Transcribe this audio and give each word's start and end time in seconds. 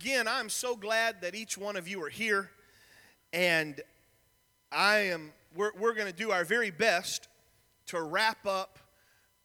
again, 0.00 0.26
I'm 0.26 0.48
so 0.48 0.76
glad 0.76 1.20
that 1.20 1.34
each 1.34 1.58
one 1.58 1.76
of 1.76 1.86
you 1.86 2.02
are 2.02 2.08
here. 2.08 2.50
And 3.34 3.78
I 4.72 4.96
am, 5.10 5.34
we're, 5.54 5.72
we're 5.78 5.92
going 5.92 6.06
to 6.06 6.16
do 6.16 6.30
our 6.30 6.42
very 6.42 6.70
best 6.70 7.28
to 7.88 8.00
wrap 8.00 8.46
up 8.46 8.78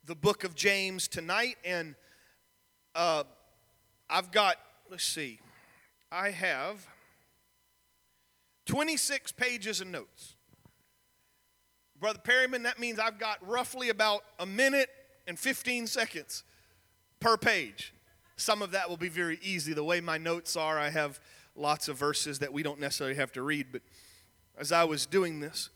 the 0.05 0.15
book 0.15 0.45
of 0.45 0.55
James 0.55 1.09
tonight. 1.09 1.57
And 1.65 1.95
uh, 2.95 3.25
I've 4.09 4.31
got, 4.31 4.55
let's 4.89 5.03
see, 5.03 5.39
I 6.09 6.29
have 6.29 6.87
26 8.65 9.33
pages 9.33 9.81
of 9.81 9.87
notes. 9.87 10.35
Brother 11.99 12.19
Perryman, 12.19 12.63
that 12.63 12.79
means 12.79 12.97
I've 12.97 13.19
got 13.19 13.45
roughly 13.45 13.89
about 13.89 14.23
a 14.39 14.45
minute 14.45 14.87
and 15.27 15.37
15 15.37 15.87
seconds 15.87 16.45
per 17.19 17.35
page. 17.35 17.91
Some 18.37 18.61
of 18.61 18.71
that 18.71 18.89
will 18.89 18.97
be 18.97 19.09
very 19.09 19.39
easy. 19.41 19.73
The 19.73 19.83
way 19.83 20.01
my 20.01 20.17
notes 20.17 20.55
are, 20.55 20.77
I 20.77 20.89
have 20.89 21.19
lots 21.55 21.87
of 21.87 21.97
verses 21.97 22.39
that 22.39 22.51
we 22.51 22.63
don't 22.63 22.79
necessarily 22.79 23.15
have 23.15 23.31
to 23.33 23.41
read. 23.41 23.67
But 23.71 23.81
as 24.57 24.71
I 24.71 24.83
was 24.83 25.05
doing 25.05 25.39
this, 25.39 25.69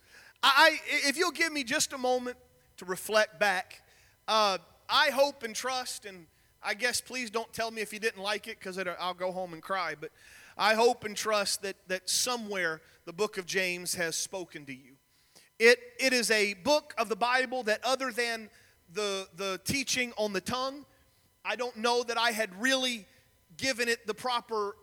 I, 0.44 0.80
if 0.88 1.18
you'll 1.18 1.32
give 1.32 1.52
me 1.52 1.64
just 1.64 1.94
a 1.94 1.98
moment 1.98 2.38
to 2.78 2.86
reflect 2.86 3.40
back, 3.40 3.82
uh, 4.28 4.58
I 4.90 5.10
hope 5.10 5.44
and 5.44 5.56
trust, 5.56 6.06
and 6.06 6.28
I 6.64 6.74
guess 6.74 7.02
please 7.02 7.30
don't 7.30 7.52
tell 7.54 7.72
me 7.72 7.82
if 7.82 7.94
you 7.94 8.00
didn't 8.00 8.22
like 8.22 8.48
it 8.48 8.60
because 8.60 8.78
I'll 8.78 9.14
go 9.14 9.32
home 9.32 9.54
and 9.54 9.62
cry. 9.62 9.96
But 10.00 10.12
I 10.58 10.74
hope 10.74 11.04
and 11.04 11.16
trust 11.16 11.62
that, 11.62 11.78
that 11.88 12.10
somewhere 12.10 12.82
the 13.06 13.14
book 13.14 13.38
of 13.38 13.46
James 13.46 13.96
has 13.96 14.16
spoken 14.16 14.66
to 14.66 14.74
you. 14.74 14.94
It, 15.58 15.80
it 16.00 16.14
is 16.14 16.32
a 16.32 16.54
book 16.56 16.94
of 16.98 17.10
the 17.10 17.16
Bible 17.16 17.64
that, 17.64 17.84
other 17.84 18.12
than 18.12 18.50
the, 18.94 19.28
the 19.36 19.60
teaching 19.66 20.14
on 20.18 20.34
the 20.34 20.42
tongue, 20.42 20.86
I 21.44 21.56
don't 21.56 21.78
know 21.78 22.04
that 22.04 22.18
I 22.18 22.32
had 22.32 22.50
really 22.62 23.06
given 23.58 23.88
it 23.88 24.06
the 24.08 24.14
proper 24.14 24.76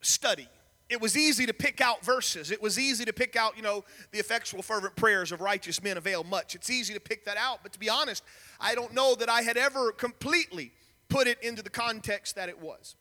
study. 0.00 0.48
It 0.88 1.00
was 1.02 1.16
easy 1.16 1.44
to 1.46 1.52
pick 1.52 1.80
out 1.82 2.02
verses. 2.02 2.50
It 2.50 2.62
was 2.62 2.78
easy 2.78 3.04
to 3.04 3.12
pick 3.12 3.36
out, 3.36 3.56
you 3.56 3.62
know, 3.62 3.84
the 4.10 4.18
effectual, 4.18 4.62
fervent 4.62 4.96
prayers 4.96 5.32
of 5.32 5.40
righteous 5.42 5.82
men 5.82 5.98
avail 5.98 6.24
much. 6.24 6.54
It's 6.54 6.70
easy 6.70 6.94
to 6.94 7.00
pick 7.00 7.26
that 7.26 7.36
out, 7.36 7.58
but 7.62 7.72
to 7.74 7.78
be 7.78 7.90
honest, 7.90 8.22
I 8.58 8.74
don't 8.74 8.94
know 8.94 9.14
that 9.16 9.28
I 9.28 9.42
had 9.42 9.58
ever 9.58 9.92
completely 9.92 10.72
put 11.08 11.26
it 11.26 11.42
into 11.42 11.62
the 11.62 11.70
context 11.70 12.36
that 12.36 12.48
it 12.48 12.58
was. 12.58 12.96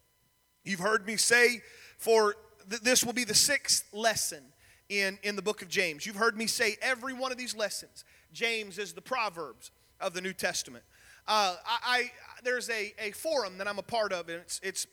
You've 0.65 0.81
heard 0.81 1.05
me 1.05 1.15
say, 1.15 1.61
for 1.97 2.35
th- 2.69 2.81
this 2.81 3.05
will 3.05 3.13
be 3.13 3.23
the 3.23 3.33
sixth 3.33 3.85
lesson 3.93 4.43
in, 4.89 5.17
in 5.23 5.37
the 5.37 5.41
book 5.41 5.61
of 5.61 5.69
James. 5.69 6.05
You've 6.05 6.17
heard 6.17 6.37
me 6.37 6.45
say 6.47 6.75
every 6.81 7.13
one 7.13 7.31
of 7.31 7.37
these 7.37 7.55
lessons. 7.55 8.03
James 8.33 8.77
is 8.77 8.93
the 8.93 9.01
Proverbs 9.01 9.71
of 10.01 10.13
the 10.13 10.19
New 10.21 10.33
Testament. 10.33 10.83
Uh, 11.27 11.55
I, 11.65 11.79
I, 11.85 12.11
there's 12.43 12.69
a, 12.69 12.93
a 12.99 13.11
forum 13.11 13.57
that 13.57 13.67
I'm 13.67 13.79
a 13.79 13.83
part 13.83 14.13
of, 14.13 14.29
and 14.29 14.41
it's, 14.41 14.61
it's 14.63 14.87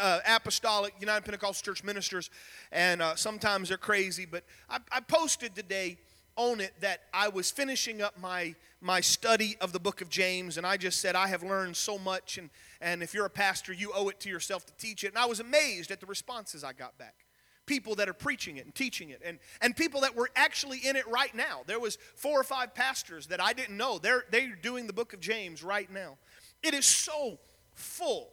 uh, 0.00 0.20
Apostolic 0.26 0.94
United 0.98 1.24
Pentecostal 1.24 1.72
Church 1.72 1.84
Ministers, 1.84 2.30
and 2.72 3.00
uh, 3.00 3.14
sometimes 3.14 3.68
they're 3.68 3.78
crazy, 3.78 4.26
but 4.26 4.44
I, 4.68 4.78
I 4.90 5.00
posted 5.00 5.54
today 5.54 5.98
on 6.34 6.60
it 6.60 6.72
that 6.80 7.02
I 7.14 7.28
was 7.28 7.50
finishing 7.50 8.02
up 8.02 8.18
my 8.18 8.54
my 8.82 9.00
study 9.00 9.56
of 9.60 9.72
the 9.72 9.80
book 9.80 10.00
of 10.00 10.08
James, 10.10 10.58
and 10.58 10.66
I 10.66 10.76
just 10.76 11.00
said, 11.00 11.16
I 11.16 11.28
have 11.28 11.42
learned 11.42 11.76
so 11.76 11.98
much, 11.98 12.36
and, 12.36 12.50
and 12.80 13.02
if 13.02 13.14
you're 13.14 13.24
a 13.24 13.30
pastor, 13.30 13.72
you 13.72 13.90
owe 13.94 14.08
it 14.08 14.20
to 14.20 14.28
yourself 14.28 14.66
to 14.66 14.72
teach 14.76 15.02
it. 15.02 15.08
And 15.08 15.18
I 15.18 15.24
was 15.24 15.40
amazed 15.40 15.90
at 15.90 15.98
the 15.98 16.06
responses 16.06 16.62
I 16.62 16.72
got 16.72 16.96
back 16.98 17.25
people 17.66 17.96
that 17.96 18.08
are 18.08 18.14
preaching 18.14 18.56
it 18.56 18.64
and 18.64 18.74
teaching 18.74 19.10
it 19.10 19.20
and, 19.24 19.38
and 19.60 19.76
people 19.76 20.00
that 20.02 20.14
were 20.14 20.30
actually 20.36 20.78
in 20.78 20.96
it 20.96 21.06
right 21.08 21.34
now. 21.34 21.62
There 21.66 21.80
was 21.80 21.98
four 22.14 22.40
or 22.40 22.44
five 22.44 22.74
pastors 22.74 23.26
that 23.26 23.42
i 23.42 23.52
didn't 23.52 23.76
know. 23.76 23.98
They're, 23.98 24.24
they're 24.30 24.56
doing 24.56 24.86
the 24.86 24.92
book 24.92 25.12
of 25.12 25.20
james 25.20 25.62
right 25.62 25.90
now. 25.90 26.16
It 26.62 26.74
is 26.74 26.86
so 26.86 27.38
full. 27.74 28.30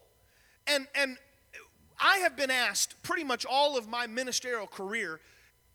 And 0.67 0.88
and 0.95 1.17
i 2.00 2.17
have 2.20 2.36
been 2.36 2.52
asked 2.52 3.02
pretty 3.03 3.23
much 3.23 3.45
all 3.45 3.78
of 3.78 3.88
my 3.88 4.08
ministerial 4.08 4.67
career 4.67 5.20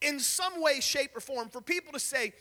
in 0.01 0.19
some 0.19 0.61
way 0.61 0.81
shape 0.81 1.17
or 1.17 1.21
form 1.21 1.49
for 1.49 1.61
people 1.61 1.93
to 1.93 2.01
say 2.01 2.33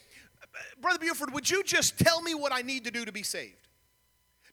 brother 0.81 0.99
buford 0.99 1.33
would 1.33 1.49
you 1.49 1.63
just 1.63 1.97
tell 1.99 2.21
me 2.21 2.33
what 2.33 2.51
i 2.51 2.61
need 2.61 2.83
to 2.83 2.91
do 2.91 3.05
to 3.05 3.11
be 3.11 3.23
saved 3.23 3.66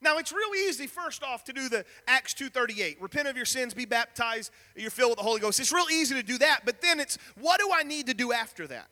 now 0.04 0.19
it's 0.19 0.32
real 0.32 0.54
easy 0.69 0.87
first 0.87 1.25
off 1.25 1.44
to 1.44 1.53
do 1.53 1.69
the 1.69 1.84
Acts 2.06 2.34
2:38. 2.34 3.00
Repent 3.00 3.26
of 3.26 3.37
your 3.37 3.47
sins, 3.47 3.75
be 3.75 3.84
baptized, 3.84 4.53
you're 4.76 4.91
filled 4.91 5.10
with 5.10 5.19
the 5.19 5.25
Holy 5.25 5.41
Ghost. 5.41 5.59
It's 5.59 5.72
real 5.72 5.87
easy 5.91 6.15
to 6.15 6.22
do 6.22 6.38
that, 6.38 6.60
but 6.65 6.81
then 6.81 7.00
it's 7.00 7.19
what 7.41 7.59
do 7.59 7.70
I 7.75 7.82
need 7.82 8.06
to 8.06 8.14
do 8.14 8.32
after 8.32 8.66
that? 8.69 8.88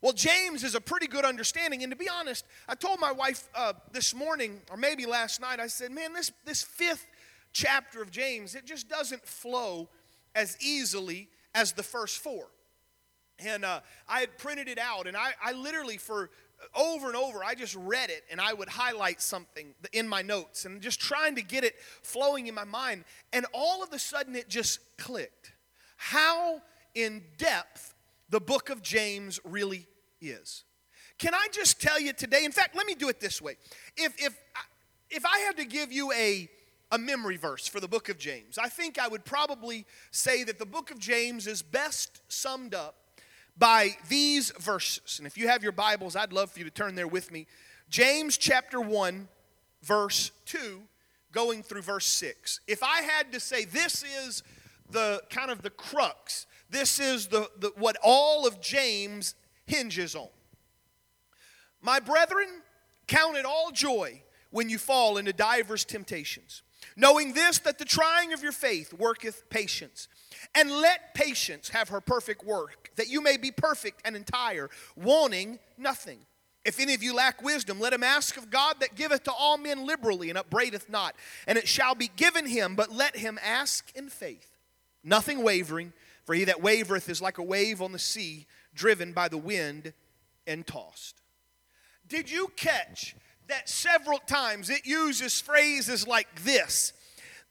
Well, 0.00 0.12
James 0.12 0.64
is 0.64 0.74
a 0.74 0.80
pretty 0.80 1.06
good 1.06 1.24
understanding, 1.24 1.82
and 1.84 1.92
to 1.92 1.96
be 1.96 2.08
honest, 2.08 2.44
I 2.68 2.74
told 2.74 2.98
my 2.98 3.12
wife 3.12 3.48
uh, 3.54 3.74
this 3.92 4.14
morning, 4.14 4.60
or 4.70 4.76
maybe 4.76 5.06
last 5.06 5.40
night, 5.40 5.60
I 5.60 5.68
said, 5.68 5.92
"Man, 5.92 6.12
this 6.12 6.32
this 6.44 6.62
fifth 6.62 7.06
chapter 7.52 8.02
of 8.02 8.10
James, 8.10 8.54
it 8.54 8.64
just 8.64 8.88
doesn't 8.88 9.26
flow 9.26 9.88
as 10.34 10.56
easily 10.60 11.28
as 11.54 11.72
the 11.72 11.82
first 11.82 12.18
four. 12.18 12.48
And 13.38 13.64
uh, 13.64 13.80
I 14.08 14.20
had 14.20 14.38
printed 14.38 14.68
it 14.68 14.78
out, 14.78 15.06
and 15.06 15.16
I, 15.16 15.32
I 15.42 15.52
literally 15.52 15.96
for 15.96 16.30
over 16.74 17.08
and 17.08 17.16
over, 17.16 17.44
I 17.44 17.54
just 17.54 17.76
read 17.76 18.10
it 18.10 18.24
and 18.30 18.40
I 18.40 18.52
would 18.52 18.68
highlight 18.68 19.20
something 19.20 19.74
in 19.92 20.08
my 20.08 20.22
notes 20.22 20.64
and 20.64 20.80
just 20.80 21.00
trying 21.00 21.34
to 21.36 21.42
get 21.42 21.64
it 21.64 21.74
flowing 22.02 22.46
in 22.46 22.54
my 22.54 22.64
mind. 22.64 23.04
And 23.32 23.46
all 23.52 23.82
of 23.82 23.92
a 23.92 23.98
sudden, 23.98 24.34
it 24.36 24.48
just 24.48 24.80
clicked. 24.96 25.52
How 25.96 26.62
in 26.94 27.22
depth 27.38 27.94
the 28.28 28.40
book 28.40 28.70
of 28.70 28.82
James 28.82 29.38
really 29.44 29.86
is. 30.20 30.64
Can 31.18 31.34
I 31.34 31.48
just 31.52 31.80
tell 31.80 32.00
you 32.00 32.12
today? 32.12 32.44
In 32.44 32.52
fact, 32.52 32.74
let 32.74 32.86
me 32.86 32.94
do 32.94 33.08
it 33.08 33.20
this 33.20 33.40
way. 33.40 33.56
If, 33.96 34.14
if, 34.18 34.36
if 35.10 35.24
I 35.26 35.38
had 35.40 35.56
to 35.58 35.64
give 35.64 35.92
you 35.92 36.10
a, 36.12 36.48
a 36.90 36.98
memory 36.98 37.36
verse 37.36 37.68
for 37.68 37.78
the 37.78 37.88
book 37.88 38.08
of 38.08 38.18
James, 38.18 38.58
I 38.58 38.68
think 38.68 38.98
I 38.98 39.06
would 39.06 39.24
probably 39.24 39.86
say 40.10 40.44
that 40.44 40.58
the 40.58 40.66
book 40.66 40.90
of 40.90 40.98
James 40.98 41.46
is 41.46 41.62
best 41.62 42.22
summed 42.28 42.74
up 42.74 43.01
by 43.56 43.96
these 44.08 44.50
verses. 44.58 45.18
And 45.18 45.26
if 45.26 45.36
you 45.36 45.48
have 45.48 45.62
your 45.62 45.72
Bibles, 45.72 46.16
I'd 46.16 46.32
love 46.32 46.50
for 46.50 46.58
you 46.58 46.64
to 46.64 46.70
turn 46.70 46.94
there 46.94 47.08
with 47.08 47.30
me. 47.30 47.46
James 47.88 48.38
chapter 48.38 48.80
1, 48.80 49.28
verse 49.82 50.30
2, 50.46 50.82
going 51.32 51.62
through 51.62 51.82
verse 51.82 52.06
6. 52.06 52.60
If 52.66 52.82
I 52.82 53.02
had 53.02 53.32
to 53.32 53.40
say 53.40 53.64
this 53.64 54.02
is 54.02 54.42
the 54.90 55.22
kind 55.30 55.50
of 55.50 55.62
the 55.62 55.70
crux, 55.70 56.46
this 56.70 56.98
is 56.98 57.26
the, 57.26 57.50
the 57.58 57.72
what 57.76 57.96
all 58.02 58.46
of 58.46 58.60
James 58.60 59.34
hinges 59.66 60.14
on. 60.14 60.28
My 61.82 62.00
brethren, 62.00 62.48
count 63.06 63.36
it 63.36 63.44
all 63.44 63.70
joy 63.70 64.22
when 64.50 64.70
you 64.70 64.78
fall 64.78 65.18
into 65.18 65.32
divers 65.32 65.84
temptations, 65.84 66.62
knowing 66.96 67.32
this 67.32 67.58
that 67.60 67.78
the 67.78 67.84
trying 67.84 68.32
of 68.32 68.42
your 68.42 68.52
faith 68.52 68.94
worketh 68.94 69.48
patience. 69.50 70.08
And 70.54 70.70
let 70.70 71.14
patience 71.14 71.70
have 71.70 71.88
her 71.88 72.00
perfect 72.00 72.44
work, 72.44 72.90
that 72.96 73.08
you 73.08 73.22
may 73.22 73.36
be 73.36 73.50
perfect 73.50 74.02
and 74.04 74.14
entire, 74.14 74.68
wanting 74.96 75.58
nothing. 75.78 76.18
If 76.64 76.78
any 76.78 76.94
of 76.94 77.02
you 77.02 77.14
lack 77.14 77.42
wisdom, 77.42 77.80
let 77.80 77.92
him 77.92 78.04
ask 78.04 78.36
of 78.36 78.50
God 78.50 78.76
that 78.80 78.94
giveth 78.94 79.24
to 79.24 79.32
all 79.32 79.58
men 79.58 79.86
liberally 79.86 80.28
and 80.28 80.38
upbraideth 80.38 80.88
not, 80.88 81.16
and 81.46 81.58
it 81.58 81.66
shall 81.66 81.94
be 81.94 82.10
given 82.14 82.46
him, 82.46 82.76
but 82.76 82.92
let 82.92 83.16
him 83.16 83.38
ask 83.42 83.90
in 83.96 84.08
faith, 84.08 84.58
nothing 85.02 85.42
wavering, 85.42 85.92
for 86.24 86.34
he 86.34 86.44
that 86.44 86.62
wavereth 86.62 87.08
is 87.08 87.20
like 87.20 87.38
a 87.38 87.42
wave 87.42 87.82
on 87.82 87.92
the 87.92 87.98
sea, 87.98 88.46
driven 88.74 89.12
by 89.12 89.28
the 89.28 89.38
wind 89.38 89.92
and 90.46 90.66
tossed. 90.66 91.20
Did 92.06 92.30
you 92.30 92.52
catch 92.56 93.16
that 93.48 93.68
several 93.68 94.18
times 94.18 94.70
it 94.70 94.86
uses 94.86 95.40
phrases 95.40 96.06
like 96.06 96.44
this? 96.44 96.92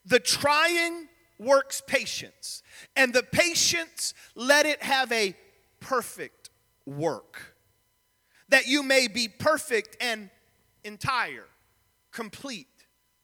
The 0.06 0.20
trying 0.20 1.10
works 1.42 1.82
patience, 1.86 2.62
and 2.96 3.14
the 3.14 3.24
patience 3.24 4.14
let 4.36 4.66
it 4.66 4.82
have 4.84 5.12
a 5.12 5.36
perfect 5.80 6.50
work, 6.86 7.56
that 8.50 8.68
you 8.68 8.84
may 8.84 9.08
be 9.08 9.28
perfect 9.28 9.98
and 10.00 10.30
entire, 10.84 11.46
complete, 12.12 12.68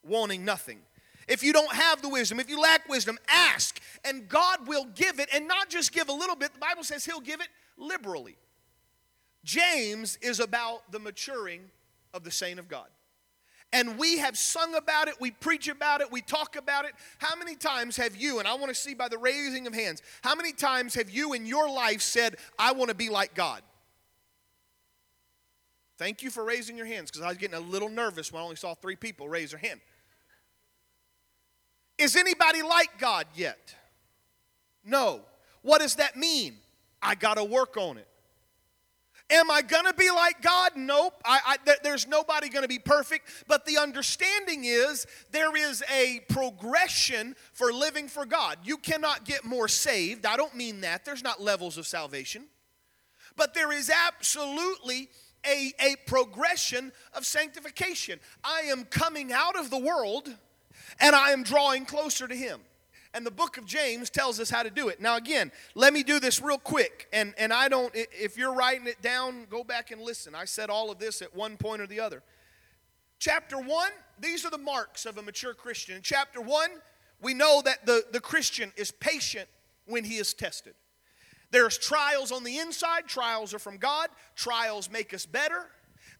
wanting 0.03 0.43
nothing. 0.43 0.79
If 1.27 1.43
you 1.43 1.53
don't 1.53 1.73
have 1.73 2.01
the 2.01 2.09
wisdom, 2.09 2.39
if 2.39 2.49
you 2.49 2.59
lack 2.59 2.87
wisdom, 2.87 3.17
ask, 3.27 3.79
and 4.05 4.27
God 4.27 4.67
will 4.67 4.85
give 4.95 5.19
it, 5.19 5.29
and 5.33 5.47
not 5.47 5.69
just 5.69 5.91
give 5.91 6.09
a 6.09 6.13
little 6.13 6.35
bit. 6.35 6.53
The 6.53 6.59
Bible 6.59 6.83
says 6.83 7.05
He'll 7.05 7.19
give 7.19 7.41
it 7.41 7.49
liberally. 7.77 8.37
James 9.43 10.17
is 10.21 10.39
about 10.39 10.91
the 10.91 10.99
maturing 10.99 11.61
of 12.13 12.23
the 12.23 12.31
saint 12.31 12.59
of 12.59 12.67
God. 12.67 12.87
And 13.73 13.97
we 13.97 14.17
have 14.19 14.37
sung 14.37 14.75
about 14.75 15.09
it, 15.09 15.15
we 15.19 15.31
preach 15.31 15.67
about 15.67 15.99
it, 15.99 16.09
we 16.11 16.21
talk 16.21 16.55
about 16.55 16.85
it. 16.85 16.93
How 17.17 17.35
many 17.35 17.55
times 17.55 17.97
have 17.97 18.15
you, 18.15 18.39
and 18.39 18.47
I 18.47 18.53
want 18.53 18.69
to 18.69 18.75
see 18.75 18.93
by 18.93 19.09
the 19.09 19.17
raising 19.17 19.67
of 19.67 19.73
hands, 19.73 20.01
how 20.21 20.35
many 20.35 20.53
times 20.53 20.95
have 20.95 21.09
you 21.09 21.33
in 21.33 21.45
your 21.45 21.69
life 21.69 22.01
said, 22.01 22.37
I 22.57 22.71
want 22.71 22.89
to 22.89 22.95
be 22.95 23.09
like 23.09 23.33
God? 23.33 23.61
Thank 25.97 26.23
you 26.23 26.29
for 26.29 26.43
raising 26.43 26.77
your 26.77 26.85
hands 26.85 27.11
because 27.11 27.23
I 27.23 27.27
was 27.27 27.37
getting 27.37 27.57
a 27.57 27.59
little 27.59 27.89
nervous 27.89 28.31
when 28.31 28.41
I 28.41 28.43
only 28.43 28.55
saw 28.55 28.73
three 28.75 28.95
people 28.95 29.27
raise 29.27 29.51
their 29.51 29.59
hand. 29.59 29.81
Is 31.97 32.15
anybody 32.15 32.61
like 32.61 32.99
God 32.99 33.25
yet? 33.35 33.75
No. 34.85 35.21
What 35.63 35.81
does 35.81 35.95
that 35.95 36.15
mean? 36.15 36.57
I 37.01 37.15
got 37.15 37.35
to 37.35 37.43
work 37.43 37.75
on 37.77 37.97
it. 37.97 38.07
Am 39.29 39.51
I 39.51 39.61
going 39.61 39.85
to 39.85 39.93
be 39.93 40.09
like 40.09 40.41
God? 40.41 40.71
Nope. 40.77 41.21
I, 41.25 41.57
I, 41.67 41.75
there's 41.83 42.07
nobody 42.07 42.47
going 42.47 42.61
to 42.61 42.69
be 42.69 42.79
perfect. 42.79 43.29
But 43.47 43.65
the 43.65 43.77
understanding 43.77 44.63
is 44.63 45.05
there 45.31 45.55
is 45.55 45.83
a 45.93 46.21
progression 46.29 47.35
for 47.51 47.73
living 47.73 48.07
for 48.07 48.25
God. 48.25 48.59
You 48.63 48.77
cannot 48.77 49.25
get 49.25 49.43
more 49.43 49.67
saved. 49.67 50.25
I 50.25 50.37
don't 50.37 50.55
mean 50.55 50.81
that. 50.81 51.03
There's 51.03 51.23
not 51.23 51.41
levels 51.41 51.77
of 51.77 51.85
salvation. 51.85 52.45
But 53.35 53.53
there 53.53 53.71
is 53.73 53.89
absolutely 53.89 55.09
a, 55.45 55.73
a 55.79 55.95
progression 56.05 56.93
of 57.13 57.25
sanctification. 57.25 58.19
I 58.45 58.61
am 58.61 58.85
coming 58.85 59.33
out 59.33 59.57
of 59.57 59.69
the 59.69 59.77
world 59.77 60.33
and 60.99 61.15
I 61.15 61.31
am 61.31 61.43
drawing 61.43 61.85
closer 61.85 62.27
to 62.29 62.35
Him. 62.35 62.61
And 63.17 63.25
the 63.25 63.31
book 63.31 63.57
of 63.57 63.65
James 63.65 64.11
tells 64.11 64.39
us 64.39 64.51
how 64.51 64.61
to 64.61 64.69
do 64.69 64.89
it. 64.89 65.01
Now, 65.01 65.17
again, 65.17 65.51
let 65.73 65.91
me 65.91 66.03
do 66.03 66.19
this 66.19 66.39
real 66.39 66.59
quick. 66.59 67.07
And, 67.11 67.33
and 67.39 67.51
I 67.51 67.67
don't, 67.67 67.91
if 67.95 68.37
you're 68.37 68.53
writing 68.53 68.85
it 68.85 69.01
down, 69.01 69.47
go 69.49 69.63
back 69.63 69.89
and 69.89 69.99
listen. 69.99 70.35
I 70.35 70.45
said 70.45 70.69
all 70.69 70.91
of 70.91 70.99
this 70.99 71.23
at 71.23 71.35
one 71.35 71.57
point 71.57 71.81
or 71.81 71.87
the 71.87 71.99
other. 71.99 72.21
Chapter 73.17 73.57
one, 73.57 73.89
these 74.19 74.45
are 74.45 74.51
the 74.51 74.59
marks 74.59 75.07
of 75.07 75.17
a 75.17 75.23
mature 75.23 75.55
Christian. 75.55 75.95
In 75.95 76.03
chapter 76.03 76.39
one, 76.39 76.69
we 77.19 77.33
know 77.33 77.63
that 77.65 77.87
the, 77.87 78.03
the 78.11 78.19
Christian 78.19 78.71
is 78.77 78.91
patient 78.91 79.49
when 79.87 80.03
he 80.03 80.17
is 80.17 80.35
tested. 80.35 80.75
There's 81.49 81.75
trials 81.75 82.31
on 82.31 82.43
the 82.43 82.59
inside, 82.59 83.07
trials 83.07 83.51
are 83.51 83.59
from 83.59 83.77
God, 83.77 84.09
trials 84.35 84.91
make 84.91 85.11
us 85.11 85.25
better. 85.25 85.71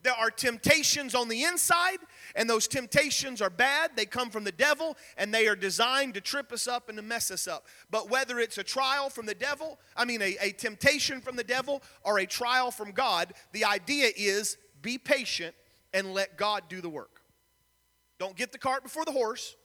There 0.04 0.14
are 0.14 0.30
temptations 0.30 1.16
on 1.16 1.28
the 1.28 1.44
inside, 1.44 1.98
and 2.36 2.50
those 2.50 2.68
temptations 2.68 3.42
are 3.42 3.50
bad. 3.50 3.92
They 3.96 4.06
come 4.06 4.30
from 4.30 4.44
the 4.44 4.52
devil, 4.52 4.96
and 5.18 5.34
they 5.34 5.48
are 5.48 5.56
designed 5.56 6.14
to 6.14 6.22
trip 6.22 6.52
us 6.52 6.68
up 6.68 6.88
and 6.88 6.98
to 6.98 7.02
mess 7.02 7.32
us 7.32 7.48
up. 7.48 7.66
But 7.90 8.10
whether 8.10 8.40
it's 8.40 8.58
a 8.58 8.64
trial 8.64 9.10
from 9.10 9.26
the 9.26 9.36
devil, 9.36 9.80
I 9.96 10.06
mean, 10.06 10.22
a, 10.22 10.38
a 10.40 10.52
temptation 10.52 11.20
from 11.20 11.36
the 11.36 11.44
devil, 11.44 11.82
or 12.04 12.20
a 12.20 12.26
trial 12.26 12.72
from 12.72 12.92
God, 12.92 13.34
the 13.52 13.66
idea 13.66 14.12
is 14.16 14.58
be 14.82 14.98
patient 14.98 15.56
and 15.94 16.14
let 16.14 16.38
God 16.38 16.64
do 16.70 16.80
the 16.80 16.90
work. 16.90 17.22
Don't 18.20 18.36
get 18.36 18.52
the 18.52 18.58
cart 18.58 18.84
before 18.84 19.06
the 19.06 19.12
horse. 19.12 19.56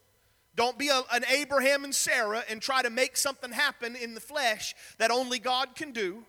Don't 0.54 0.78
be 0.78 0.88
a, 0.88 1.02
an 1.12 1.24
Abraham 1.30 1.84
and 1.84 1.94
Sarah 1.94 2.44
and 2.48 2.60
try 2.60 2.82
to 2.82 2.90
make 2.90 3.16
something 3.16 3.52
happen 3.52 3.96
in 3.96 4.14
the 4.14 4.20
flesh 4.20 4.74
that 4.98 5.10
only 5.10 5.38
God 5.38 5.74
can 5.74 5.92
do. 5.92 6.24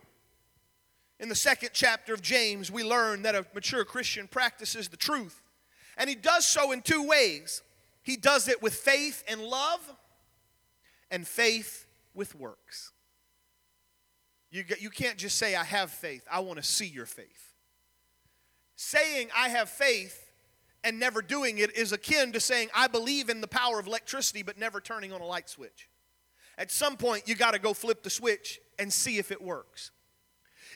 In 1.20 1.28
the 1.28 1.34
second 1.34 1.70
chapter 1.72 2.12
of 2.12 2.22
James, 2.22 2.70
we 2.70 2.82
learn 2.82 3.22
that 3.22 3.34
a 3.34 3.46
mature 3.54 3.84
Christian 3.84 4.26
practices 4.26 4.88
the 4.88 4.96
truth. 4.96 5.42
And 5.96 6.08
he 6.08 6.16
does 6.16 6.46
so 6.46 6.72
in 6.72 6.82
two 6.82 7.06
ways 7.06 7.62
he 8.02 8.16
does 8.16 8.48
it 8.48 8.62
with 8.62 8.74
faith 8.74 9.24
and 9.26 9.40
love, 9.40 9.80
and 11.10 11.26
faith 11.26 11.86
with 12.12 12.34
works. 12.34 12.92
You, 14.50 14.64
you 14.78 14.90
can't 14.90 15.16
just 15.16 15.38
say, 15.38 15.56
I 15.56 15.64
have 15.64 15.90
faith. 15.90 16.22
I 16.30 16.40
want 16.40 16.58
to 16.58 16.62
see 16.62 16.86
your 16.86 17.06
faith. 17.06 17.54
Saying, 18.76 19.28
I 19.36 19.48
have 19.48 19.70
faith 19.70 20.30
and 20.84 21.00
never 21.00 21.22
doing 21.22 21.58
it 21.58 21.74
is 21.76 21.92
akin 21.92 22.32
to 22.32 22.40
saying, 22.40 22.68
I 22.74 22.88
believe 22.88 23.30
in 23.30 23.40
the 23.40 23.48
power 23.48 23.78
of 23.80 23.86
electricity, 23.86 24.42
but 24.42 24.58
never 24.58 24.80
turning 24.80 25.12
on 25.12 25.22
a 25.22 25.26
light 25.26 25.48
switch. 25.48 25.88
At 26.58 26.70
some 26.70 26.96
point, 26.96 27.26
you 27.26 27.34
got 27.34 27.52
to 27.52 27.58
go 27.58 27.72
flip 27.72 28.02
the 28.02 28.10
switch 28.10 28.60
and 28.78 28.92
see 28.92 29.16
if 29.18 29.32
it 29.32 29.40
works. 29.40 29.92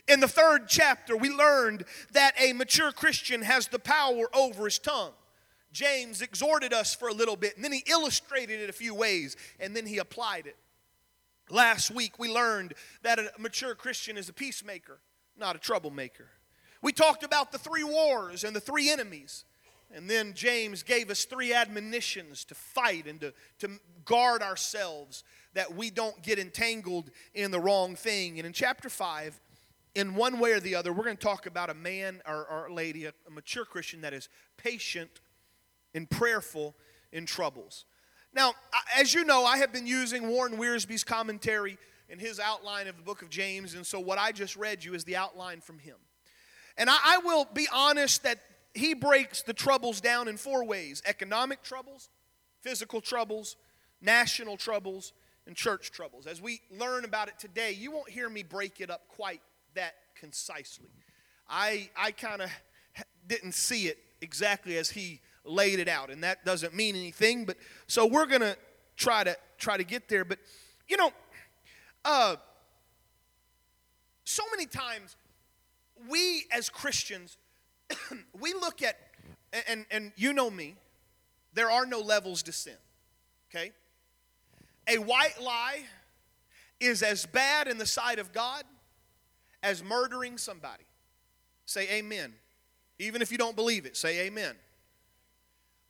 In 0.09 0.19
the 0.19 0.27
third 0.27 0.67
chapter, 0.67 1.15
we 1.15 1.29
learned 1.29 1.85
that 2.13 2.33
a 2.41 2.51
mature 2.53 2.91
Christian 2.91 3.43
has 3.43 3.67
the 3.67 3.77
power 3.77 4.25
over 4.33 4.65
his 4.65 4.79
tongue. 4.79 5.13
James 5.71 6.23
exhorted 6.23 6.73
us 6.73 6.95
for 6.95 7.09
a 7.09 7.13
little 7.13 7.35
bit, 7.35 7.55
and 7.55 7.63
then 7.63 7.71
he 7.71 7.83
illustrated 7.87 8.59
it 8.59 8.71
a 8.71 8.73
few 8.73 8.95
ways, 8.95 9.37
and 9.59 9.75
then 9.75 9.85
he 9.85 9.99
applied 9.99 10.47
it. 10.47 10.57
Last 11.51 11.91
week, 11.91 12.17
we 12.17 12.27
learned 12.27 12.73
that 13.03 13.19
a 13.19 13.31
mature 13.37 13.75
Christian 13.75 14.17
is 14.17 14.29
a 14.29 14.33
peacemaker, 14.33 14.99
not 15.37 15.55
a 15.55 15.59
troublemaker. 15.59 16.27
We 16.81 16.91
talked 16.91 17.23
about 17.23 17.51
the 17.51 17.59
three 17.59 17.83
wars 17.83 18.43
and 18.43 18.55
the 18.55 18.59
three 18.59 18.89
enemies. 18.89 19.45
And 19.93 20.09
then 20.09 20.33
James 20.33 20.83
gave 20.83 21.09
us 21.09 21.25
three 21.25 21.53
admonitions 21.53 22.45
to 22.45 22.55
fight 22.55 23.07
and 23.07 23.19
to, 23.21 23.33
to 23.59 23.79
guard 24.05 24.41
ourselves 24.43 25.23
that 25.53 25.75
we 25.75 25.89
don't 25.89 26.21
get 26.21 26.37
entangled 26.37 27.09
in 27.33 27.49
the 27.49 27.59
wrong 27.59 27.95
thing. 27.95 28.37
And 28.37 28.45
in 28.45 28.53
chapter 28.53 28.87
5, 28.89 29.39
in 29.99 30.15
one 30.15 30.39
way 30.39 30.53
or 30.53 30.59
the 30.59 30.75
other, 30.75 30.93
we're 30.93 31.03
going 31.03 31.17
to 31.17 31.21
talk 31.21 31.45
about 31.45 31.69
a 31.69 31.73
man 31.73 32.21
or, 32.25 32.47
or 32.49 32.67
a 32.67 32.73
lady, 32.73 33.05
a, 33.05 33.13
a 33.27 33.31
mature 33.31 33.65
Christian 33.65 34.01
that 34.01 34.13
is 34.13 34.29
patient 34.57 35.19
and 35.93 36.09
prayerful 36.09 36.73
in 37.11 37.25
troubles. 37.25 37.85
Now, 38.33 38.53
as 38.97 39.13
you 39.13 39.25
know, 39.25 39.43
I 39.43 39.57
have 39.57 39.73
been 39.73 39.87
using 39.87 40.29
Warren 40.29 40.57
Wiersbe's 40.57 41.03
commentary 41.03 41.77
in 42.07 42.17
his 42.17 42.39
outline 42.39 42.87
of 42.87 42.95
the 42.95 43.03
book 43.03 43.21
of 43.21 43.29
James, 43.29 43.73
and 43.73 43.85
so 43.85 43.99
what 43.99 44.17
I 44.17 44.31
just 44.31 44.55
read 44.55 44.83
you 44.83 44.93
is 44.93 45.03
the 45.03 45.17
outline 45.17 45.61
from 45.61 45.79
him. 45.79 45.97
And 46.77 46.89
I, 46.89 46.97
I 47.03 47.17
will 47.17 47.45
be 47.53 47.67
honest 47.73 48.23
that 48.23 48.39
he 48.73 48.93
breaks 48.93 49.41
the 49.41 49.53
troubles 49.53 49.99
down 49.99 50.27
in 50.27 50.37
four 50.37 50.63
ways 50.63 51.03
economic 51.05 51.61
troubles, 51.61 52.09
physical 52.61 53.01
troubles, 53.01 53.57
national 54.01 54.55
troubles, 54.55 55.11
and 55.45 55.55
church 55.55 55.91
troubles. 55.91 56.25
As 56.25 56.41
we 56.41 56.61
learn 56.71 57.03
about 57.03 57.27
it 57.27 57.37
today, 57.37 57.71
you 57.71 57.91
won't 57.91 58.09
hear 58.09 58.29
me 58.29 58.43
break 58.43 58.79
it 58.79 58.89
up 58.89 59.07
quite 59.09 59.41
that 59.75 59.95
concisely. 60.15 60.89
I, 61.49 61.89
I 61.97 62.11
kind 62.11 62.41
of 62.41 62.49
didn't 63.27 63.53
see 63.53 63.87
it 63.87 63.97
exactly 64.21 64.77
as 64.77 64.89
he 64.89 65.21
laid 65.43 65.79
it 65.79 65.87
out, 65.87 66.09
and 66.09 66.23
that 66.23 66.45
doesn't 66.45 66.73
mean 66.73 66.95
anything. 66.95 67.45
But 67.45 67.57
so 67.87 68.05
we're 68.05 68.25
gonna 68.25 68.55
try 68.95 69.23
to 69.23 69.37
try 69.57 69.77
to 69.77 69.83
get 69.83 70.09
there. 70.09 70.25
But 70.25 70.39
you 70.87 70.97
know, 70.97 71.11
uh, 72.05 72.35
so 74.23 74.43
many 74.51 74.65
times 74.65 75.15
we 76.09 76.45
as 76.51 76.69
Christians 76.69 77.37
we 78.39 78.53
look 78.53 78.81
at 78.81 78.97
and 79.67 79.85
and 79.89 80.11
you 80.15 80.33
know 80.33 80.49
me, 80.49 80.75
there 81.53 81.71
are 81.71 81.85
no 81.85 81.99
levels 81.99 82.43
to 82.43 82.51
sin. 82.51 82.77
Okay, 83.49 83.71
a 84.87 84.97
white 84.97 85.41
lie 85.41 85.81
is 86.79 87.01
as 87.01 87.25
bad 87.25 87.67
in 87.67 87.77
the 87.77 87.85
sight 87.85 88.19
of 88.19 88.31
God 88.31 88.63
as 89.63 89.83
murdering 89.83 90.37
somebody. 90.37 90.83
Say 91.65 91.87
amen. 91.89 92.33
Even 92.97 93.21
if 93.21 93.31
you 93.31 93.37
don't 93.37 93.55
believe 93.55 93.85
it, 93.85 93.95
say 93.95 94.27
amen. 94.27 94.55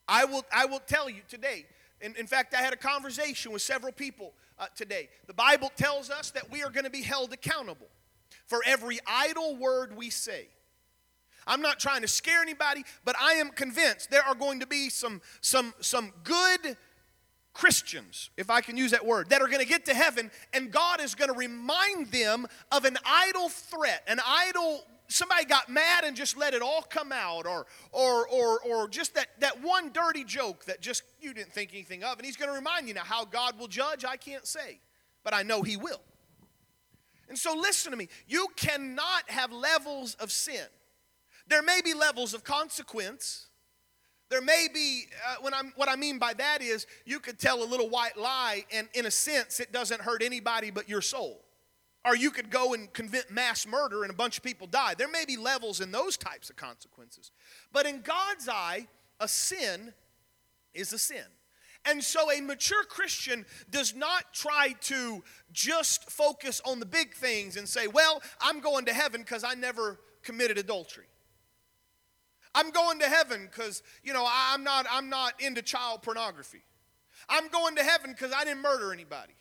I 0.08 0.26
will, 0.26 0.46
I 0.52 0.66
will 0.66 0.80
tell 0.80 1.10
you 1.10 1.22
today. 1.28 1.66
In, 2.02 2.16
in 2.16 2.28
fact, 2.28 2.54
I 2.54 2.58
had 2.58 2.74
a 2.74 2.78
conversation 2.78 3.52
with 3.52 3.62
several 3.62 3.92
people 3.92 4.34
uh, 4.58 4.68
today. 4.76 5.10
The 5.28 5.34
Bible 5.34 5.72
tells 5.76 6.10
us 6.10 6.32
that 6.32 6.52
we 6.52 6.64
are 6.64 6.70
going 6.70 6.86
to 6.86 6.90
be 6.90 7.02
held 7.02 7.34
accountable 7.34 7.88
for 8.46 8.60
every 8.66 9.00
idle 9.06 9.56
word 9.56 9.96
we 9.96 10.10
say. 10.10 10.48
I'm 11.48 11.62
not 11.62 11.80
trying 11.80 12.02
to 12.02 12.08
scare 12.08 12.42
anybody, 12.42 12.84
but 13.06 13.16
I 13.20 13.34
am 13.34 13.50
convinced 13.50 14.12
there 14.12 14.26
are 14.26 14.36
going 14.36 14.60
to 14.60 14.68
be 14.68 14.90
some, 14.90 15.22
some, 15.42 15.74
some 15.80 16.12
good 16.24 16.78
Christians, 17.54 18.30
if 18.38 18.50
I 18.50 18.62
can 18.62 18.78
use 18.78 18.92
that 18.92 19.06
word, 19.06 19.30
that 19.30 19.42
are 19.42 19.48
going 19.48 19.60
to 19.60 19.68
get 19.68 19.86
to 19.86 19.94
heaven, 19.94 20.32
and 20.54 20.72
God 20.72 21.02
is 21.02 21.16
going 21.16 21.32
to 21.32 21.38
remind 21.38 22.12
them 22.12 22.48
of 22.72 22.86
an 22.86 22.98
idle 23.06 23.50
threat, 23.50 24.04
an 24.08 24.20
idle 24.26 24.86
somebody 25.10 25.44
got 25.44 25.68
mad 25.70 26.04
and 26.04 26.16
just 26.16 26.38
let 26.38 26.54
it 26.54 26.62
all 26.62 26.84
come 26.84 27.12
out 27.12 27.46
or 27.46 27.66
or 27.92 28.28
or 28.28 28.60
or 28.62 28.88
just 28.88 29.16
that 29.16 29.28
that 29.40 29.62
one 29.62 29.92
dirty 29.92 30.24
joke 30.24 30.64
that 30.66 30.82
just 30.82 31.04
you 31.20 31.34
didn't 31.34 31.52
think 31.52 31.72
anything 31.74 32.04
of 32.04 32.18
and 32.18 32.26
he's 32.26 32.38
going 32.38 32.50
to 32.50 32.56
remind 32.56 32.88
you 32.88 32.94
now 32.94 33.04
how 33.04 33.26
god 33.26 33.58
will 33.60 33.68
judge 33.68 34.06
i 34.06 34.16
can't 34.16 34.46
say 34.46 34.80
but 35.24 35.34
i 35.34 35.42
know 35.42 35.64
he 35.64 35.76
will. 35.76 36.02
And 37.28 37.38
so 37.38 37.56
listen 37.56 37.92
to 37.92 37.98
me 37.98 38.08
you 38.28 38.48
cannot 38.56 39.30
have 39.30 39.52
levels 39.52 40.16
of 40.16 40.32
sin. 40.32 40.66
There 41.48 41.64
may 41.64 41.82
be 41.84 41.94
levels 41.96 42.36
of 42.36 42.44
consequence 42.44 43.49
there 44.30 44.42
may 44.42 44.68
be, 44.74 45.06
uh, 45.28 45.36
when 45.42 45.54
I'm, 45.54 45.74
what 45.76 45.90
I 45.90 45.96
mean 45.96 46.20
by 46.20 46.34
that 46.34 46.62
is, 46.62 46.86
you 47.06 47.20
could 47.20 47.40
tell 47.40 47.64
a 47.64 47.66
little 47.66 47.90
white 47.90 48.18
lie, 48.18 48.66
and 48.72 48.88
in 48.94 49.06
a 49.06 49.12
sense, 49.12 49.60
it 49.60 49.72
doesn't 49.72 50.02
hurt 50.02 50.22
anybody 50.22 50.70
but 50.70 50.88
your 50.88 51.02
soul. 51.02 51.42
Or 52.06 52.16
you 52.16 52.32
could 52.32 52.50
go 52.50 52.74
and 52.74 52.92
commit 52.94 53.30
mass 53.30 53.68
murder 53.68 54.04
and 54.04 54.12
a 54.12 54.16
bunch 54.16 54.38
of 54.38 54.44
people 54.44 54.68
die. 54.68 54.94
There 54.94 55.10
may 55.10 55.26
be 55.26 55.36
levels 55.36 55.82
in 55.82 55.92
those 55.92 56.16
types 56.16 56.50
of 56.50 56.56
consequences. 56.56 57.32
But 57.74 57.86
in 57.86 58.02
God's 58.02 58.48
eye, 58.48 58.88
a 59.20 59.28
sin 59.28 59.94
is 60.74 60.94
a 60.94 61.00
sin. 61.00 61.26
And 61.86 62.04
so 62.04 62.32
a 62.32 62.40
mature 62.42 62.84
Christian 62.84 63.46
does 63.70 63.96
not 63.96 64.34
try 64.34 64.76
to 64.82 65.24
just 65.52 66.10
focus 66.10 66.62
on 66.66 66.80
the 66.80 66.86
big 66.86 67.14
things 67.14 67.58
and 67.58 67.68
say, 67.68 67.88
well, 67.88 68.22
I'm 68.40 68.60
going 68.60 68.86
to 68.86 68.94
heaven 68.94 69.22
because 69.22 69.44
I 69.44 69.56
never 69.56 70.00
committed 70.22 70.58
adultery. 70.58 71.06
I'm 72.60 72.72
going 72.72 73.00
to 73.00 73.06
heaven 73.06 73.48
because, 73.50 73.82
you 74.04 74.12
know, 74.12 74.28
I'm 74.30 74.66
not, 74.66 74.86
I'm 74.92 75.10
not 75.10 75.42
into 75.42 75.62
child 75.62 76.02
pornography. 76.02 76.62
I'm 77.30 77.48
going 77.48 77.78
to 77.78 77.84
heaven 77.84 78.12
because 78.12 78.34
I 78.34 78.44
didn't 78.44 78.62
murder 78.62 78.92
anybody. 78.92 79.34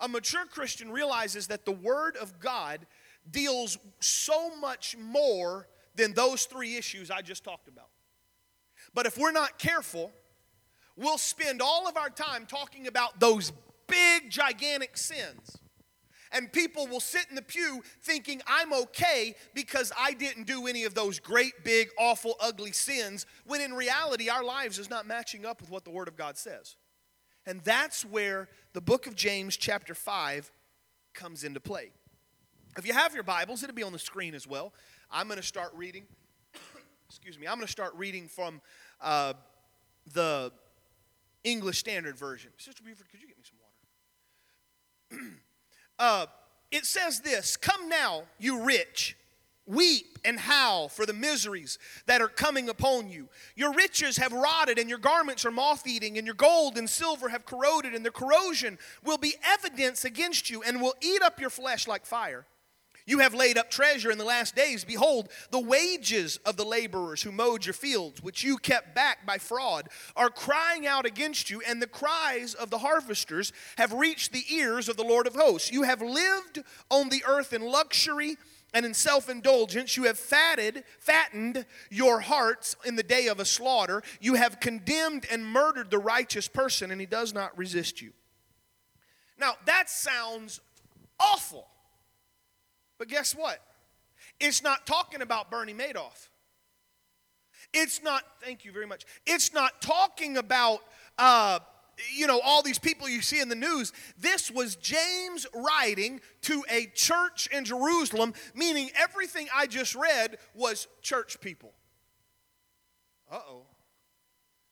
A 0.00 0.08
mature 0.08 0.46
Christian 0.46 0.90
realizes 0.90 1.46
that 1.46 1.64
the 1.64 1.70
Word 1.70 2.16
of 2.16 2.40
God 2.40 2.86
deals 3.30 3.78
so 4.00 4.56
much 4.56 4.96
more 4.96 5.68
than 5.94 6.12
those 6.12 6.46
three 6.46 6.76
issues 6.76 7.08
I 7.08 7.22
just 7.22 7.44
talked 7.44 7.68
about. 7.68 7.88
But 8.92 9.06
if 9.06 9.16
we're 9.16 9.30
not 9.30 9.56
careful, 9.56 10.10
we'll 10.96 11.18
spend 11.18 11.62
all 11.62 11.86
of 11.86 11.96
our 11.96 12.10
time 12.10 12.46
talking 12.46 12.88
about 12.88 13.20
those 13.20 13.52
big, 13.86 14.28
gigantic 14.28 14.96
sins 14.96 15.56
And 16.32 16.52
people 16.52 16.86
will 16.86 17.00
sit 17.00 17.26
in 17.28 17.36
the 17.36 17.42
pew 17.42 17.82
thinking 18.02 18.42
I'm 18.46 18.72
okay 18.72 19.34
because 19.54 19.92
I 19.98 20.12
didn't 20.12 20.46
do 20.46 20.66
any 20.66 20.84
of 20.84 20.94
those 20.94 21.18
great, 21.18 21.64
big, 21.64 21.88
awful, 21.98 22.34
ugly 22.40 22.72
sins, 22.72 23.26
when 23.44 23.60
in 23.60 23.72
reality, 23.72 24.28
our 24.28 24.44
lives 24.44 24.78
is 24.78 24.90
not 24.90 25.06
matching 25.06 25.46
up 25.46 25.60
with 25.60 25.70
what 25.70 25.84
the 25.84 25.90
Word 25.90 26.08
of 26.08 26.16
God 26.16 26.36
says. 26.36 26.76
And 27.46 27.62
that's 27.62 28.04
where 28.04 28.48
the 28.72 28.80
book 28.80 29.06
of 29.06 29.14
James, 29.14 29.56
chapter 29.56 29.94
5, 29.94 30.50
comes 31.14 31.44
into 31.44 31.60
play. 31.60 31.92
If 32.76 32.86
you 32.86 32.92
have 32.92 33.14
your 33.14 33.22
Bibles, 33.22 33.62
it'll 33.62 33.74
be 33.74 33.82
on 33.82 33.92
the 33.92 33.98
screen 33.98 34.34
as 34.34 34.46
well. 34.46 34.72
I'm 35.10 35.28
going 35.28 35.40
to 35.40 35.46
start 35.46 35.72
reading. 35.74 36.04
Excuse 37.08 37.38
me. 37.38 37.46
I'm 37.46 37.54
going 37.54 37.66
to 37.66 37.72
start 37.72 37.94
reading 37.94 38.28
from 38.28 38.60
uh, 39.00 39.34
the 40.12 40.52
English 41.44 41.78
Standard 41.78 42.18
Version. 42.18 42.50
Sister 42.58 42.82
Buford, 42.84 43.08
could 43.08 43.20
you 43.20 43.28
get 43.28 43.38
me 43.38 43.44
some 43.48 43.58
water? 45.20 45.32
uh, 45.98 46.26
it 46.70 46.86
says 46.86 47.20
this 47.20 47.56
Come 47.56 47.88
now, 47.88 48.24
you 48.38 48.62
rich. 48.62 49.16
Weep 49.68 50.20
and 50.24 50.38
howl 50.38 50.88
for 50.88 51.06
the 51.06 51.12
miseries 51.12 51.80
that 52.06 52.22
are 52.22 52.28
coming 52.28 52.68
upon 52.68 53.08
you. 53.08 53.28
Your 53.56 53.72
riches 53.72 54.16
have 54.16 54.32
rotted, 54.32 54.78
and 54.78 54.88
your 54.88 55.00
garments 55.00 55.44
are 55.44 55.50
moth 55.50 55.88
eating, 55.88 56.18
and 56.18 56.24
your 56.24 56.36
gold 56.36 56.78
and 56.78 56.88
silver 56.88 57.30
have 57.30 57.44
corroded, 57.44 57.92
and 57.92 58.06
the 58.06 58.12
corrosion 58.12 58.78
will 59.04 59.18
be 59.18 59.34
evidence 59.44 60.04
against 60.04 60.50
you 60.50 60.62
and 60.62 60.80
will 60.80 60.94
eat 61.00 61.20
up 61.20 61.40
your 61.40 61.50
flesh 61.50 61.88
like 61.88 62.06
fire. 62.06 62.46
You 63.06 63.20
have 63.20 63.34
laid 63.34 63.56
up 63.56 63.70
treasure 63.70 64.10
in 64.10 64.18
the 64.18 64.24
last 64.24 64.56
days. 64.56 64.84
Behold, 64.84 65.28
the 65.52 65.60
wages 65.60 66.38
of 66.44 66.56
the 66.56 66.64
laborers 66.64 67.22
who 67.22 67.30
mowed 67.30 67.64
your 67.64 67.72
fields, 67.72 68.20
which 68.20 68.42
you 68.42 68.58
kept 68.58 68.96
back 68.96 69.24
by 69.24 69.38
fraud, 69.38 69.88
are 70.16 70.28
crying 70.28 70.88
out 70.88 71.06
against 71.06 71.48
you, 71.48 71.62
and 71.66 71.80
the 71.80 71.86
cries 71.86 72.54
of 72.54 72.70
the 72.70 72.78
harvesters 72.78 73.52
have 73.78 73.92
reached 73.92 74.32
the 74.32 74.44
ears 74.52 74.88
of 74.88 74.96
the 74.96 75.04
Lord 75.04 75.28
of 75.28 75.36
hosts. 75.36 75.70
You 75.70 75.84
have 75.84 76.02
lived 76.02 76.64
on 76.90 77.08
the 77.08 77.22
earth 77.26 77.52
in 77.52 77.62
luxury 77.62 78.36
and 78.74 78.84
in 78.84 78.92
self-indulgence 78.92 79.96
you 79.96 80.02
have 80.04 80.18
fatted 80.18 80.82
fattened 80.98 81.64
your 81.88 82.18
hearts 82.18 82.74
in 82.84 82.96
the 82.96 83.02
day 83.02 83.28
of 83.28 83.38
a 83.38 83.44
slaughter 83.44 84.02
you 84.20 84.34
have 84.34 84.58
condemned 84.58 85.24
and 85.30 85.46
murdered 85.46 85.88
the 85.90 85.98
righteous 85.98 86.48
person 86.48 86.90
and 86.90 87.00
he 87.00 87.06
does 87.06 87.32
not 87.32 87.56
resist 87.56 88.02
you 88.02 88.12
now 89.38 89.54
that 89.66 89.88
sounds 89.88 90.60
awful 91.20 91.68
but 92.98 93.08
guess 93.08 93.32
what? 93.34 93.60
It's 94.40 94.62
not 94.62 94.86
talking 94.86 95.22
about 95.22 95.50
Bernie 95.50 95.74
Madoff. 95.74 96.28
It's 97.72 98.02
not, 98.02 98.22
thank 98.42 98.64
you 98.64 98.72
very 98.72 98.86
much. 98.86 99.04
It's 99.26 99.52
not 99.52 99.80
talking 99.80 100.36
about, 100.36 100.80
uh, 101.18 101.58
you 102.14 102.26
know, 102.26 102.40
all 102.44 102.62
these 102.62 102.78
people 102.78 103.08
you 103.08 103.22
see 103.22 103.40
in 103.40 103.48
the 103.48 103.54
news. 103.54 103.92
This 104.18 104.50
was 104.50 104.76
James 104.76 105.46
writing 105.54 106.20
to 106.42 106.64
a 106.70 106.86
church 106.94 107.48
in 107.52 107.64
Jerusalem, 107.64 108.34
meaning 108.54 108.90
everything 108.98 109.48
I 109.54 109.66
just 109.66 109.94
read 109.94 110.38
was 110.54 110.88
church 111.02 111.40
people. 111.40 111.72
Uh 113.30 113.40
oh. 113.48 113.62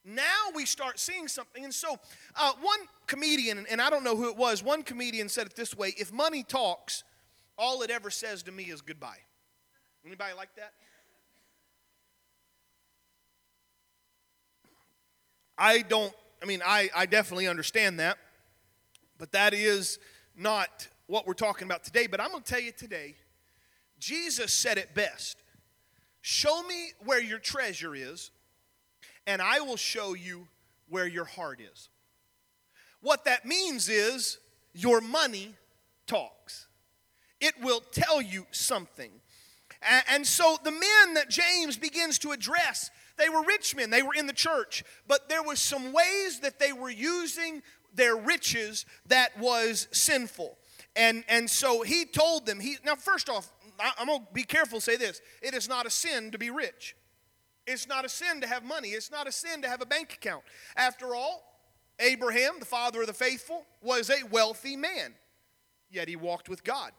Now 0.05 0.51
we 0.55 0.65
start 0.65 0.99
seeing 0.99 1.27
something. 1.27 1.63
And 1.63 1.73
so, 1.73 1.97
uh, 2.35 2.53
one 2.61 2.79
comedian, 3.07 3.65
and 3.69 3.81
I 3.81 3.89
don't 3.89 4.03
know 4.03 4.15
who 4.15 4.29
it 4.29 4.37
was, 4.37 4.63
one 4.63 4.83
comedian 4.83 5.29
said 5.29 5.47
it 5.47 5.55
this 5.55 5.75
way 5.75 5.95
if 5.97 6.13
money 6.13 6.43
talks, 6.43 7.03
all 7.57 7.81
it 7.81 7.89
ever 7.89 8.09
says 8.09 8.43
to 8.43 8.51
me 8.51 8.63
is 8.63 8.81
goodbye. 8.81 9.19
Anybody 10.05 10.33
like 10.33 10.53
that? 10.55 10.73
I 15.57 15.81
don't, 15.81 16.13
I 16.43 16.45
mean, 16.45 16.61
I, 16.65 16.89
I 16.95 17.05
definitely 17.05 17.47
understand 17.47 17.99
that, 17.99 18.17
but 19.17 19.31
that 19.31 19.53
is 19.53 19.99
not 20.35 20.87
what 21.07 21.25
we're 21.25 21.33
talking 21.33 21.65
about 21.65 21.83
today. 21.83 22.07
But 22.07 22.19
I'm 22.19 22.31
going 22.31 22.43
to 22.43 22.51
tell 22.51 22.61
you 22.61 22.71
today, 22.71 23.15
Jesus 23.99 24.53
said 24.53 24.77
it 24.77 24.93
best 24.93 25.37
Show 26.21 26.63
me 26.63 26.89
where 27.03 27.21
your 27.21 27.37
treasure 27.37 27.93
is, 27.93 28.31
and 29.27 29.43
I 29.43 29.59
will 29.59 29.77
show 29.77 30.15
you 30.15 30.47
where 30.89 31.05
your 31.05 31.25
heart 31.25 31.61
is. 31.61 31.89
What 33.01 33.25
that 33.25 33.45
means 33.45 33.89
is 33.89 34.39
your 34.73 35.01
money 35.01 35.53
talks 36.07 36.65
it 37.41 37.53
will 37.61 37.81
tell 37.91 38.21
you 38.21 38.45
something. 38.51 39.11
And 40.09 40.25
so 40.25 40.57
the 40.63 40.71
men 40.71 41.13
that 41.15 41.29
James 41.29 41.77
begins 41.77 42.17
to 42.19 42.31
address, 42.31 42.89
they 43.17 43.29
were 43.29 43.43
rich 43.43 43.75
men, 43.75 43.89
they 43.89 44.01
were 44.01 44.15
in 44.15 44.27
the 44.27 44.33
church, 44.33 44.83
but 45.07 45.29
there 45.29 45.43
was 45.43 45.59
some 45.59 45.93
ways 45.93 46.39
that 46.41 46.59
they 46.59 46.73
were 46.73 46.89
using 46.89 47.61
their 47.93 48.15
riches 48.15 48.85
that 49.07 49.37
was 49.39 49.87
sinful. 49.91 50.57
And, 50.95 51.23
and 51.27 51.49
so 51.49 51.81
he 51.81 52.05
told 52.05 52.45
them, 52.45 52.59
he, 52.59 52.77
now 52.85 52.95
first 52.95 53.29
off, 53.29 53.51
I'm 53.79 54.07
going 54.07 54.21
to 54.21 54.33
be 54.33 54.43
careful 54.43 54.79
say 54.79 54.95
this. 54.95 55.21
It 55.41 55.53
is 55.53 55.67
not 55.67 55.85
a 55.85 55.89
sin 55.89 56.31
to 56.31 56.37
be 56.37 56.49
rich. 56.49 56.95
It's 57.67 57.87
not 57.87 58.05
a 58.05 58.09
sin 58.09 58.41
to 58.41 58.47
have 58.47 58.63
money. 58.63 58.89
It's 58.89 59.11
not 59.11 59.27
a 59.27 59.31
sin 59.31 59.61
to 59.63 59.67
have 59.67 59.81
a 59.81 59.85
bank 59.85 60.13
account. 60.13 60.43
After 60.77 61.15
all, 61.15 61.43
Abraham, 61.99 62.55
the 62.59 62.65
father 62.65 63.01
of 63.01 63.07
the 63.07 63.13
faithful, 63.13 63.65
was 63.81 64.09
a 64.09 64.25
wealthy 64.29 64.75
man, 64.75 65.13
yet 65.89 66.07
he 66.07 66.15
walked 66.15 66.49
with 66.49 66.63
God. 66.63 66.91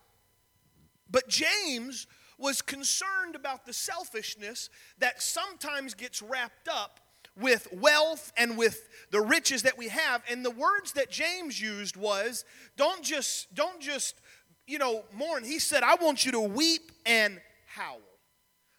But 1.10 1.28
James 1.28 2.06
was 2.38 2.60
concerned 2.62 3.34
about 3.34 3.64
the 3.64 3.72
selfishness 3.72 4.68
that 4.98 5.22
sometimes 5.22 5.94
gets 5.94 6.20
wrapped 6.20 6.68
up 6.68 7.00
with 7.38 7.68
wealth 7.72 8.32
and 8.36 8.56
with 8.56 8.88
the 9.10 9.20
riches 9.20 9.62
that 9.62 9.76
we 9.76 9.88
have. 9.88 10.22
And 10.30 10.44
the 10.44 10.50
words 10.50 10.92
that 10.92 11.10
James 11.10 11.60
used 11.60 11.96
was 11.96 12.44
don't 12.76 13.02
just 13.02 13.54
don't 13.54 13.80
just 13.80 14.20
you 14.66 14.78
know 14.78 15.04
mourn. 15.12 15.44
He 15.44 15.58
said 15.58 15.82
I 15.82 15.94
want 15.96 16.24
you 16.24 16.32
to 16.32 16.40
weep 16.40 16.92
and 17.04 17.40
howl. 17.66 18.00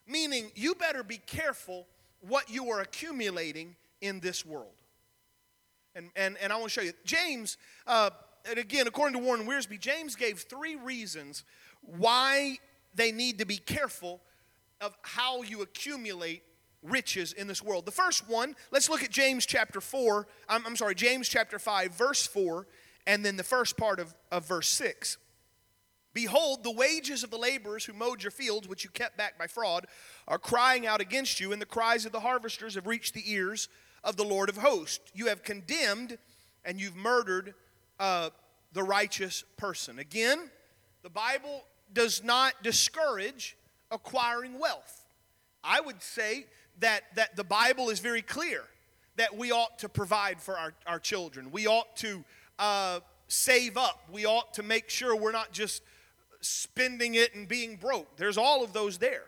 Meaning 0.07 0.51
you 0.55 0.74
better 0.75 1.03
be 1.03 1.17
careful 1.17 1.86
what 2.22 2.50
you 2.50 2.69
are 2.69 2.81
accumulating 2.81 3.75
in 4.01 4.19
this 4.19 4.46
world. 4.46 4.81
And 5.96 6.10
and, 6.15 6.38
and 6.41 6.51
I 6.51 6.57
want 6.57 6.72
to 6.72 6.79
show 6.79 6.86
you. 6.86 6.93
James 7.05 7.57
uh, 7.86 8.10
and 8.50 8.57
again 8.57 8.88
according 8.88 9.19
to 9.19 9.25
Warren 9.25 9.46
Wiersbe 9.46 9.79
James 9.79 10.15
gave 10.15 10.39
three 10.39 10.75
reasons 10.75 11.43
why 11.98 12.58
they 12.96 13.12
need 13.12 13.39
to 13.39 13.46
be 13.46 13.58
careful 13.58 14.22
of 14.82 14.96
how 15.01 15.41
you 15.41 15.62
accumulate 15.62 16.44
riches 16.84 17.34
in 17.34 17.48
this 17.48 17.63
world. 17.63 17.86
The 17.86 17.91
first 17.91 18.29
one, 18.29 18.56
let's 18.72 18.89
look 18.89 19.03
at 19.03 19.10
James 19.10 19.46
chapter 19.46 19.82
4, 19.82 20.27
I'm, 20.48 20.65
I'm, 20.65 20.75
sorry, 20.75 20.96
James 20.96 21.27
chapter 21.27 21.58
5, 21.60 21.94
verse 21.96 22.25
4, 22.27 22.67
and 23.06 23.25
then 23.25 23.38
the 23.38 23.44
first 23.44 23.77
part 23.77 24.00
of, 24.00 24.13
of 24.32 24.48
verse 24.48 24.70
6. 24.70 25.17
Behold, 26.13 26.63
the 26.63 26.72
wages 26.72 27.24
of 27.24 27.29
the 27.29 27.38
laborers 27.38 27.86
who 27.86 27.94
mowed 27.94 28.24
your 28.24 28.32
fields, 28.32 28.67
which 28.67 28.84
you 28.84 28.89
kept 28.89 29.17
back 29.17 29.38
by 29.38 29.48
fraud, 29.48 29.86
are 30.27 30.39
crying 30.39 30.88
out 30.88 31.01
against 31.01 31.39
you, 31.39 31.51
and 31.51 31.62
the 31.62 31.65
cries 31.65 32.06
of 32.06 32.12
the 32.12 32.20
harvesters 32.20 32.75
have 32.75 32.88
reached 32.88 33.13
the 33.13 33.32
ears 33.32 33.70
of 34.03 34.15
the 34.15 34.24
Lord 34.24 34.50
of 34.50 34.58
hosts. 34.58 35.12
You 35.13 35.27
have 35.27 35.44
condemned 35.44 36.17
and 36.65 36.82
you've 36.82 36.96
murdered 36.96 37.53
uh, 38.00 38.29
the 38.74 38.84
righteous 38.84 39.44
person. 39.58 40.00
Again, 40.00 40.50
the 41.03 41.10
Bible 41.10 41.63
does 41.94 42.24
not 42.24 42.53
discourage 42.63 43.58
acquiring 43.91 44.60
wealth. 44.60 45.06
I 45.63 45.82
would 45.82 46.01
say 46.01 46.46
that, 46.79 47.01
that 47.15 47.36
the 47.36 47.44
Bible 47.44 47.89
is 47.89 48.00
very 48.00 48.22
clear 48.22 48.63
that 49.15 49.36
we 49.36 49.51
ought 49.51 49.79
to 49.79 49.89
provide 49.89 50.41
for 50.41 50.58
our, 50.58 50.74
our 50.86 51.00
children. 51.00 51.51
We 51.51 51.67
ought 51.67 51.96
to 51.98 52.24
uh, 52.60 53.00
save 53.27 53.77
up. 53.77 54.01
We 54.12 54.25
ought 54.25 54.53
to 54.56 54.63
make 54.63 54.89
sure 54.89 55.15
we're 55.15 55.32
not 55.32 55.51
just 55.51 55.82
spending 56.41 57.15
it 57.15 57.36
and 57.36 57.48
being 57.48 57.75
broke. 57.75 58.15
There's 58.17 58.38
all 58.38 58.63
of 58.63 58.74
those 58.74 58.98
there. 58.98 59.24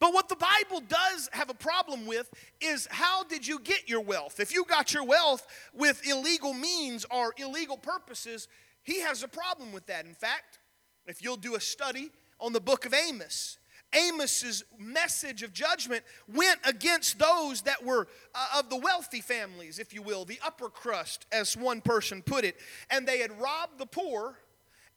But 0.00 0.12
what 0.12 0.28
the 0.28 0.36
Bible 0.36 0.82
does 0.86 1.28
have 1.32 1.50
a 1.50 1.54
problem 1.54 2.06
with 2.06 2.32
is 2.60 2.86
how 2.90 3.24
did 3.24 3.46
you 3.46 3.58
get 3.60 3.88
your 3.88 4.00
wealth? 4.00 4.38
If 4.38 4.52
you 4.52 4.64
got 4.64 4.92
your 4.92 5.04
wealth 5.04 5.46
with 5.74 6.06
illegal 6.06 6.54
means 6.54 7.04
or 7.10 7.34
illegal 7.36 7.76
purposes, 7.76 8.48
he 8.82 9.00
has 9.00 9.22
a 9.22 9.28
problem 9.28 9.72
with 9.72 9.86
that. 9.86 10.06
In 10.06 10.14
fact, 10.14 10.57
if 11.10 11.22
you'll 11.22 11.36
do 11.36 11.54
a 11.54 11.60
study 11.60 12.10
on 12.40 12.52
the 12.52 12.60
book 12.60 12.86
of 12.86 12.94
Amos, 12.94 13.58
Amos's 13.94 14.64
message 14.78 15.42
of 15.42 15.52
judgment 15.52 16.04
went 16.32 16.60
against 16.64 17.18
those 17.18 17.62
that 17.62 17.84
were 17.84 18.06
uh, 18.34 18.58
of 18.58 18.68
the 18.68 18.76
wealthy 18.76 19.20
families, 19.20 19.78
if 19.78 19.94
you 19.94 20.02
will, 20.02 20.24
the 20.24 20.38
upper 20.44 20.68
crust, 20.68 21.26
as 21.32 21.56
one 21.56 21.80
person 21.80 22.22
put 22.22 22.44
it. 22.44 22.56
And 22.90 23.06
they 23.06 23.18
had 23.18 23.40
robbed 23.40 23.78
the 23.78 23.86
poor, 23.86 24.38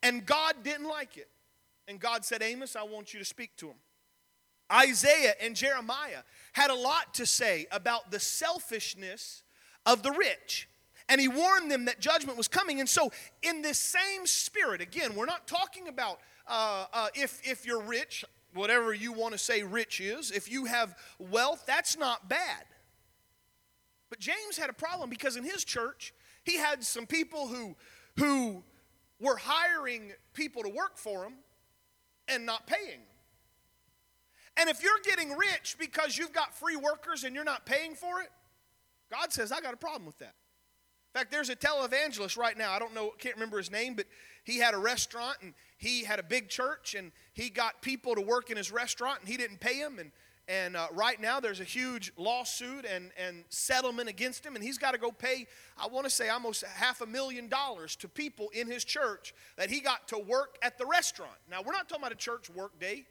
and 0.03 0.25
God 0.25 0.55
didn't 0.63 0.87
like 0.87 1.17
it. 1.17 1.29
And 1.87 1.99
God 1.99 2.25
said, 2.25 2.41
Amos, 2.41 2.75
I 2.75 2.83
want 2.83 3.13
you 3.13 3.19
to 3.19 3.25
speak 3.25 3.55
to 3.57 3.67
them. 3.67 3.75
Isaiah 4.71 5.33
and 5.41 5.55
Jeremiah 5.55 6.23
had 6.53 6.69
a 6.69 6.75
lot 6.75 7.13
to 7.15 7.25
say 7.25 7.67
about 7.71 8.11
the 8.11 8.19
selfishness 8.19 9.43
of 9.85 10.03
the 10.03 10.11
rich 10.11 10.69
and 11.09 11.19
he 11.19 11.27
warned 11.27 11.71
them 11.71 11.85
that 11.85 11.99
judgment 11.99 12.37
was 12.37 12.47
coming. 12.47 12.79
And 12.79 12.89
so, 12.89 13.11
in 13.41 13.61
this 13.61 13.79
same 13.79 14.25
spirit, 14.25 14.81
again, 14.81 15.15
we're 15.15 15.25
not 15.25 15.47
talking 15.47 15.87
about 15.87 16.19
uh, 16.47 16.85
uh, 16.93 17.07
if, 17.15 17.41
if 17.43 17.65
you're 17.65 17.81
rich, 17.81 18.25
whatever 18.53 18.93
you 18.93 19.13
want 19.13 19.33
to 19.33 19.37
say 19.37 19.63
rich 19.63 19.99
is, 19.99 20.31
if 20.31 20.51
you 20.51 20.65
have 20.65 20.95
wealth, 21.19 21.63
that's 21.65 21.97
not 21.97 22.27
bad. 22.27 22.65
But 24.09 24.19
James 24.19 24.57
had 24.57 24.69
a 24.69 24.73
problem 24.73 25.09
because 25.09 25.37
in 25.37 25.43
his 25.43 25.63
church, 25.63 26.13
he 26.43 26.57
had 26.57 26.83
some 26.83 27.05
people 27.05 27.47
who, 27.47 27.75
who 28.17 28.63
were 29.19 29.37
hiring 29.37 30.11
people 30.33 30.63
to 30.63 30.69
work 30.69 30.97
for 30.97 31.23
them 31.23 31.35
and 32.27 32.45
not 32.45 32.67
paying. 32.67 32.99
And 34.57 34.69
if 34.69 34.83
you're 34.83 34.99
getting 35.03 35.37
rich 35.37 35.77
because 35.79 36.17
you've 36.17 36.33
got 36.33 36.53
free 36.53 36.75
workers 36.75 37.23
and 37.23 37.33
you're 37.33 37.45
not 37.45 37.65
paying 37.65 37.95
for 37.95 38.21
it, 38.21 38.29
God 39.09 39.31
says, 39.31 39.51
I 39.51 39.61
got 39.61 39.73
a 39.73 39.77
problem 39.77 40.05
with 40.05 40.17
that. 40.19 40.33
In 41.13 41.19
fact, 41.19 41.31
there's 41.31 41.49
a 41.49 41.57
televangelist 41.57 42.37
right 42.37 42.57
now. 42.57 42.71
I 42.71 42.79
don't 42.79 42.93
know, 42.93 43.11
can't 43.17 43.35
remember 43.35 43.57
his 43.57 43.69
name, 43.69 43.95
but 43.95 44.05
he 44.45 44.59
had 44.59 44.73
a 44.73 44.77
restaurant 44.77 45.37
and 45.41 45.53
he 45.77 46.05
had 46.05 46.19
a 46.19 46.23
big 46.23 46.47
church 46.47 46.95
and 46.95 47.11
he 47.33 47.49
got 47.49 47.81
people 47.81 48.15
to 48.15 48.21
work 48.21 48.49
in 48.49 48.55
his 48.55 48.71
restaurant 48.71 49.19
and 49.19 49.27
he 49.27 49.35
didn't 49.35 49.59
pay 49.59 49.79
them. 49.79 49.99
And, 49.99 50.11
and 50.47 50.77
uh, 50.77 50.87
right 50.93 51.19
now 51.19 51.41
there's 51.41 51.59
a 51.59 51.65
huge 51.65 52.13
lawsuit 52.15 52.85
and, 52.85 53.11
and 53.17 53.43
settlement 53.49 54.07
against 54.07 54.45
him. 54.45 54.55
And 54.55 54.63
he's 54.63 54.77
got 54.77 54.93
to 54.93 54.97
go 54.97 55.11
pay, 55.11 55.47
I 55.77 55.87
want 55.87 56.05
to 56.05 56.09
say, 56.09 56.29
almost 56.29 56.63
half 56.63 57.01
a 57.01 57.05
million 57.05 57.49
dollars 57.49 57.97
to 57.97 58.07
people 58.07 58.47
in 58.53 58.67
his 58.67 58.85
church 58.85 59.33
that 59.57 59.69
he 59.69 59.81
got 59.81 60.07
to 60.09 60.17
work 60.17 60.55
at 60.61 60.77
the 60.77 60.85
restaurant. 60.85 61.35
Now, 61.49 61.61
we're 61.61 61.73
not 61.73 61.89
talking 61.89 62.03
about 62.03 62.13
a 62.13 62.15
church 62.15 62.49
work 62.49 62.79
day, 62.79 63.03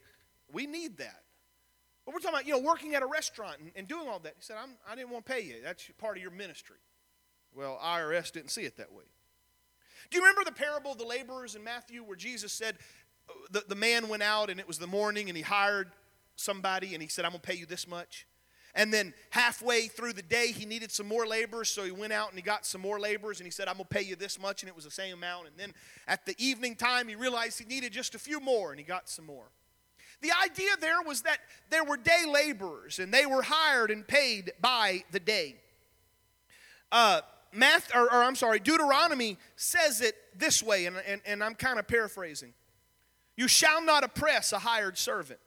we 0.51 0.65
need 0.65 0.97
that. 0.97 1.21
But 2.03 2.15
we're 2.15 2.19
talking 2.19 2.37
about, 2.37 2.47
you 2.47 2.53
know, 2.53 2.67
working 2.67 2.95
at 2.95 3.03
a 3.03 3.07
restaurant 3.07 3.57
and, 3.59 3.71
and 3.75 3.87
doing 3.87 4.07
all 4.07 4.17
that. 4.19 4.33
He 4.37 4.41
said, 4.41 4.57
I'm, 4.59 4.71
I 4.89 4.95
didn't 4.95 5.11
want 5.11 5.27
to 5.27 5.31
pay 5.31 5.41
you. 5.41 5.57
That's 5.63 5.87
part 5.99 6.17
of 6.17 6.23
your 6.23 6.31
ministry. 6.31 6.77
Well, 7.55 7.79
IRS 7.83 8.31
didn't 8.31 8.51
see 8.51 8.63
it 8.63 8.77
that 8.77 8.91
way. 8.91 9.03
Do 10.09 10.17
you 10.17 10.23
remember 10.23 10.43
the 10.43 10.51
parable 10.51 10.91
of 10.91 10.97
the 10.97 11.05
laborers 11.05 11.55
in 11.55 11.63
Matthew 11.63 12.03
where 12.03 12.17
Jesus 12.17 12.51
said, 12.51 12.77
uh, 13.29 13.33
the, 13.51 13.63
the 13.69 13.75
man 13.75 14.09
went 14.09 14.23
out 14.23 14.49
and 14.49 14.59
it 14.59 14.67
was 14.67 14.77
the 14.77 14.87
morning 14.87 15.29
and 15.29 15.37
he 15.37 15.43
hired 15.43 15.91
somebody 16.35 16.93
and 16.93 17.01
he 17.01 17.07
said, 17.07 17.25
I'm 17.25 17.31
going 17.31 17.41
to 17.41 17.47
pay 17.47 17.55
you 17.55 17.65
this 17.65 17.87
much. 17.87 18.27
And 18.73 18.93
then 18.93 19.13
halfway 19.31 19.87
through 19.87 20.13
the 20.13 20.21
day, 20.21 20.51
he 20.51 20.65
needed 20.65 20.91
some 20.91 21.07
more 21.07 21.27
laborers, 21.27 21.69
so 21.69 21.83
he 21.83 21.91
went 21.91 22.13
out 22.13 22.29
and 22.29 22.37
he 22.37 22.41
got 22.41 22.65
some 22.65 22.79
more 22.79 22.99
laborers 22.99 23.39
and 23.39 23.47
he 23.47 23.51
said, 23.51 23.67
I'm 23.67 23.75
going 23.75 23.85
to 23.85 23.93
pay 23.93 24.01
you 24.01 24.15
this 24.15 24.39
much, 24.39 24.63
and 24.63 24.69
it 24.69 24.75
was 24.75 24.85
the 24.85 24.91
same 24.91 25.13
amount. 25.13 25.47
And 25.47 25.57
then 25.57 25.73
at 26.07 26.25
the 26.25 26.35
evening 26.37 26.75
time, 26.75 27.09
he 27.09 27.15
realized 27.15 27.59
he 27.59 27.65
needed 27.65 27.91
just 27.91 28.15
a 28.15 28.19
few 28.19 28.39
more 28.39 28.71
and 28.71 28.79
he 28.79 28.85
got 28.85 29.09
some 29.09 29.25
more. 29.25 29.51
The 30.21 30.31
idea 30.43 30.69
there 30.79 31.01
was 31.05 31.23
that 31.23 31.39
there 31.69 31.83
were 31.83 31.97
day 31.97 32.23
laborers 32.31 32.99
and 32.99 33.13
they 33.13 33.25
were 33.25 33.41
hired 33.41 33.91
and 33.91 34.07
paid 34.07 34.53
by 34.61 35.03
the 35.11 35.19
day. 35.19 35.55
Uh, 36.91 37.21
Math, 37.53 37.93
or, 37.93 38.03
or, 38.03 38.23
I'm 38.23 38.35
sorry, 38.35 38.59
Deuteronomy 38.59 39.37
says 39.55 40.01
it 40.01 40.15
this 40.35 40.63
way, 40.63 40.85
and, 40.85 40.97
and, 41.05 41.21
and 41.25 41.43
I'm 41.43 41.55
kind 41.55 41.79
of 41.79 41.87
paraphrasing. 41.87 42.53
You 43.35 43.47
shall 43.47 43.83
not 43.83 44.03
oppress 44.03 44.53
a 44.53 44.59
hired 44.59 44.97
servant, 44.97 45.39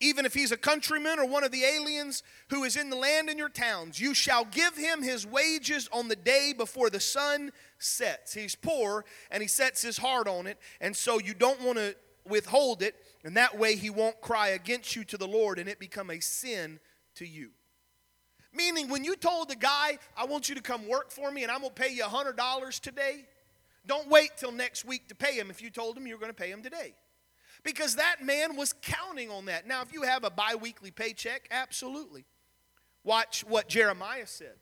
even 0.00 0.26
if 0.26 0.34
he's 0.34 0.50
a 0.50 0.56
countryman 0.56 1.18
or 1.18 1.26
one 1.26 1.44
of 1.44 1.52
the 1.52 1.64
aliens 1.64 2.22
who 2.48 2.64
is 2.64 2.76
in 2.76 2.90
the 2.90 2.96
land 2.96 3.28
in 3.28 3.38
your 3.38 3.48
towns. 3.48 4.00
You 4.00 4.14
shall 4.14 4.44
give 4.44 4.76
him 4.76 5.02
his 5.02 5.26
wages 5.26 5.88
on 5.92 6.08
the 6.08 6.16
day 6.16 6.54
before 6.56 6.90
the 6.90 7.00
sun 7.00 7.52
sets. 7.78 8.34
He's 8.34 8.54
poor 8.54 9.04
and 9.30 9.40
he 9.40 9.48
sets 9.48 9.82
his 9.82 9.98
heart 9.98 10.26
on 10.26 10.46
it, 10.46 10.58
and 10.80 10.96
so 10.96 11.20
you 11.20 11.34
don't 11.34 11.60
want 11.62 11.78
to 11.78 11.94
withhold 12.26 12.82
it, 12.82 12.94
and 13.24 13.36
that 13.36 13.58
way 13.58 13.76
he 13.76 13.90
won't 13.90 14.20
cry 14.20 14.48
against 14.48 14.96
you 14.96 15.04
to 15.04 15.16
the 15.16 15.28
Lord 15.28 15.58
and 15.58 15.68
it 15.68 15.78
become 15.78 16.10
a 16.10 16.20
sin 16.20 16.80
to 17.16 17.26
you. 17.26 17.50
Meaning, 18.52 18.88
when 18.88 19.04
you 19.04 19.14
told 19.14 19.48
the 19.50 19.56
guy, 19.56 19.98
I 20.16 20.24
want 20.24 20.48
you 20.48 20.54
to 20.54 20.62
come 20.62 20.88
work 20.88 21.10
for 21.10 21.30
me 21.30 21.42
and 21.42 21.52
I'm 21.52 21.60
going 21.60 21.74
to 21.74 21.80
pay 21.80 21.92
you 21.92 22.02
$100 22.02 22.80
today, 22.80 23.24
don't 23.86 24.08
wait 24.08 24.30
till 24.36 24.52
next 24.52 24.84
week 24.84 25.08
to 25.08 25.14
pay 25.14 25.32
him 25.32 25.50
if 25.50 25.62
you 25.62 25.70
told 25.70 25.96
him 25.96 26.06
you're 26.06 26.18
going 26.18 26.30
to 26.30 26.34
pay 26.34 26.50
him 26.50 26.62
today. 26.62 26.94
Because 27.64 27.96
that 27.96 28.16
man 28.22 28.56
was 28.56 28.72
counting 28.82 29.30
on 29.30 29.46
that. 29.46 29.66
Now, 29.66 29.82
if 29.82 29.92
you 29.92 30.02
have 30.02 30.24
a 30.24 30.30
bi 30.30 30.54
weekly 30.54 30.90
paycheck, 30.90 31.48
absolutely. 31.50 32.24
Watch 33.04 33.44
what 33.46 33.68
Jeremiah 33.68 34.26
said. 34.26 34.54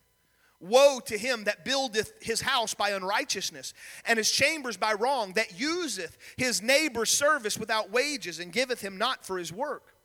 Woe 0.59 1.00
to 1.07 1.19
him 1.19 1.45
that 1.45 1.64
buildeth 1.64 2.14
his 2.21 2.40
house 2.40 2.73
by 2.73 2.90
unrighteousness, 2.90 3.75
and 4.07 4.16
his 4.16 4.31
chambers 4.31 4.78
by 4.78 4.95
wrong, 4.95 5.35
that 5.35 5.61
useth 5.61 6.16
his 6.38 6.62
neighbor's 6.62 7.11
service 7.11 7.59
without 7.59 7.90
wages, 7.90 8.38
and 8.38 8.52
giveth 8.52 8.81
him 8.81 8.97
not 8.97 9.25
for 9.26 9.37
his 9.37 9.52
work. 9.52 9.96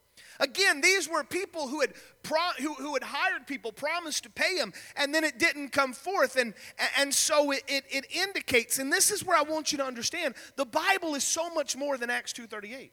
Again, 0.41 0.81
these 0.81 1.07
were 1.07 1.23
people 1.23 1.67
who 1.67 1.81
had, 1.81 1.93
pro- 2.23 2.57
who, 2.57 2.73
who 2.73 2.95
had 2.95 3.03
hired 3.03 3.45
people, 3.45 3.71
promised 3.71 4.23
to 4.23 4.29
pay 4.31 4.57
them, 4.57 4.73
and 4.95 5.13
then 5.13 5.23
it 5.23 5.37
didn't 5.37 5.69
come 5.69 5.93
forth. 5.93 6.35
And, 6.35 6.55
and 6.97 7.13
so 7.13 7.51
it, 7.51 7.63
it, 7.67 7.85
it 7.91 8.07
indicates, 8.11 8.79
and 8.79 8.91
this 8.91 9.11
is 9.11 9.23
where 9.23 9.37
I 9.37 9.43
want 9.43 9.71
you 9.71 9.77
to 9.77 9.85
understand, 9.85 10.33
the 10.55 10.65
Bible 10.65 11.13
is 11.13 11.23
so 11.23 11.53
much 11.53 11.77
more 11.77 11.95
than 11.95 12.09
Acts 12.09 12.33
2.38. 12.33 12.89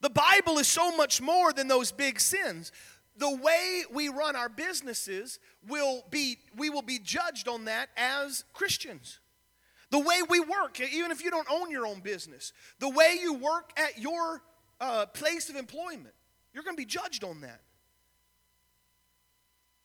The 0.00 0.10
Bible 0.10 0.58
is 0.58 0.66
so 0.66 0.96
much 0.96 1.20
more 1.22 1.52
than 1.52 1.68
those 1.68 1.92
big 1.92 2.18
sins. 2.18 2.72
The 3.16 3.36
way 3.36 3.84
we 3.92 4.08
run 4.08 4.34
our 4.34 4.48
businesses 4.48 5.38
will 5.68 6.04
be, 6.10 6.38
we 6.56 6.70
will 6.70 6.82
be 6.82 6.98
judged 6.98 7.46
on 7.46 7.66
that 7.66 7.88
as 7.96 8.42
Christians. 8.52 9.20
The 9.90 10.00
way 10.00 10.22
we 10.28 10.40
work, 10.40 10.80
even 10.80 11.12
if 11.12 11.22
you 11.22 11.30
don't 11.30 11.46
own 11.48 11.70
your 11.70 11.86
own 11.86 12.00
business, 12.00 12.52
the 12.80 12.88
way 12.88 13.16
you 13.22 13.34
work 13.34 13.70
at 13.76 13.96
your 13.96 14.42
uh, 14.80 15.06
place 15.06 15.48
of 15.48 15.56
employment. 15.56 16.14
You're 16.52 16.64
going 16.64 16.76
to 16.76 16.80
be 16.80 16.86
judged 16.86 17.24
on 17.24 17.40
that. 17.40 17.60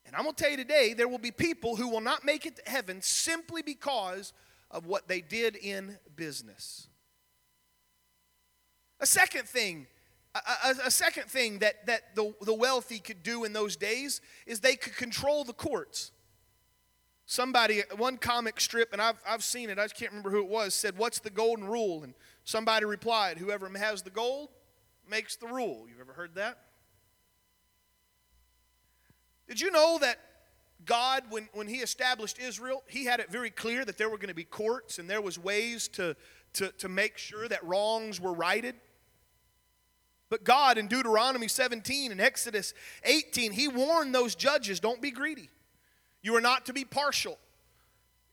And 0.06 0.16
I'm 0.16 0.24
going 0.24 0.34
to 0.36 0.42
tell 0.42 0.52
you 0.52 0.58
today, 0.58 0.94
there 0.94 1.08
will 1.08 1.20
be 1.20 1.32
people 1.32 1.76
who 1.76 1.88
will 1.88 2.02
not 2.02 2.26
make 2.26 2.46
it 2.46 2.56
to 2.56 2.70
heaven 2.70 3.02
simply 3.02 3.62
because 3.62 4.34
of 4.72 4.86
what 4.86 5.08
they 5.08 5.22
did 5.22 5.56
in 5.56 5.98
business. 6.16 6.88
A 9.00 9.06
second 9.06 9.48
thing, 9.48 9.88
a, 10.36 10.40
a, 10.40 10.88
a, 10.88 10.92
second 10.92 11.26
thing 11.26 11.60
that, 11.60 11.86
that 11.86 12.16
the, 12.16 12.34
the 12.42 12.54
wealthy 12.54 13.00
could 13.00 13.24
do 13.24 13.44
in 13.44 13.54
those 13.54 13.76
days 13.76 14.20
is 14.46 14.60
they 14.60 14.76
could 14.76 14.96
control 14.96 15.44
the 15.44 15.54
courts. 15.54 16.12
Somebody, 17.26 17.84
one 17.96 18.18
comic 18.18 18.60
strip, 18.60 18.92
and 18.92 19.02
I've, 19.02 19.20
I've 19.28 19.44
seen 19.44 19.70
it, 19.70 19.78
I 19.78 19.88
can't 19.88 20.12
remember 20.12 20.32
who 20.32 20.40
it 20.40 20.50
was, 20.50 20.74
said, 20.74 20.98
What's 20.98 21.20
the 21.20 21.30
golden 21.30 21.68
rule? 21.68 22.04
And 22.04 22.16
somebody 22.44 22.86
replied, 22.86 23.38
Whoever 23.38 23.70
has 23.78 24.02
the 24.02 24.10
gold 24.10 24.50
makes 25.10 25.36
the 25.36 25.48
rule. 25.48 25.86
You've 25.88 26.00
ever 26.00 26.14
heard 26.14 26.36
that? 26.36 26.60
Did 29.48 29.60
you 29.60 29.72
know 29.72 29.98
that 30.00 30.20
God, 30.86 31.24
when, 31.30 31.50
when 31.54 31.68
He 31.68 31.78
established 31.78 32.40
Israel, 32.40 32.84
He 32.88 33.06
had 33.06 33.20
it 33.20 33.32
very 33.32 33.50
clear 33.50 33.84
that 33.84 33.98
there 33.98 34.10
were 34.10 34.18
going 34.18 34.30
to 34.30 34.36
be 34.36 34.44
courts 34.44 35.00
and 35.00 35.10
there 35.10 35.22
was 35.22 35.40
ways 35.40 35.88
to, 35.90 36.16
to, 36.54 36.72
to 36.74 36.88
make 36.88 37.18
sure 37.18 37.48
that 37.48 37.64
wrongs 37.64 38.22
were 38.22 38.34
righted? 38.34 38.76
But 40.30 40.44
God 40.44 40.78
in 40.78 40.88
Deuteronomy 40.88 41.48
17 41.48 42.12
and 42.12 42.22
Exodus 42.22 42.74
18, 43.04 43.52
He 43.52 43.68
warned 43.68 44.14
those 44.14 44.36
judges 44.36 44.80
don't 44.80 45.02
be 45.02 45.12
greedy. 45.12 45.50
You 46.22 46.36
are 46.36 46.42
not 46.42 46.66
to 46.68 46.74
be 46.74 46.86
partial. 46.86 47.38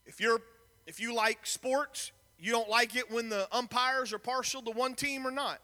If, 0.04 0.20
you're, 0.20 0.40
if 0.86 1.00
you 1.00 1.14
like 1.14 1.46
sports, 1.46 2.12
you 2.38 2.52
don't 2.52 2.68
like 2.68 2.94
it 2.94 3.10
when 3.10 3.28
the 3.28 3.48
umpires 3.50 4.12
are 4.12 4.18
partial 4.18 4.62
to 4.62 4.70
one 4.70 4.94
team 4.94 5.26
or 5.26 5.30
not. 5.30 5.60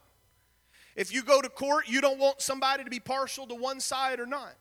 If 0.96 1.12
you 1.12 1.22
go 1.22 1.40
to 1.40 1.48
court, 1.48 1.88
you 1.88 2.00
don't 2.00 2.18
want 2.18 2.40
somebody 2.40 2.85
to 2.85 2.90
be 2.90 3.00
partial 3.00 3.46
to 3.46 3.55
one 3.55 3.81
side 3.81 4.20
or 4.20 4.26
not. 4.26 4.55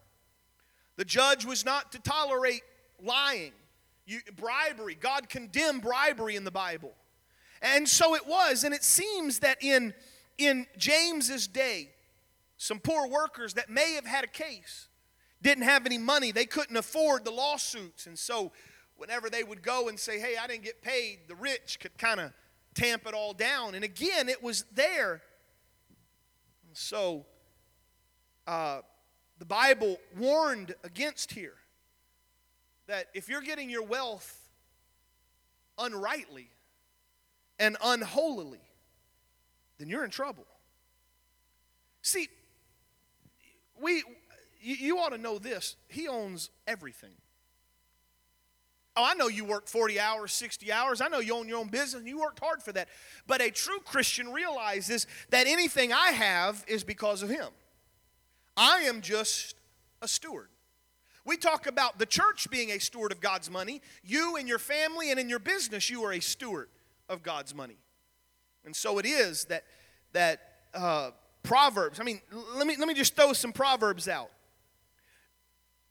The 0.98 1.06
judge 1.06 1.46
was 1.46 1.66
not 1.66 1.92
to 1.94 2.00
tolerate 2.00 2.62
lying, 3.04 3.54
you, 4.06 4.20
bribery. 4.36 4.96
God 4.96 5.30
condemned 5.30 5.82
bribery 5.82 6.36
in 6.36 6.44
the 6.44 6.52
Bible. 6.52 6.94
And 7.62 7.88
so 7.88 8.16
it 8.16 8.28
was. 8.28 8.64
And 8.64 8.74
it 8.74 8.84
seems 8.84 9.40
that 9.40 9.62
in, 9.62 9.94
in 10.38 10.68
James's 10.78 11.48
day, 11.48 11.90
some 12.58 12.80
poor 12.80 13.08
workers 13.08 13.56
that 13.56 13.70
may 13.70 13.94
have 13.94 14.06
had 14.06 14.24
a 14.24 14.28
case 14.28 14.88
didn't 15.42 15.64
have 15.64 15.86
any 15.86 15.98
money. 15.98 16.32
They 16.32 16.46
couldn't 16.46 16.78
afford 16.78 17.26
the 17.26 17.32
lawsuits. 17.32 18.06
And 18.06 18.18
so 18.18 18.52
whenever 18.96 19.30
they 19.30 19.44
would 19.44 19.64
go 19.64 19.90
and 19.90 20.00
say, 20.00 20.20
hey, 20.20 20.36
I 20.42 20.46
didn't 20.48 20.64
get 20.64 20.82
paid, 20.82 21.22
the 21.28 21.36
rich 21.36 21.80
could 21.80 21.98
kind 21.98 22.20
of 22.20 22.32
tamp 22.76 23.08
it 23.08 23.14
all 23.14 23.34
down. 23.34 23.74
And 23.76 23.84
again, 23.84 24.30
it 24.30 24.44
was 24.44 24.66
there 24.74 25.22
so, 26.74 27.26
uh, 28.48 28.82
the 29.40 29.46
Bible 29.46 29.98
warned 30.18 30.76
against 30.84 31.32
here 31.34 31.56
that 32.88 33.08
if 33.14 33.30
you're 33.30 33.42
getting 33.42 33.70
your 33.70 33.84
wealth 33.84 34.38
unrightly 35.78 36.50
and 37.60 37.78
unholily, 37.80 38.60
then 39.78 39.90
you're 39.90 40.04
in 40.04 40.12
trouble. 40.12 40.46
See, 42.02 42.28
we 43.80 44.04
you 44.62 45.00
ought 45.00 45.10
to 45.10 45.18
know 45.18 45.40
this. 45.40 45.76
He 45.88 46.08
owns 46.08 46.50
everything. 46.68 47.16
Oh, 49.02 49.04
I 49.04 49.16
know 49.16 49.30
you 49.30 49.46
work 49.46 49.68
40 49.68 50.00
hours, 50.00 50.32
60 50.32 50.72
hours. 50.72 51.02
I 51.02 51.08
know 51.08 51.20
you 51.20 51.34
own 51.34 51.48
your 51.48 51.58
own 51.58 51.70
business 51.70 51.96
and 51.96 52.08
you 52.08 52.20
worked 52.20 52.40
hard 52.40 52.62
for 52.62 52.72
that. 52.74 52.88
But 53.26 53.42
a 53.42 53.50
true 53.50 53.80
Christian 53.80 54.32
realizes 54.32 55.08
that 55.32 55.48
anything 55.48 55.92
I 55.92 56.10
have 56.12 56.64
is 56.68 56.84
because 56.84 57.24
of 57.24 57.30
Him. 57.30 57.48
I 58.56 58.82
am 58.82 59.02
just 59.02 59.56
a 60.04 60.08
steward. 60.08 60.50
We 61.26 61.36
talk 61.36 61.66
about 61.66 61.98
the 61.98 62.06
church 62.06 62.48
being 62.52 62.70
a 62.70 62.78
steward 62.78 63.12
of 63.12 63.20
God's 63.20 63.50
money. 63.50 63.82
You 64.04 64.36
and 64.36 64.48
your 64.48 64.60
family 64.60 65.10
and 65.10 65.20
in 65.20 65.30
your 65.30 65.40
business, 65.40 65.90
you 65.90 66.04
are 66.04 66.14
a 66.14 66.20
steward 66.20 66.70
of 67.10 67.24
God's 67.24 67.56
money. 67.56 67.78
And 68.66 68.76
so 68.76 69.00
it 69.00 69.08
is 69.08 69.46
that, 69.46 69.64
that 70.14 70.42
uh, 70.76 71.10
Proverbs, 71.42 72.00
I 72.00 72.04
mean, 72.04 72.22
let 72.54 72.68
me, 72.68 72.76
let 72.78 72.88
me 72.88 72.94
just 72.94 73.16
throw 73.16 73.34
some 73.34 73.52
Proverbs 73.52 74.08
out. 74.08 74.30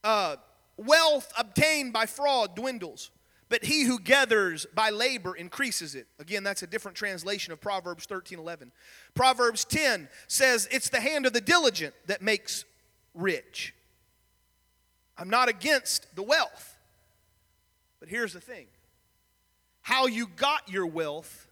Uh, 0.04 0.36
Wealth 0.80 1.30
obtained 1.36 1.92
by 1.92 2.06
fraud 2.06 2.56
dwindles, 2.56 3.10
but 3.50 3.62
he 3.62 3.84
who 3.84 3.98
gathers 3.98 4.64
by 4.74 4.88
labor 4.88 5.36
increases 5.36 5.94
it. 5.94 6.06
Again, 6.18 6.42
that's 6.42 6.62
a 6.62 6.66
different 6.66 6.96
translation 6.96 7.52
of 7.52 7.60
Proverbs 7.60 8.06
13 8.06 8.38
11. 8.38 8.72
Proverbs 9.14 9.66
10 9.66 10.08
says, 10.26 10.66
It's 10.70 10.88
the 10.88 11.00
hand 11.00 11.26
of 11.26 11.34
the 11.34 11.40
diligent 11.42 11.94
that 12.06 12.22
makes 12.22 12.64
rich. 13.12 13.74
I'm 15.18 15.28
not 15.28 15.50
against 15.50 16.16
the 16.16 16.22
wealth, 16.22 16.78
but 17.98 18.08
here's 18.08 18.32
the 18.32 18.40
thing 18.40 18.66
how 19.82 20.06
you 20.06 20.28
got 20.28 20.66
your 20.66 20.86
wealth 20.86 21.46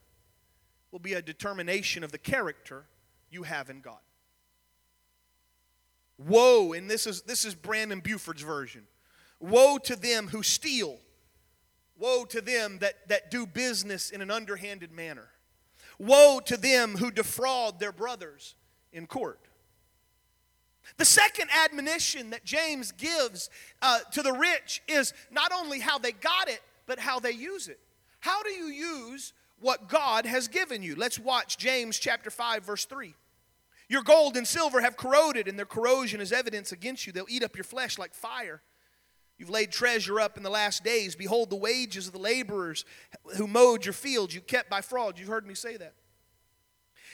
will 0.91 1.01
be 1.01 1.13
a 1.13 1.21
determination 1.21 2.03
of 2.03 2.13
the 2.13 2.19
character 2.19 2.87
you 3.31 3.43
have 3.43 3.69
in 3.69 3.83
God. 3.83 3.99
Woe, 6.17 6.73
and 6.73 6.89
this 6.91 7.07
is, 7.07 7.21
this 7.23 7.45
is 7.45 7.55
Brandon 7.55 8.01
Buford's 8.01 8.41
version. 8.41 8.87
Woe 9.41 9.79
to 9.79 9.97
them 9.97 10.29
who 10.29 10.43
steal. 10.43 10.99
Woe 11.97 12.25
to 12.27 12.41
them 12.41 12.79
that, 12.79 13.09
that 13.09 13.31
do 13.31 13.47
business 13.47 14.11
in 14.11 14.21
an 14.21 14.31
underhanded 14.31 14.93
manner. 14.93 15.29
Woe 15.99 16.41
to 16.47 16.57
them 16.57 16.97
who 16.97 17.11
defraud 17.11 17.81
their 17.81 17.93
brothers 17.93 18.55
in 18.93 19.07
court. 19.07 19.41
The 20.97 21.05
second 21.05 21.51
admonition 21.65 22.31
that 22.31 22.45
James 22.45 22.93
gives 22.93 23.51
uh, 23.83 24.01
to 24.13 24.23
the 24.23 24.33
rich 24.33 24.83
is 24.89 25.13
not 25.31 25.53
only 25.53 25.81
how 25.81 25.99
they 25.99 26.13
got 26.13 26.49
it, 26.49 26.61
but 26.87 26.99
how 26.99 27.19
they 27.21 27.33
use 27.33 27.69
it. 27.69 27.79
How 28.21 28.43
do 28.43 28.51
you 28.51 28.67
use 28.67 29.33
what 29.61 29.89
God 29.89 30.25
has 30.25 30.49
given 30.49 30.83
you? 30.83 30.95
Let's 30.97 31.19
watch 31.19 31.59
James 31.59 31.99
chapter 31.99 32.31
5 32.31 32.65
verse 32.65 32.85
3. 32.85 33.15
Your 33.89 34.03
gold 34.03 34.37
and 34.37 34.47
silver 34.47 34.81
have 34.83 34.97
corroded, 34.97 35.49
and 35.49 35.59
their 35.59 35.67
corrosion 35.67 36.21
is 36.21 36.31
evidence 36.31 36.73
against 36.73 37.07
you. 37.07 37.13
They'll 37.13 37.25
eat 37.29 37.43
up 37.43 37.57
your 37.57 37.65
flesh 37.65 37.99
like 37.99 38.15
fire. 38.15 38.61
You've 39.39 39.51
laid 39.51 39.71
treasure 39.71 40.19
up 40.19 40.37
in 40.37 40.43
the 40.43 40.51
last 40.51 40.83
days. 40.83 41.15
Behold, 41.15 41.49
the 41.49 41.57
wages 41.57 42.09
of 42.09 42.13
the 42.13 42.19
laborers 42.19 42.85
who 43.37 43.47
mowed 43.47 43.85
your 43.85 43.93
fields 43.93 44.35
you 44.35 44.41
kept 44.41 44.69
by 44.69 44.81
fraud. 44.81 45.19
You've 45.19 45.29
heard 45.29 45.47
me 45.47 45.55
say 45.55 45.77
that. 45.77 45.95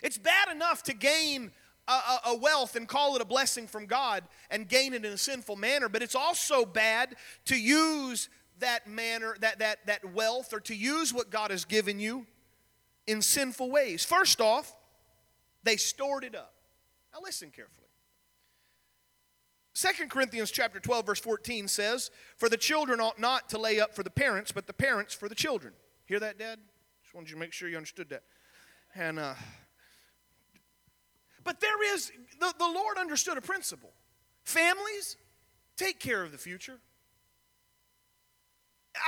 It's 0.03 0.19
bad 0.19 0.49
enough 0.51 0.83
to 0.85 0.95
gain 0.95 1.53
a, 1.87 1.93
a, 1.93 2.21
a, 2.29 2.37
wealth 2.37 2.77
and 2.77 2.89
call 2.89 3.15
it 3.17 3.23
a 3.23 3.27
blessing 3.27 3.67
from 3.67 3.87
God 3.87 4.25
and 4.51 4.67
gain 4.67 4.95
it 4.95 5.05
in 5.05 5.13
a 5.13 5.19
sinful 5.19 5.57
manner, 5.57 5.89
but 5.89 6.03
it's 6.03 6.15
also 6.15 6.65
bad 6.65 7.15
to 7.45 7.61
use 7.61 8.31
that 8.61 8.89
manner, 8.89 9.37
that, 9.41 9.59
that, 9.59 9.87
that 9.87 10.15
wealth, 10.15 10.55
or 10.55 10.61
to 10.61 10.75
use 10.75 11.13
what 11.13 11.31
God 11.31 11.51
has 11.51 11.65
given 11.65 11.99
you 11.99 12.27
in 13.07 13.21
sinful 13.21 13.71
ways. 13.71 14.05
First 14.05 14.41
off, 14.41 14.75
they 15.63 15.77
stored 15.77 16.25
it 16.25 16.35
up. 16.35 16.55
Now 17.13 17.21
listen 17.23 17.51
carefully. 17.51 17.84
2 19.75 20.07
Corinthians 20.09 20.51
chapter 20.51 20.79
12 20.79 21.07
verse 21.07 21.21
14 21.21 21.69
says, 21.69 22.11
"For 22.37 22.49
the 22.49 22.57
children 22.57 23.01
ought 23.01 23.19
not 23.19 23.49
to 23.51 23.59
lay 23.59 23.81
up 23.81 23.95
for 23.95 24.03
the 24.03 24.11
parents, 24.11 24.53
but 24.53 24.67
the 24.67 24.73
parents 24.73 25.15
for 25.15 25.29
the 25.29 25.35
children." 25.35 25.75
Hear 26.07 26.21
that, 26.21 26.39
Dad? 26.39 26.61
Just 27.03 27.15
wanted 27.15 27.31
you 27.31 27.37
to 27.37 27.41
make 27.41 27.53
sure 27.53 27.69
you 27.69 27.77
understood 27.77 28.09
that. 28.11 28.23
And 28.95 29.19
uh, 29.19 29.35
but 31.43 31.61
there 31.61 31.95
is 31.95 32.13
the, 32.41 32.55
the 32.59 32.67
Lord 32.67 32.99
understood 32.99 33.37
a 33.37 33.41
principle. 33.41 33.93
Families 34.45 35.17
take 35.77 35.99
care 35.99 36.23
of 36.23 36.33
the 36.33 36.39
future. 36.39 36.79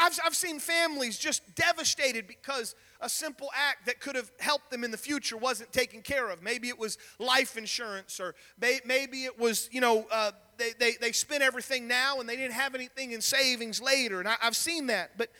I've, 0.00 0.18
I've 0.24 0.34
seen 0.34 0.58
families 0.58 1.18
just 1.18 1.54
devastated 1.54 2.26
because 2.26 2.74
a 3.00 3.08
simple 3.08 3.48
act 3.54 3.86
that 3.86 4.00
could 4.00 4.16
have 4.16 4.30
helped 4.38 4.70
them 4.70 4.84
in 4.84 4.90
the 4.90 4.98
future 4.98 5.36
wasn't 5.36 5.72
taken 5.72 6.02
care 6.02 6.28
of. 6.28 6.42
Maybe 6.42 6.68
it 6.68 6.78
was 6.78 6.98
life 7.18 7.56
insurance, 7.56 8.20
or 8.20 8.34
maybe 8.60 9.24
it 9.24 9.38
was, 9.38 9.68
you 9.72 9.80
know, 9.80 10.06
uh, 10.10 10.32
they, 10.58 10.70
they, 10.78 10.92
they 11.00 11.12
spent 11.12 11.42
everything 11.42 11.86
now 11.86 12.20
and 12.20 12.28
they 12.28 12.36
didn't 12.36 12.54
have 12.54 12.74
anything 12.74 13.12
in 13.12 13.20
savings 13.20 13.80
later. 13.80 14.18
And 14.20 14.28
I, 14.28 14.36
have 14.40 14.56
seen 14.56 14.86
that. 14.86 15.18
But 15.18 15.30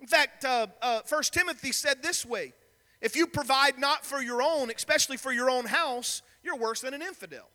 in 0.00 0.06
fact, 0.06 0.44
uh, 0.44 0.66
uh, 0.82 1.00
1 1.08 1.22
Timothy 1.32 1.72
said 1.72 2.02
this 2.02 2.26
way 2.26 2.52
if 3.00 3.14
you 3.14 3.26
provide 3.26 3.78
not 3.78 4.04
for 4.04 4.20
your 4.20 4.42
own, 4.42 4.70
especially 4.74 5.16
for 5.16 5.32
your 5.32 5.50
own 5.50 5.66
house, 5.66 6.22
you're 6.42 6.56
worse 6.56 6.80
than 6.80 6.94
an 6.94 7.02
infidel. 7.02 7.48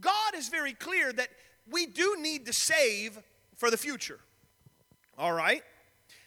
God 0.00 0.34
is 0.34 0.48
very 0.48 0.72
clear 0.72 1.12
that 1.12 1.28
we 1.70 1.86
do 1.86 2.16
need 2.20 2.46
to 2.46 2.52
save 2.52 3.18
for 3.56 3.70
the 3.70 3.76
future. 3.76 4.18
All 5.16 5.32
right? 5.32 5.62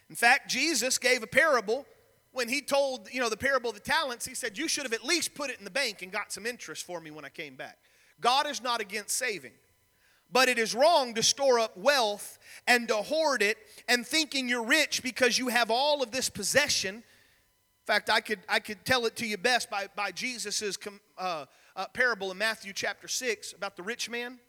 In 0.08 0.16
fact, 0.16 0.48
Jesus 0.48 0.98
gave 0.98 1.22
a 1.22 1.26
parable 1.26 1.86
when 2.32 2.48
he 2.48 2.60
told, 2.60 3.08
you 3.12 3.20
know, 3.20 3.28
the 3.28 3.36
parable 3.36 3.70
of 3.70 3.74
the 3.74 3.80
talents. 3.80 4.26
He 4.26 4.34
said, 4.34 4.56
You 4.56 4.68
should 4.68 4.84
have 4.84 4.92
at 4.92 5.04
least 5.04 5.34
put 5.34 5.50
it 5.50 5.58
in 5.58 5.64
the 5.64 5.70
bank 5.70 6.02
and 6.02 6.12
got 6.12 6.32
some 6.32 6.46
interest 6.46 6.84
for 6.84 7.00
me 7.00 7.10
when 7.10 7.24
I 7.24 7.28
came 7.28 7.56
back. 7.56 7.78
God 8.20 8.46
is 8.46 8.62
not 8.62 8.80
against 8.80 9.16
saving. 9.16 9.52
But 10.30 10.48
it 10.48 10.58
is 10.58 10.74
wrong 10.74 11.14
to 11.14 11.22
store 11.22 11.60
up 11.60 11.76
wealth 11.76 12.38
and 12.66 12.88
to 12.88 12.96
hoard 12.96 13.42
it 13.42 13.58
and 13.88 14.04
thinking 14.04 14.48
you're 14.48 14.64
rich 14.64 15.02
because 15.02 15.38
you 15.38 15.48
have 15.48 15.70
all 15.70 16.02
of 16.02 16.10
this 16.10 16.28
possession. 16.28 16.96
In 16.96 17.02
fact, 17.86 18.10
I 18.10 18.20
could, 18.20 18.40
I 18.48 18.58
could 18.58 18.84
tell 18.84 19.06
it 19.06 19.14
to 19.16 19.26
you 19.26 19.36
best 19.36 19.70
by, 19.70 19.86
by 19.94 20.10
Jesus' 20.10 20.76
uh, 21.16 21.46
uh, 21.76 21.86
parable 21.92 22.32
in 22.32 22.38
Matthew 22.38 22.72
chapter 22.72 23.06
6 23.06 23.52
about 23.52 23.76
the 23.76 23.84
rich 23.84 24.10
man 24.10 24.40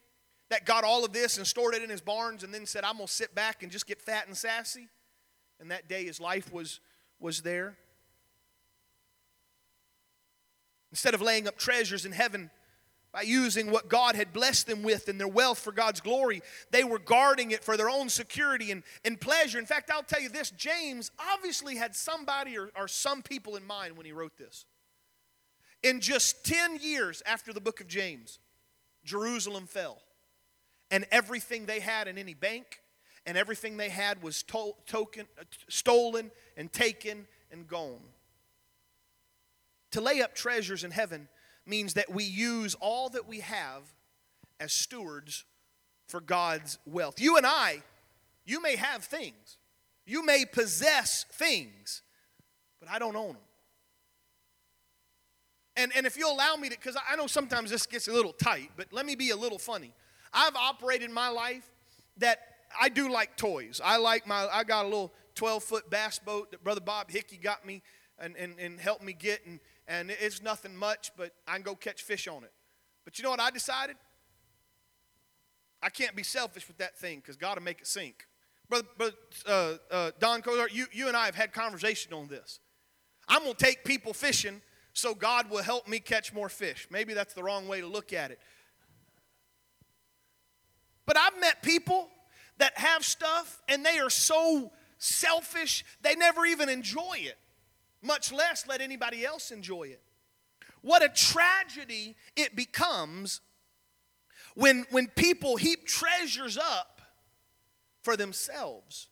that 0.50 0.66
got 0.66 0.84
all 0.84 1.06
of 1.06 1.14
this 1.14 1.38
and 1.38 1.46
stored 1.46 1.76
it 1.76 1.84
in 1.84 1.90
his 1.90 2.02
barns 2.02 2.44
and 2.44 2.52
then 2.52 2.66
said, 2.66 2.84
I'm 2.84 2.96
going 2.96 3.08
to 3.08 3.14
sit 3.14 3.36
back 3.36 3.62
and 3.62 3.72
just 3.72 3.86
get 3.86 4.02
fat 4.02 4.28
and 4.28 4.36
sassy. 4.36 4.88
And 5.60 5.72
that 5.72 5.88
day 5.88 6.06
his 6.06 6.20
life 6.20 6.52
was, 6.52 6.80
was 7.20 7.42
there. 7.42 7.78
Instead 10.92 11.14
of 11.14 11.22
laying 11.22 11.48
up 11.48 11.58
treasures 11.58 12.06
in 12.06 12.12
heaven 12.12 12.50
by 13.12 13.22
using 13.22 13.72
what 13.72 13.90
God 13.90 14.16
had 14.16 14.34
blessed 14.34 14.68
them 14.68 14.84
with 14.84 15.08
and 15.08 15.20
their 15.20 15.28
wealth 15.28 15.60
for 15.60 15.72
God's 15.72 16.02
glory, 16.02 16.42
they 16.72 16.84
were 16.84 17.00
guarding 17.00 17.52
it 17.52 17.64
for 17.64 17.78
their 17.78 17.90
own 17.90 18.10
security 18.10 18.72
and, 18.72 18.84
and 19.04 19.20
pleasure. 19.20 19.60
In 19.60 19.66
fact, 19.66 19.90
I'll 19.92 20.04
tell 20.04 20.22
you 20.22 20.30
this 20.30 20.52
James 20.52 21.12
obviously 21.34 21.76
had 21.76 21.96
somebody 21.96 22.58
or, 22.58 22.70
or 22.76 22.88
some 22.88 23.22
people 23.22 23.56
in 23.56 23.66
mind 23.66 23.98
when 23.98 24.06
he 24.06 24.12
wrote 24.12 24.38
this. 24.38 24.66
In 25.84 26.00
just 26.00 26.46
10 26.46 26.78
years 26.82 27.22
after 27.26 27.54
the 27.54 27.62
book 27.62 27.82
of 27.82 27.88
James, 27.88 28.40
Jerusalem 29.04 29.68
fell 29.68 30.02
and 30.90 31.06
everything 31.12 31.66
they 31.66 31.80
had 31.80 32.08
in 32.08 32.18
any 32.18 32.34
bank 32.34 32.82
and 33.28 33.38
everything 33.38 33.76
they 33.76 33.90
had 33.90 34.24
was 34.24 34.42
to- 34.44 34.76
token, 34.88 35.28
uh, 35.38 35.44
stolen 35.68 36.32
and 36.56 36.72
taken 36.72 37.28
and 37.52 37.68
gone. 37.68 38.02
To 39.92 40.02
lay 40.02 40.22
up 40.22 40.34
treasures 40.34 40.84
in 40.86 40.92
heaven 40.92 41.28
means 41.66 41.94
that 41.96 42.10
we 42.10 42.24
use 42.24 42.74
all 42.76 43.10
that 43.10 43.28
we 43.28 43.42
have 43.42 43.84
as 44.62 44.72
stewards 44.72 45.44
for 46.08 46.22
God's 46.22 46.80
wealth. 46.86 47.20
You 47.20 47.36
and 47.36 47.46
I, 47.46 47.84
you 48.46 48.62
may 48.62 48.78
have 48.78 49.04
things, 49.04 49.58
you 50.06 50.26
may 50.26 50.46
possess 50.46 51.26
things, 51.34 52.02
but 52.80 52.90
I 52.90 52.98
don't 52.98 53.18
own 53.18 53.34
them. 53.34 53.44
And, 55.76 55.92
and 55.96 56.08
if 56.08 56.18
you'll 56.18 56.34
allow 56.34 56.56
me 56.56 56.70
to, 56.70 56.76
because 56.76 56.98
I 57.08 57.18
know 57.18 57.28
sometimes 57.28 57.70
this 57.72 57.86
gets 57.86 58.08
a 58.08 58.14
little 58.14 58.34
tight, 58.34 58.72
but 58.78 58.88
let 58.92 59.06
me 59.06 59.16
be 59.16 59.32
a 59.32 59.36
little 59.36 59.60
funny. 59.60 59.94
I've 60.34 60.56
operated 60.56 61.12
my 61.12 61.28
life 61.28 61.70
that 62.18 62.40
I 62.80 62.90
do 62.90 63.12
like 63.12 63.38
toys. 63.38 63.82
I 63.84 63.98
like 63.98 64.28
my, 64.28 64.48
I 64.52 64.64
got 64.64 64.86
a 64.86 64.88
little 64.88 65.14
12 65.36 65.64
foot 65.64 65.90
bass 65.90 66.20
boat 66.20 66.52
that 66.52 66.64
Brother 66.64 66.82
Bob 66.82 67.12
Hickey 67.12 67.38
got 67.38 67.66
me 67.66 67.82
and, 68.20 68.36
and, 68.36 68.60
and 68.60 68.80
helped 68.80 69.04
me 69.04 69.14
get, 69.14 69.46
and, 69.46 69.60
and 69.88 70.12
it's 70.12 70.42
nothing 70.42 70.76
much, 70.76 71.12
but 71.16 71.34
I 71.48 71.54
can 71.54 71.62
go 71.62 71.76
catch 71.76 72.04
fish 72.04 72.28
on 72.28 72.44
it. 72.44 72.52
But 73.06 73.18
you 73.18 73.24
know 73.24 73.30
what 73.30 73.40
I 73.40 73.52
decided? 73.52 73.96
I 75.82 75.90
can't 75.90 76.16
be 76.16 76.24
selfish 76.24 76.68
with 76.68 76.78
that 76.80 76.98
thing 76.98 77.20
because 77.20 77.38
God 77.38 77.58
will 77.58 77.64
make 77.64 77.80
it 77.82 77.88
sink. 77.88 78.28
Brother, 78.70 78.88
brother 78.98 79.16
uh, 79.48 79.74
uh, 79.92 80.12
Don 80.20 80.42
Kozar, 80.42 80.74
you, 80.74 80.88
you 80.92 81.08
and 81.08 81.16
I 81.16 81.26
have 81.26 81.36
had 81.36 81.54
conversation 81.54 82.14
on 82.14 82.28
this. 82.28 82.60
I'm 83.28 83.44
going 83.44 83.56
to 83.56 83.64
take 83.64 83.84
people 83.84 84.14
fishing 84.14 84.62
so 84.94 85.14
God 85.14 85.50
will 85.50 85.62
help 85.62 85.88
me 85.88 86.00
catch 86.00 86.34
more 86.34 86.50
fish. 86.50 86.88
Maybe 86.90 87.14
that's 87.14 87.34
the 87.34 87.44
wrong 87.44 87.68
way 87.68 87.82
to 87.82 87.88
look 87.88 88.14
at 88.14 88.32
it. 88.32 88.40
But 91.06 91.18
I've 91.18 91.40
met 91.40 91.62
people 91.62 92.10
that 92.58 92.78
have 92.78 93.06
stuff 93.06 93.62
and 93.68 93.86
they 93.86 94.00
are 94.00 94.10
so 94.10 94.72
selfish, 94.98 95.86
they 96.02 96.16
never 96.16 96.46
even 96.46 96.70
enjoy 96.70 97.18
it, 97.18 97.38
much 98.02 98.32
less 98.32 98.68
let 98.68 98.82
anybody 98.82 99.26
else 99.26 99.52
enjoy 99.52 99.84
it. 99.84 100.02
What 100.82 101.04
a 101.04 101.10
tragedy 101.10 102.16
it 102.36 102.56
becomes 102.56 103.42
when, 104.56 104.86
when 104.90 105.08
people 105.08 105.58
heap 105.58 105.86
treasures 105.86 106.58
up 106.58 107.02
for 108.02 108.18
themselves, 108.18 109.08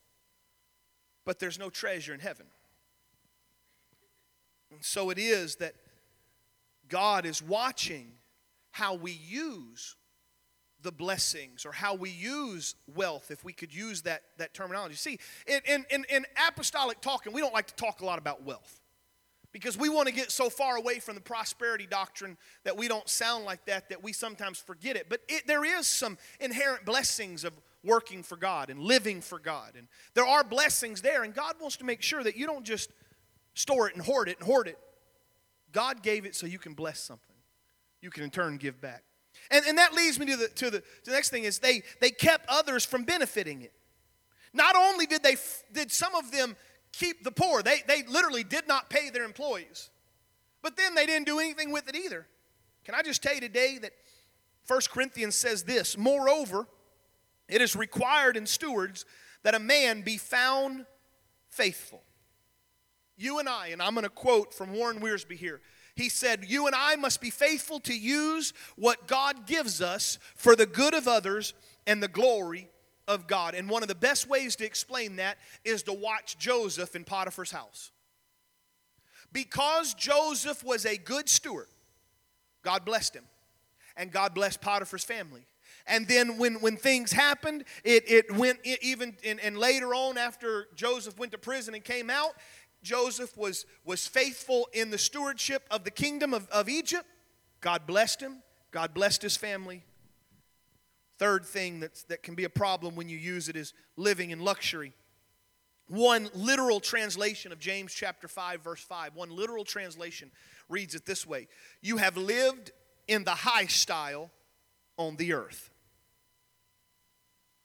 but 1.26 1.40
there's 1.40 1.60
no 1.60 1.70
treasure 1.70 2.14
in 2.14 2.20
heaven. 2.20 2.48
And 4.72 4.84
so 4.84 5.10
it 5.10 5.18
is 5.18 5.58
that 5.58 5.76
God 6.88 7.26
is 7.26 7.42
watching 7.42 8.14
how 8.72 8.96
we 8.96 9.12
use 9.12 9.96
the 10.86 10.92
blessings 10.92 11.66
or 11.66 11.72
how 11.72 11.96
we 11.96 12.12
use 12.12 12.76
wealth, 12.96 13.32
if 13.32 13.44
we 13.44 13.52
could 13.52 13.74
use 13.74 14.04
that, 14.04 14.22
that 14.38 14.54
terminology. 14.54 14.96
See, 14.96 15.20
in, 15.48 15.84
in, 15.90 16.06
in 16.10 16.26
apostolic 16.48 17.02
talking, 17.02 17.34
we 17.34 17.42
don't 17.42 17.54
like 17.54 17.68
to 17.68 17.76
talk 17.76 18.02
a 18.02 18.06
lot 18.06 18.20
about 18.20 18.44
wealth 18.44 18.80
because 19.52 19.78
we 19.78 19.90
want 19.90 20.08
to 20.08 20.14
get 20.14 20.32
so 20.32 20.48
far 20.50 20.78
away 20.78 21.00
from 21.00 21.16
the 21.16 21.22
prosperity 21.22 21.88
doctrine 21.88 22.38
that 22.66 22.78
we 22.78 22.88
don't 22.88 23.10
sound 23.10 23.46
like 23.46 23.66
that, 23.66 23.90
that 23.90 24.04
we 24.04 24.14
sometimes 24.14 24.60
forget 24.60 24.96
it. 24.96 25.08
But 25.10 25.22
it, 25.28 25.48
there 25.48 25.66
is 25.66 25.88
some 25.88 26.20
inherent 26.40 26.86
blessings 26.86 27.44
of 27.44 27.54
working 27.84 28.22
for 28.22 28.38
God 28.38 28.70
and 28.70 28.80
living 28.80 29.22
for 29.22 29.40
God. 29.40 29.72
And 29.76 29.88
there 30.14 30.26
are 30.26 30.44
blessings 30.44 31.02
there, 31.02 31.24
and 31.24 31.34
God 31.34 31.56
wants 31.60 31.78
to 31.78 31.84
make 31.84 32.04
sure 32.04 32.24
that 32.24 32.38
you 32.38 32.46
don't 32.46 32.64
just 32.64 32.92
store 33.56 33.88
it 33.88 33.96
and 33.96 34.06
hoard 34.06 34.30
it 34.30 34.38
and 34.40 34.46
hoard 34.46 34.68
it. 34.68 34.78
God 35.72 36.04
gave 36.04 36.26
it 36.26 36.36
so 36.36 36.46
you 36.46 36.60
can 36.60 36.74
bless 36.74 37.00
something. 37.00 37.36
You 38.02 38.12
can 38.12 38.24
in 38.24 38.30
turn 38.30 38.58
give 38.58 38.80
back. 38.80 39.04
And, 39.52 39.66
and 39.66 39.78
that 39.78 39.94
leads 39.94 40.20
me 40.20 40.26
to 40.28 40.38
the, 40.38 40.48
to, 40.48 40.70
the, 40.70 40.80
to 40.80 41.06
the 41.06 41.12
next 41.12 41.30
thing 41.30 41.44
is 41.44 41.60
they, 41.60 41.84
they 42.02 42.12
kept 42.12 42.46
others 42.50 42.86
from 42.86 43.04
benefiting 43.04 43.62
it. 43.62 43.74
Not 44.54 44.76
only 44.76 45.06
did 45.06 45.22
they 45.22 45.36
did 45.74 45.92
some 45.92 46.16
of 46.16 46.32
them 46.32 46.56
keep 46.94 47.24
the 47.24 47.32
poor, 47.32 47.62
they, 47.62 47.84
they 47.88 48.04
literally 48.04 48.44
did 48.44 48.68
not 48.68 48.90
pay 48.90 49.10
their 49.10 49.24
employees. 49.24 49.90
But 50.62 50.78
then 50.78 50.96
they 50.96 51.06
didn't 51.06 51.28
do 51.28 51.40
anything 51.40 51.72
with 51.72 51.88
it 51.88 51.96
either. 51.96 52.26
Can 52.86 52.96
I 52.96 53.02
just 53.02 53.22
tell 53.22 53.36
you 53.36 53.42
today 53.42 53.78
that 53.82 53.92
1 54.68 54.80
Corinthians 54.92 55.36
says 55.36 55.64
this 55.64 55.98
Moreover, 55.98 56.68
it 57.48 57.62
is 57.62 57.76
required 57.76 58.38
in 58.38 58.46
stewards 58.46 59.06
that 59.44 59.54
a 59.54 59.60
man 59.60 60.02
be 60.02 60.18
found 60.18 60.86
faithful. 61.50 62.02
You 63.18 63.40
and 63.40 63.48
I, 63.48 63.68
and 63.68 63.82
I'm 63.82 63.94
going 63.94 64.04
to 64.04 64.10
quote 64.10 64.54
from 64.54 64.74
Warren 64.74 65.00
Wiersbe 65.00 65.38
here. 65.38 65.62
He 65.96 66.10
said, 66.10 66.46
You 66.48 66.68
and 66.68 66.76
I 66.76 66.96
must 66.96 67.22
be 67.22 67.30
faithful 67.30 67.80
to 67.82 67.96
use 67.98 68.54
what 68.76 69.08
God 69.08 69.48
gives 69.48 69.82
us 69.82 70.20
for 70.36 70.56
the 70.56 70.66
good 70.66 70.94
of 70.94 71.08
others 71.08 71.54
and 71.88 72.04
the 72.04 72.08
glory 72.08 72.70
of 73.08 73.28
God. 73.28 73.56
And 73.56 73.70
one 73.70 73.82
of 73.82 73.88
the 73.88 73.96
best 73.96 74.28
ways 74.28 74.56
to 74.58 74.66
explain 74.66 75.18
that 75.18 75.38
is 75.64 75.84
to 75.84 75.94
watch 75.94 76.38
Joseph 76.38 76.96
in 76.96 77.04
Potiphar's 77.04 77.52
house. 77.52 77.92
Because 79.32 79.94
Joseph 79.94 80.64
was 80.64 80.86
a 80.86 80.98
good 80.98 81.30
steward, 81.30 81.68
God 82.62 82.86
blessed 82.86 83.16
him, 83.16 83.26
and 83.96 84.12
God 84.12 84.34
blessed 84.34 84.62
Potiphar's 84.62 85.04
family. 85.04 85.46
And 85.88 86.08
then 86.08 86.38
when, 86.38 86.56
when 86.56 86.78
things 86.78 87.12
happened, 87.12 87.64
it, 87.84 88.10
it 88.10 88.36
went 88.36 88.60
even, 88.82 89.16
and, 89.24 89.40
and 89.40 89.58
later 89.58 89.94
on, 89.94 90.18
after 90.18 90.68
Joseph 90.74 91.20
went 91.20 91.32
to 91.34 91.38
prison 91.38 91.76
and 91.76 91.84
came 91.84 92.10
out, 92.10 92.34
Joseph 92.86 93.36
was, 93.36 93.66
was 93.84 94.08
faithful 94.08 94.70
in 94.72 94.92
the 94.92 94.98
stewardship 94.98 95.64
of 95.72 95.84
the 95.84 95.92
kingdom 95.92 96.34
of, 96.34 96.48
of 96.50 96.70
Egypt. 96.70 97.06
God 97.60 97.88
blessed 97.88 98.22
him, 98.22 98.44
God 98.72 98.94
blessed 98.94 99.24
his 99.24 99.36
family. 99.36 99.84
Third 101.18 101.46
thing 101.46 101.80
that's, 101.80 102.04
that 102.04 102.24
can 102.24 102.36
be 102.36 102.44
a 102.44 102.50
problem 102.50 102.96
when 102.96 103.10
you 103.10 103.18
use 103.18 103.50
it 103.50 103.56
is 103.56 103.74
living 103.98 104.30
in 104.30 104.40
luxury. 104.40 104.94
One 105.88 106.30
literal 106.34 106.80
translation 106.80 107.52
of 107.52 107.60
James 107.60 107.94
chapter 107.94 108.28
5, 108.28 108.62
verse 108.62 108.82
5, 108.82 109.16
one 109.16 109.36
literal 109.36 109.64
translation 109.64 110.32
reads 110.70 110.94
it 110.94 111.06
this 111.06 111.26
way 111.26 111.48
You 111.82 111.98
have 111.98 112.18
lived 112.18 112.72
in 113.08 113.24
the 113.24 113.32
high 113.32 113.66
style 113.66 114.30
on 114.98 115.16
the 115.16 115.34
earth. 115.34 115.72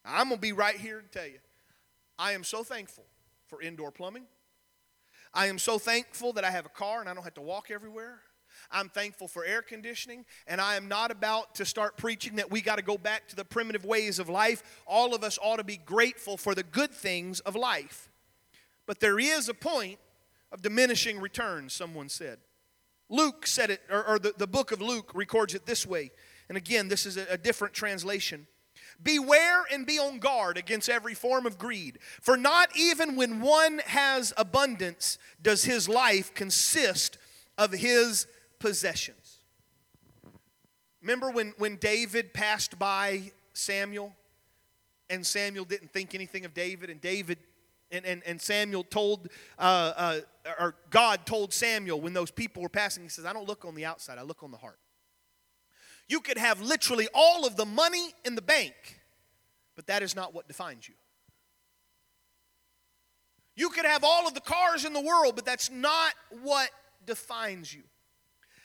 I'm 0.04 0.28
going 0.28 0.38
to 0.38 0.40
be 0.40 0.52
right 0.52 0.76
here 0.76 1.00
to 1.00 1.09
tell 1.09 1.26
you, 1.26 1.40
I 2.18 2.33
am 2.33 2.44
so 2.44 2.62
thankful 2.62 3.04
for 3.48 3.61
indoor 3.61 3.90
plumbing. 3.90 4.24
I 5.32 5.46
am 5.46 5.58
so 5.58 5.78
thankful 5.78 6.32
that 6.34 6.44
I 6.44 6.50
have 6.50 6.66
a 6.66 6.70
car 6.70 7.00
and 7.00 7.08
I 7.08 7.14
don't 7.14 7.24
have 7.24 7.34
to 7.34 7.40
walk 7.40 7.70
everywhere. 7.70 8.20
I'm 8.70 8.88
thankful 8.88 9.28
for 9.28 9.44
air 9.44 9.62
conditioning, 9.62 10.24
and 10.46 10.60
I 10.60 10.76
am 10.76 10.88
not 10.88 11.10
about 11.10 11.54
to 11.56 11.64
start 11.64 11.96
preaching 11.96 12.36
that 12.36 12.50
we 12.50 12.60
got 12.60 12.76
to 12.76 12.82
go 12.82 12.98
back 12.98 13.28
to 13.28 13.36
the 13.36 13.44
primitive 13.44 13.84
ways 13.84 14.18
of 14.18 14.28
life. 14.28 14.62
All 14.86 15.14
of 15.14 15.24
us 15.24 15.38
ought 15.42 15.56
to 15.56 15.64
be 15.64 15.76
grateful 15.76 16.36
for 16.36 16.54
the 16.54 16.62
good 16.62 16.90
things 16.90 17.40
of 17.40 17.56
life. 17.56 18.10
But 18.86 19.00
there 19.00 19.18
is 19.18 19.48
a 19.48 19.54
point 19.54 19.98
of 20.52 20.62
diminishing 20.62 21.20
returns, 21.20 21.72
someone 21.72 22.08
said. 22.08 22.38
Luke 23.08 23.46
said 23.46 23.70
it, 23.70 23.80
or, 23.90 24.04
or 24.06 24.18
the, 24.18 24.34
the 24.36 24.46
book 24.46 24.72
of 24.72 24.80
Luke 24.80 25.12
records 25.14 25.54
it 25.54 25.66
this 25.66 25.86
way. 25.86 26.10
And 26.48 26.56
again, 26.56 26.88
this 26.88 27.06
is 27.06 27.16
a, 27.16 27.26
a 27.30 27.38
different 27.38 27.74
translation. 27.74 28.46
Beware 29.02 29.64
and 29.72 29.86
be 29.86 29.98
on 29.98 30.18
guard 30.18 30.58
against 30.58 30.88
every 30.88 31.14
form 31.14 31.46
of 31.46 31.58
greed, 31.58 31.98
for 32.20 32.36
not 32.36 32.68
even 32.76 33.16
when 33.16 33.40
one 33.40 33.80
has 33.86 34.32
abundance 34.36 35.18
does 35.42 35.64
his 35.64 35.88
life 35.88 36.34
consist 36.34 37.18
of 37.56 37.72
his 37.72 38.26
possessions. 38.58 39.38
Remember 41.00 41.30
when, 41.30 41.54
when 41.56 41.76
David 41.76 42.34
passed 42.34 42.78
by 42.78 43.32
Samuel 43.54 44.14
and 45.08 45.26
Samuel 45.26 45.64
didn't 45.64 45.92
think 45.92 46.14
anything 46.14 46.44
of 46.44 46.54
David, 46.54 46.90
and 46.90 47.00
David 47.00 47.38
and, 47.90 48.04
and, 48.04 48.22
and 48.24 48.40
Samuel 48.40 48.84
told, 48.84 49.28
uh, 49.58 49.92
uh, 49.96 50.20
or 50.58 50.76
God 50.90 51.26
told 51.26 51.52
Samuel 51.52 52.00
when 52.00 52.12
those 52.12 52.30
people 52.30 52.62
were 52.62 52.68
passing, 52.68 53.02
He 53.02 53.08
says, 53.08 53.24
I 53.24 53.32
don't 53.32 53.48
look 53.48 53.64
on 53.64 53.74
the 53.74 53.84
outside, 53.84 54.18
I 54.18 54.22
look 54.22 54.42
on 54.42 54.50
the 54.50 54.56
heart. 54.56 54.78
You 56.11 56.20
could 56.20 56.38
have 56.38 56.61
literally 56.61 57.07
all 57.14 57.46
of 57.46 57.55
the 57.55 57.64
money 57.64 58.12
in 58.25 58.35
the 58.35 58.42
bank, 58.42 58.75
but 59.77 59.87
that 59.87 60.03
is 60.03 60.16
not 60.16 60.35
what 60.35 60.49
defines 60.49 60.88
you. 60.88 60.94
You 63.55 63.68
could 63.68 63.85
have 63.85 64.03
all 64.03 64.27
of 64.27 64.35
the 64.35 64.40
cars 64.40 64.85
in 64.85 64.92
the 64.92 65.01
world, 65.01 65.37
but 65.37 65.44
that's 65.44 65.70
not 65.70 66.12
what 66.42 66.68
defines 67.07 67.73
you. 67.73 67.83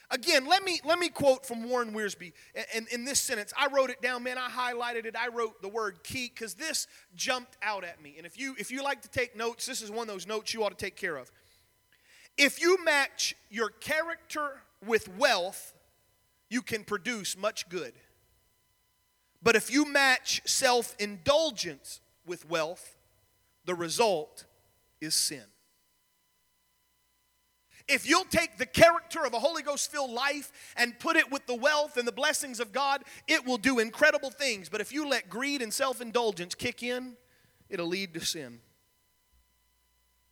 Again, 0.09 0.47
let 0.47 0.63
me 0.63 0.79
let 0.83 0.97
me 0.97 1.09
quote 1.09 1.45
from 1.45 1.69
Warren 1.69 1.93
Wiersbe 1.93 2.33
in, 2.73 2.87
in 2.91 3.05
this 3.05 3.19
sentence. 3.19 3.53
I 3.55 3.67
wrote 3.67 3.91
it 3.91 4.01
down, 4.01 4.23
man. 4.23 4.37
I 4.39 4.49
highlighted 4.49 5.05
it. 5.05 5.15
I 5.15 5.27
wrote 5.27 5.61
the 5.61 5.69
word 5.69 6.03
key 6.03 6.31
because 6.33 6.55
this 6.55 6.87
jumped 7.15 7.57
out 7.61 7.83
at 7.83 8.01
me. 8.01 8.15
And 8.17 8.25
if 8.25 8.39
you 8.39 8.55
if 8.57 8.71
you 8.71 8.81
like 8.81 9.03
to 9.03 9.09
take 9.09 9.35
notes, 9.35 9.67
this 9.67 9.83
is 9.83 9.91
one 9.91 10.07
of 10.07 10.13
those 10.13 10.25
notes 10.25 10.51
you 10.51 10.63
ought 10.63 10.77
to 10.77 10.83
take 10.83 10.95
care 10.95 11.15
of. 11.15 11.31
If 12.37 12.59
you 12.59 12.83
match 12.83 13.35
your 13.51 13.69
character 13.69 14.61
with 14.83 15.07
wealth, 15.15 15.74
you 16.55 16.61
can 16.61 16.85
produce 16.85 17.37
much 17.37 17.67
good. 17.67 17.91
But 19.43 19.57
if 19.57 19.69
you 19.69 19.83
match 19.83 20.41
self 20.45 20.95
indulgence 20.99 21.99
with 22.25 22.49
wealth, 22.49 22.95
the 23.65 23.75
result 23.75 24.45
is 25.01 25.13
sin. 25.13 25.43
If 27.89 28.07
you'll 28.07 28.23
take 28.23 28.57
the 28.57 28.65
character 28.65 29.25
of 29.25 29.33
a 29.33 29.39
Holy 29.39 29.63
Ghost 29.63 29.91
filled 29.91 30.11
life 30.11 30.73
and 30.77 30.97
put 30.97 31.17
it 31.17 31.29
with 31.29 31.45
the 31.45 31.55
wealth 31.55 31.97
and 31.97 32.07
the 32.07 32.13
blessings 32.13 32.61
of 32.61 32.71
God, 32.71 33.03
it 33.27 33.45
will 33.45 33.57
do 33.57 33.79
incredible 33.79 34.31
things. 34.31 34.69
But 34.69 34.79
if 34.79 34.93
you 34.93 35.09
let 35.09 35.29
greed 35.29 35.61
and 35.61 35.73
self 35.73 35.99
indulgence 35.99 36.55
kick 36.55 36.81
in, 36.83 37.17
it'll 37.69 37.85
lead 37.87 38.13
to 38.13 38.21
sin. 38.21 38.59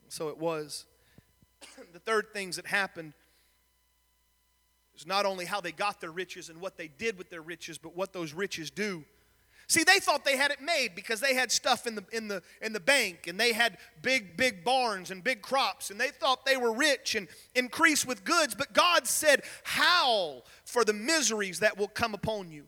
So 0.07 0.29
it 0.29 0.37
was. 0.37 0.85
the 1.91 1.99
third 1.99 2.27
things 2.31 2.55
that 2.55 2.67
happened 2.67 3.11
is 5.03 5.07
not 5.07 5.25
only 5.25 5.45
how 5.45 5.59
they 5.59 5.71
got 5.71 5.99
their 5.99 6.11
riches 6.11 6.49
and 6.49 6.61
what 6.61 6.77
they 6.77 6.87
did 6.87 7.17
with 7.17 7.29
their 7.29 7.41
riches, 7.41 7.77
but 7.77 7.95
what 7.95 8.13
those 8.13 8.33
riches 8.33 8.71
do. 8.71 9.03
See, 9.67 9.83
they 9.83 9.99
thought 9.99 10.25
they 10.25 10.37
had 10.37 10.51
it 10.51 10.61
made 10.61 10.93
because 10.95 11.19
they 11.19 11.33
had 11.33 11.51
stuff 11.51 11.87
in 11.87 11.95
the, 11.95 12.03
in, 12.11 12.27
the, 12.27 12.41
in 12.61 12.73
the 12.73 12.79
bank 12.79 13.27
and 13.27 13.39
they 13.39 13.53
had 13.53 13.77
big, 14.01 14.35
big 14.35 14.63
barns 14.63 15.09
and 15.09 15.23
big 15.23 15.41
crops 15.41 15.89
and 15.89 15.99
they 15.99 16.09
thought 16.09 16.45
they 16.45 16.57
were 16.57 16.73
rich 16.73 17.15
and 17.15 17.27
increased 17.55 18.05
with 18.05 18.23
goods. 18.23 18.55
But 18.55 18.73
God 18.73 19.07
said, 19.07 19.43
Howl 19.63 20.45
for 20.65 20.83
the 20.83 20.93
miseries 20.93 21.59
that 21.59 21.77
will 21.77 21.87
come 21.87 22.13
upon 22.13 22.51
you. 22.51 22.65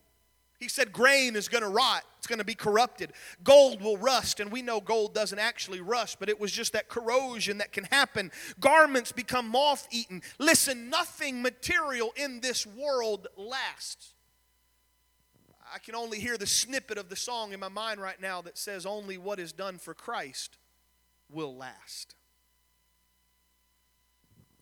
He 0.65 0.69
said, 0.69 0.91
Grain 0.91 1.35
is 1.35 1.47
going 1.47 1.61
to 1.61 1.69
rot, 1.69 2.03
it's 2.17 2.25
going 2.25 2.39
to 2.39 2.43
be 2.43 2.55
corrupted. 2.55 3.11
Gold 3.43 3.83
will 3.83 3.97
rust, 3.97 4.39
and 4.39 4.51
we 4.51 4.63
know 4.63 4.81
gold 4.81 5.13
doesn't 5.13 5.37
actually 5.37 5.79
rust, 5.79 6.17
but 6.19 6.27
it 6.27 6.39
was 6.39 6.51
just 6.51 6.73
that 6.73 6.89
corrosion 6.89 7.59
that 7.59 7.71
can 7.71 7.83
happen. 7.83 8.31
Garments 8.59 9.11
become 9.11 9.47
moth 9.47 9.87
eaten. 9.91 10.23
Listen, 10.39 10.89
nothing 10.89 11.43
material 11.43 12.13
in 12.15 12.39
this 12.39 12.65
world 12.65 13.27
lasts. 13.37 14.15
I 15.71 15.77
can 15.77 15.93
only 15.93 16.19
hear 16.19 16.35
the 16.35 16.47
snippet 16.47 16.97
of 16.97 17.09
the 17.09 17.15
song 17.15 17.53
in 17.53 17.59
my 17.59 17.69
mind 17.69 18.01
right 18.01 18.19
now 18.19 18.41
that 18.41 18.57
says, 18.57 18.87
Only 18.87 19.19
what 19.19 19.39
is 19.39 19.51
done 19.51 19.77
for 19.77 19.93
Christ 19.93 20.57
will 21.29 21.55
last. 21.55 22.15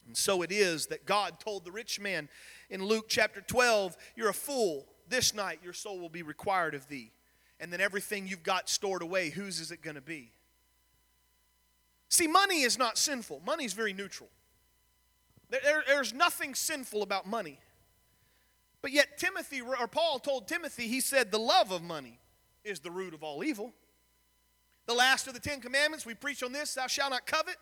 And 0.05 0.17
so 0.17 0.41
it 0.41 0.51
is 0.51 0.87
that 0.87 1.05
God 1.05 1.39
told 1.39 1.63
the 1.63 1.71
rich 1.71 1.97
man 1.97 2.27
in 2.69 2.83
Luke 2.83 3.05
chapter 3.07 3.39
12, 3.39 3.95
You're 4.17 4.27
a 4.27 4.33
fool. 4.33 4.89
This 5.09 5.33
night 5.33 5.59
your 5.63 5.73
soul 5.73 5.99
will 5.99 6.09
be 6.09 6.23
required 6.23 6.75
of 6.75 6.87
thee. 6.87 7.11
And 7.59 7.71
then 7.71 7.81
everything 7.81 8.27
you've 8.27 8.43
got 8.43 8.69
stored 8.69 9.01
away, 9.01 9.29
whose 9.29 9.59
is 9.59 9.71
it 9.71 9.81
going 9.81 9.95
to 9.95 10.01
be? 10.01 10.31
See, 12.09 12.27
money 12.27 12.61
is 12.61 12.77
not 12.77 12.97
sinful, 12.97 13.41
money 13.45 13.65
is 13.65 13.73
very 13.73 13.93
neutral. 13.93 14.29
There, 15.49 15.61
there, 15.63 15.83
there's 15.87 16.13
nothing 16.13 16.55
sinful 16.55 17.01
about 17.01 17.27
money. 17.27 17.59
But 18.81 18.91
yet, 18.91 19.17
Timothy, 19.17 19.61
or 19.61 19.87
Paul 19.87 20.19
told 20.19 20.47
Timothy, 20.47 20.87
he 20.87 20.99
said, 20.99 21.31
the 21.31 21.39
love 21.39 21.71
of 21.71 21.81
money 21.81 22.19
is 22.63 22.81
the 22.81 22.91
root 22.91 23.13
of 23.13 23.23
all 23.23 23.43
evil. 23.43 23.73
The 24.85 24.93
last 24.93 25.27
of 25.27 25.33
the 25.33 25.39
Ten 25.39 25.61
Commandments, 25.61 26.05
we 26.05 26.13
preach 26.13 26.43
on 26.43 26.51
this, 26.51 26.73
thou 26.73 26.87
shalt 26.87 27.11
not 27.11 27.25
covet. 27.25 27.55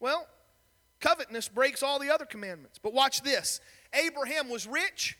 Well, 0.00 0.26
covetousness 1.00 1.48
breaks 1.48 1.82
all 1.82 1.98
the 1.98 2.10
other 2.10 2.24
commandments. 2.24 2.80
But 2.82 2.92
watch 2.92 3.22
this 3.22 3.60
Abraham 3.94 4.48
was 4.48 4.66
rich, 4.66 5.16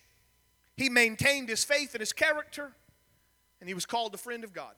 he 0.77 0.89
maintained 0.89 1.49
his 1.49 1.65
faith 1.65 1.95
and 1.95 2.01
his 2.01 2.13
character, 2.13 2.73
and 3.61 3.69
he 3.69 3.75
was 3.75 3.87
called 3.87 4.13
the 4.13 4.19
friend 4.19 4.45
of 4.45 4.53
God. 4.53 4.75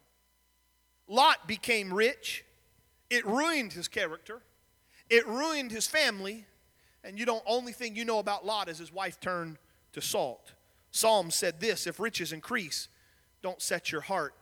Lot 1.09 1.49
became 1.49 1.93
rich, 1.93 2.45
it 3.11 3.27
ruined 3.27 3.73
his 3.73 3.89
character, 3.89 4.43
it 5.11 5.27
ruined 5.27 5.71
his 5.71 5.87
family, 5.87 6.45
and 7.03 7.19
you 7.19 7.27
don't 7.27 7.43
only 7.47 7.73
thing 7.73 7.97
you 7.97 8.05
know 8.05 8.19
about 8.19 8.45
Lot 8.45 8.69
is 8.69 8.79
his 8.79 8.93
wife 8.93 9.19
turned 9.19 9.59
to 9.93 10.01
salt. 10.01 10.53
Psalm 10.91 11.31
said 11.31 11.61
this 11.61 11.87
if 11.87 11.99
riches 11.99 12.33
increase, 12.33 12.89
don't 13.43 13.63
set 13.63 13.91
your 13.91 14.03
heart 14.03 14.35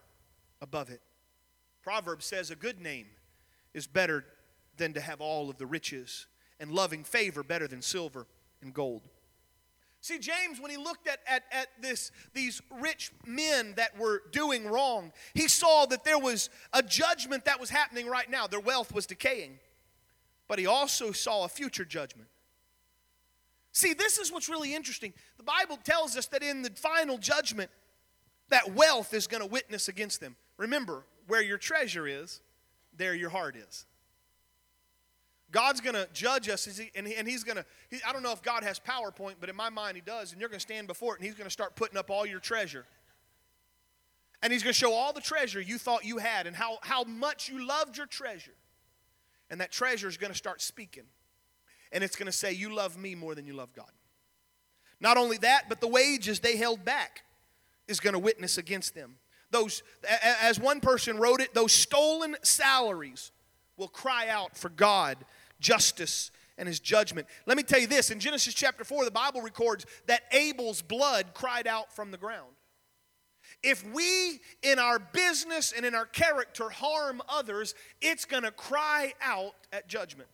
above 0.61 0.91
it. 0.91 1.01
Proverbs 1.83 2.27
says 2.27 2.51
a 2.51 2.57
good 2.57 2.81
name 2.81 3.07
is 3.73 3.87
better 3.87 4.25
than 4.77 4.93
to 4.93 5.01
have 5.01 5.21
all 5.21 5.49
of 5.49 5.59
the 5.59 5.67
riches, 5.67 6.27
and 6.59 6.71
loving 6.71 7.05
favor 7.05 7.43
better 7.43 7.69
than 7.69 7.81
silver 7.81 8.27
and 8.61 8.75
gold. 8.75 9.09
See, 10.07 10.21
James, 10.21 10.61
when 10.61 10.71
he 10.71 10.77
looked 10.77 11.09
at, 11.09 11.19
at, 11.27 11.43
at 11.51 11.67
this, 11.83 12.13
these 12.33 12.63
rich 12.81 13.11
men 13.27 13.75
that 13.75 13.99
were 13.99 14.23
doing 14.31 14.69
wrong, 14.69 15.11
he 15.35 15.49
saw 15.49 15.85
that 15.87 16.05
there 16.05 16.17
was 16.17 16.49
a 16.73 16.81
judgment 16.81 17.45
that 17.47 17.59
was 17.59 17.71
happening 17.71 18.07
right 18.07 18.31
now. 18.31 18.47
Their 18.47 18.61
wealth 18.61 18.95
was 18.95 19.05
decaying. 19.05 19.59
But 20.47 20.61
he 20.61 20.67
also 20.67 21.11
saw 21.11 21.45
a 21.45 21.49
future 21.49 21.85
judgment. 21.85 22.29
See, 23.73 23.95
this 23.95 24.19
is 24.19 24.31
what's 24.31 24.49
really 24.49 24.77
interesting. 24.77 25.13
The 25.39 25.43
Bible 25.43 25.77
tells 25.83 26.17
us 26.17 26.27
that 26.29 26.41
in 26.41 26.63
the 26.63 26.71
final 26.71 27.19
judgment, 27.19 27.73
that 28.51 28.77
wealth 28.77 29.13
is 29.13 29.27
going 29.27 29.43
to 29.43 29.49
witness 29.49 29.89
against 29.89 30.21
them. 30.21 30.37
Remember, 30.57 31.03
where 31.27 31.43
your 31.43 31.59
treasure 31.59 32.07
is, 32.07 32.43
there 32.97 33.17
your 33.17 33.31
heart 33.31 33.57
is. 33.57 33.87
God's 35.57 35.81
going 35.81 35.95
to 35.95 36.07
judge 36.13 36.51
us, 36.51 36.69
and, 36.95 37.09
He's 37.09 37.43
going 37.43 37.57
to, 37.57 37.65
I 38.07 38.13
don't 38.13 38.23
know 38.23 38.33
if 38.33 38.43
God 38.43 38.63
has 38.63 38.79
PowerPoint, 38.79 39.37
but 39.41 39.49
in 39.49 39.57
my 39.57 39.71
mind 39.71 39.97
He 39.97 40.03
does, 40.03 40.33
and 40.33 40.39
you're 40.39 40.51
going 40.51 40.59
to 40.59 40.63
stand 40.63 40.87
before 40.87 41.15
it, 41.15 41.21
and 41.21 41.25
He's 41.25 41.35
going 41.35 41.47
to 41.47 41.51
start 41.51 41.77
putting 41.77 41.97
up 41.97 42.11
all 42.11 42.27
your 42.27 42.41
treasure. 42.41 42.85
And 44.43 44.53
He's 44.53 44.63
going 44.63 44.75
to 44.75 44.79
show 44.79 44.93
all 44.93 45.15
the 45.15 45.23
treasure 45.23 45.59
you 45.59 45.79
thought 45.79 46.05
you 46.05 46.19
had 46.19 46.47
and 46.47 46.55
how, 46.55 46.77
how 46.83 47.05
much 47.05 47.49
you 47.49 47.67
loved 47.67 47.97
your 47.97 48.05
treasure. 48.05 48.53
And 49.49 49.63
that 49.63 49.73
treasure 49.73 50.09
is 50.09 50.19
going 50.19 50.31
to 50.31 50.37
start 50.37 50.61
speaking. 50.61 51.05
And 51.91 52.05
it's 52.05 52.17
going 52.17 52.27
to 52.27 52.33
say, 52.33 52.53
You 52.53 52.75
love 52.75 52.99
me 52.99 53.15
more 53.15 53.35
than 53.35 53.47
you 53.47 53.55
love 53.55 53.73
God. 53.73 53.91
Not 55.01 55.17
only 55.17 55.39
that, 55.39 55.71
but 55.71 55.81
the 55.81 55.89
wages 55.89 56.41
they 56.41 56.59
held 56.59 56.85
back 56.85 57.23
is 57.89 57.99
going 57.99 58.13
to 58.13 58.19
witness 58.19 58.59
against 58.59 58.95
them. 58.95 59.15
Those, 59.51 59.83
as 60.23 60.61
one 60.61 60.81
person 60.81 61.17
wrote 61.17 61.41
it, 61.41 61.55
those 61.55 61.73
stolen 61.73 62.37
salaries 62.43 63.33
will 63.77 63.89
cry 63.89 64.29
out 64.29 64.57
for 64.57 64.69
God, 64.69 65.19
justice, 65.61 66.31
and 66.59 66.67
his 66.67 66.81
judgment. 66.81 67.27
Let 67.47 67.57
me 67.57 67.63
tell 67.63 67.81
you 67.81 67.87
this 67.87 68.11
in 68.11 68.21
Genesis 68.21 68.55
chapter 68.55 68.85
4, 68.85 69.05
the 69.05 69.11
Bible 69.11 69.43
records 69.43 69.87
that 70.07 70.23
Abel's 70.33 70.83
blood 70.83 71.35
cried 71.35 71.67
out 71.67 71.95
from 71.95 72.11
the 72.11 72.17
ground. 72.17 72.53
If 73.63 73.85
we 73.93 74.41
in 74.63 74.79
our 74.79 74.99
business 74.99 75.73
and 75.73 75.87
in 75.87 75.95
our 75.95 76.07
character 76.07 76.69
harm 76.69 77.23
others, 77.29 77.75
it's 78.01 78.25
going 78.25 78.43
to 78.43 78.51
cry 78.51 79.15
out 79.23 79.53
at 79.73 79.89
judgment. 79.89 80.29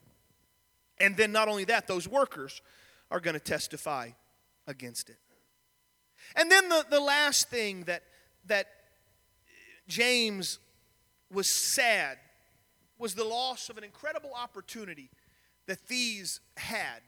And 0.99 1.17
then, 1.17 1.33
not 1.33 1.49
only 1.49 1.65
that, 1.65 1.87
those 1.87 2.07
workers 2.07 2.63
are 3.11 3.21
going 3.21 3.35
to 3.35 3.41
testify 3.41 4.11
against 4.67 5.11
it. 5.11 5.17
And 6.37 6.51
then 6.51 6.69
the, 6.69 6.87
the 6.89 7.01
last 7.01 7.51
thing 7.51 7.85
that, 7.85 8.03
that 8.47 8.67
James 9.89 10.59
was 11.31 11.49
sad 11.49 12.19
was 13.03 13.15
the 13.15 13.25
loss 13.25 13.69
of 13.69 13.77
an 13.77 13.85
incredible 13.85 14.31
opportunity 14.33 15.11
that 15.67 15.89
these 15.89 16.41
had. 16.57 17.01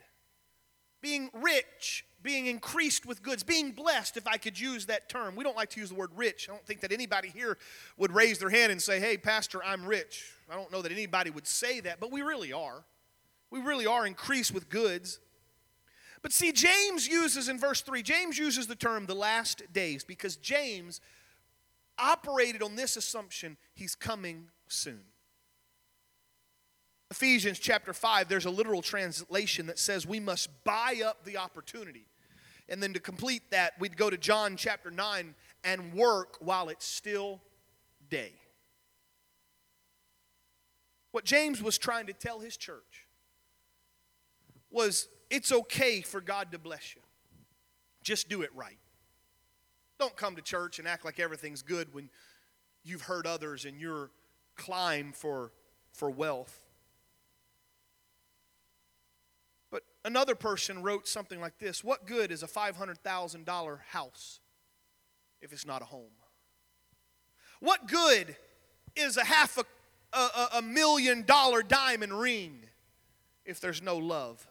Being 1.01 1.31
rich, 1.33 2.05
being 2.21 2.47
increased 2.47 3.07
with 3.07 3.23
goods, 3.23 3.45
being 3.45 3.71
blessed, 3.71 4.17
if 4.17 4.27
I 4.27 4.37
could 4.37 4.59
use 4.59 4.87
that 4.87 5.09
term. 5.09 5.37
We 5.37 5.45
don't 5.45 5.57
like 5.57 5.71
to 5.71 5.81
use 5.81 5.91
the 5.91 5.95
word 5.95 6.11
rich. 6.17 6.49
I 6.49 6.53
don't 6.53 6.67
think 6.67 6.81
that 6.81 6.91
anybody 6.91 7.29
here 7.29 7.59
would 7.97 8.11
raise 8.11 8.39
their 8.39 8.51
hand 8.51 8.73
and 8.73 8.83
say, 8.83 8.99
Hey, 8.99 9.17
Pastor, 9.17 9.63
I'm 9.63 9.87
rich. 9.87 10.33
I 10.51 10.57
don't 10.57 10.73
know 10.73 10.83
that 10.83 10.91
anybody 10.91 11.31
would 11.31 11.47
say 11.47 11.79
that, 11.81 12.01
but 12.01 12.11
we 12.11 12.23
really 12.23 12.53
are. 12.53 12.85
We 13.51 13.61
really 13.61 13.87
are 13.87 14.05
increased 14.05 14.53
with 14.53 14.69
goods. 14.69 15.21
But 16.23 16.33
see, 16.33 16.51
James 16.51 17.07
uses 17.07 17.49
in 17.49 17.59
verse 17.59 17.83
3, 17.83 18.03
James 18.03 18.37
uses 18.37 18.67
the 18.67 18.75
term 18.75 19.07
the 19.07 19.15
last 19.15 19.63
days 19.73 20.03
because 20.03 20.37
James 20.37 21.01
operated 21.99 22.63
on 22.63 22.75
this 22.75 22.97
assumption 22.97 23.57
he's 23.75 23.95
coming 23.95 24.49
soon. 24.67 25.03
Ephesians 27.11 27.59
chapter 27.59 27.93
5, 27.93 28.29
there's 28.29 28.47
a 28.47 28.51
literal 28.51 28.83
translation 28.83 29.67
that 29.67 29.79
says 29.79 30.07
we 30.07 30.21
must 30.21 30.49
buy 30.65 31.03
up 31.05 31.25
the 31.25 31.37
opportunity. 31.37 32.07
And 32.69 32.83
then 32.83 32.93
to 32.95 33.01
complete 33.01 33.51
that, 33.51 33.75
we'd 33.79 33.97
go 33.97 34.09
to 34.09 34.17
John 34.17 34.57
chapter 34.57 34.91
9 34.91 35.35
and 35.65 35.93
work 35.93 36.37
while 36.41 36.69
it's 36.69 36.87
still 36.87 37.41
day. 38.09 38.33
What 41.13 41.25
James 41.25 41.63
was 41.63 41.79
trying 41.79 42.07
to 42.07 42.13
tell 42.13 42.41
his 42.41 42.57
church 42.57 43.07
was 44.71 45.09
it's 45.31 45.53
okay 45.53 46.01
for 46.01 46.21
God 46.21 46.53
to 46.53 46.59
bless 46.59 46.97
you. 46.97 47.03
Just 48.03 48.29
do 48.29 48.43
it 48.43 48.51
right. 48.55 48.79
Don't 49.99 50.17
come 50.17 50.37
to 50.37 50.43
church 50.43 50.79
and 50.79 50.89
act 50.89 51.05
like 51.05 51.21
everything's 51.21 51.63
good 51.63 51.95
when 51.95 52.11
you've 52.83 53.03
hurt 53.03 53.27
others 53.27 53.65
and 53.65 53.81
you're 53.81 54.11
climb 54.57 55.13
for, 55.13 55.53
for 55.93 56.11
wealth. 56.11 56.64
But 59.75 59.83
another 60.05 60.37
person 60.37 60.85
wrote 60.85 61.09
something 61.09 61.41
like 61.41 61.59
this 61.59 61.83
What 61.83 62.07
good 62.07 62.31
is 62.31 62.45
a 62.45 62.47
$500,000 62.47 63.79
house 63.89 64.39
if 65.43 65.53
it's 65.53 65.67
not 65.67 65.83
a 65.83 65.87
home? 65.87 66.13
What 67.59 67.89
good 67.89 68.37
is 68.95 69.17
a 69.17 69.25
half 69.25 69.59
a, 69.59 69.65
a, 70.17 70.49
a 70.59 70.63
million 70.63 71.25
dollar 71.25 71.65
diamond 71.65 72.17
ring 72.17 72.67
if 73.45 73.59
there's 73.59 73.83
no 73.83 73.97
love? 73.97 74.47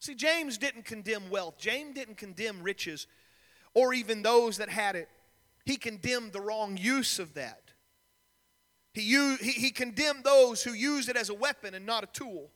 See, 0.00 0.16
James 0.16 0.58
didn't 0.58 0.86
condemn 0.86 1.30
wealth, 1.30 1.56
James 1.56 1.94
didn't 1.94 2.16
condemn 2.16 2.64
riches 2.64 3.06
or 3.74 3.94
even 3.94 4.22
those 4.22 4.56
that 4.56 4.70
had 4.70 4.96
it. 4.96 5.08
He 5.64 5.76
condemned 5.76 6.32
the 6.32 6.40
wrong 6.40 6.76
use 6.76 7.20
of 7.20 7.34
that. 7.34 7.70
He, 8.92 9.02
used, 9.02 9.40
he, 9.40 9.52
he 9.52 9.70
condemned 9.70 10.24
those 10.24 10.64
who 10.64 10.72
used 10.72 11.08
it 11.08 11.16
as 11.16 11.28
a 11.28 11.34
weapon 11.34 11.74
and 11.74 11.86
not 11.86 12.02
a 12.02 12.08
tool. 12.08 12.50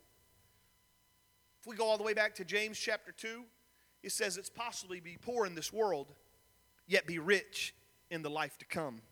We 1.69 1.77
go 1.77 1.85
all 1.85 1.99
the 1.99 2.03
way 2.03 2.15
back 2.15 2.35
to 2.37 2.47
James 2.47 2.79
chapter 2.79 3.13
2, 3.13 3.45
it 4.03 4.13
says 4.13 4.39
it's 4.39 4.49
possible 4.49 4.95
to 4.95 5.03
be 5.03 5.19
poor 5.21 5.45
in 5.45 5.55
this 5.55 5.71
world, 5.71 6.07
yet 6.87 7.07
be 7.07 7.19
rich 7.19 7.75
in 8.11 8.23
the 8.23 8.31
life 8.31 8.57
to 8.59 8.65
come. 8.65 9.03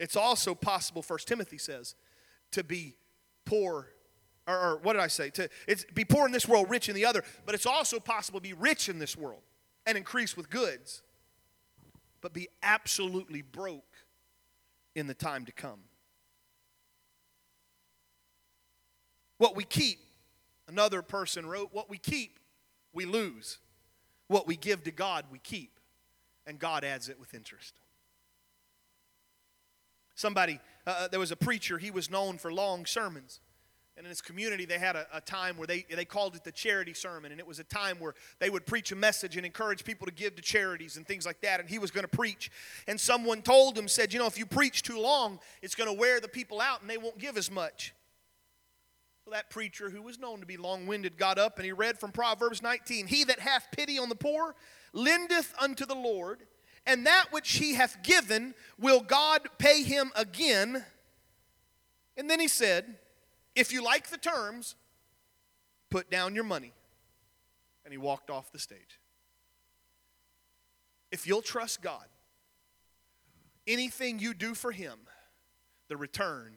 It's 0.00 0.16
also 0.16 0.52
possible, 0.52 1.00
First 1.00 1.28
Timothy 1.28 1.58
says, 1.58 1.94
to 2.50 2.64
be 2.64 2.96
poor 3.44 3.88
or, 4.48 4.58
or 4.58 4.78
what 4.82 4.94
did 4.94 5.02
I 5.02 5.06
say? 5.06 5.30
To 5.30 5.48
it's, 5.68 5.84
be 5.94 6.04
poor 6.04 6.26
in 6.26 6.32
this 6.32 6.48
world, 6.48 6.68
rich 6.68 6.88
in 6.88 6.96
the 6.96 7.04
other. 7.04 7.22
But 7.46 7.54
it's 7.54 7.66
also 7.66 8.00
possible 8.00 8.40
to 8.40 8.42
be 8.42 8.54
rich 8.54 8.88
in 8.88 8.98
this 8.98 9.16
world 9.16 9.42
and 9.86 9.96
increase 9.96 10.36
with 10.36 10.50
goods, 10.50 11.02
but 12.20 12.32
be 12.32 12.48
absolutely 12.62 13.42
broke 13.42 13.94
in 14.96 15.06
the 15.06 15.14
time 15.14 15.44
to 15.44 15.52
come. 15.52 15.80
What 19.38 19.54
we 19.54 19.62
keep, 19.64 20.00
another 20.72 21.02
person 21.02 21.46
wrote, 21.46 21.68
what 21.72 21.90
we 21.90 21.98
keep, 21.98 22.38
we 22.92 23.04
lose. 23.04 23.58
What 24.28 24.46
we 24.46 24.56
give 24.56 24.84
to 24.84 24.90
God, 24.90 25.26
we 25.30 25.38
keep. 25.38 25.78
And 26.46 26.58
God 26.58 26.84
adds 26.84 27.08
it 27.08 27.20
with 27.20 27.34
interest. 27.34 27.74
Somebody, 30.14 30.58
uh, 30.86 30.90
uh 30.90 31.08
there 31.08 31.20
was 31.20 31.30
a 31.30 31.36
preacher, 31.36 31.78
he 31.78 31.90
was 31.90 32.10
known 32.10 32.38
for 32.38 32.52
long 32.52 32.86
sermons. 32.86 33.40
And 33.96 34.06
in 34.06 34.08
his 34.08 34.22
community, 34.22 34.64
they 34.64 34.78
had 34.78 34.96
a, 34.96 35.06
a, 35.12 35.20
time 35.20 35.58
where 35.58 35.66
they, 35.66 35.84
they 35.94 36.06
called 36.06 36.34
it 36.34 36.44
the 36.44 36.52
charity 36.52 36.94
sermon. 36.94 37.30
And 37.30 37.38
it 37.38 37.46
was 37.46 37.58
a 37.58 37.64
time 37.64 37.98
where 37.98 38.14
they 38.38 38.48
would 38.48 38.64
preach 38.64 38.90
a 38.90 38.96
message 38.96 39.36
and 39.36 39.44
encourage 39.44 39.84
people 39.84 40.06
to 40.06 40.12
give 40.12 40.34
to 40.36 40.42
charities 40.42 40.96
and 40.96 41.06
things 41.06 41.26
like 41.26 41.42
that. 41.42 41.60
And 41.60 41.68
he 41.68 41.78
was 41.78 41.90
going 41.90 42.04
to 42.04 42.16
preach. 42.16 42.50
And 42.88 42.98
someone 42.98 43.42
told 43.42 43.76
him, 43.76 43.88
said, 43.88 44.14
You 44.14 44.18
know, 44.18 44.26
if 44.26 44.38
you 44.38 44.46
preach 44.46 44.82
too 44.82 44.98
long, 44.98 45.40
it's 45.60 45.74
going 45.74 45.94
to 45.94 46.00
wear 46.00 46.20
the 46.20 46.28
people 46.28 46.58
out 46.58 46.80
and 46.80 46.88
they 46.88 46.96
won't 46.96 47.18
give 47.18 47.36
as 47.36 47.50
much. 47.50 47.92
Well, 49.24 49.34
that 49.34 49.50
preacher, 49.50 49.90
who 49.90 50.02
was 50.02 50.18
known 50.18 50.40
to 50.40 50.46
be 50.46 50.56
long 50.56 50.86
winded, 50.86 51.16
got 51.16 51.38
up 51.38 51.56
and 51.58 51.64
he 51.64 51.72
read 51.72 51.98
from 51.98 52.10
Proverbs 52.12 52.62
19 52.62 53.06
He 53.06 53.24
that 53.24 53.38
hath 53.38 53.68
pity 53.70 53.98
on 53.98 54.08
the 54.08 54.14
poor 54.14 54.54
lendeth 54.92 55.54
unto 55.60 55.86
the 55.86 55.94
Lord, 55.94 56.42
and 56.86 57.06
that 57.06 57.32
which 57.32 57.52
he 57.52 57.74
hath 57.74 58.02
given 58.02 58.54
will 58.78 59.00
God 59.00 59.48
pay 59.58 59.82
him 59.82 60.10
again. 60.16 60.84
And 62.16 62.28
then 62.28 62.40
he 62.40 62.48
said, 62.48 62.98
if 63.54 63.72
you 63.72 63.82
like 63.82 64.08
the 64.08 64.18
terms, 64.18 64.74
put 65.90 66.10
down 66.10 66.34
your 66.34 66.44
money. 66.44 66.72
And 67.84 67.92
he 67.92 67.98
walked 67.98 68.30
off 68.30 68.52
the 68.52 68.58
stage. 68.58 69.00
If 71.10 71.26
you'll 71.26 71.42
trust 71.42 71.82
God, 71.82 72.04
anything 73.66 74.18
you 74.18 74.34
do 74.34 74.54
for 74.54 74.72
him, 74.72 74.98
the 75.88 75.96
return 75.96 76.56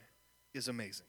is 0.54 0.68
amazing. 0.68 1.08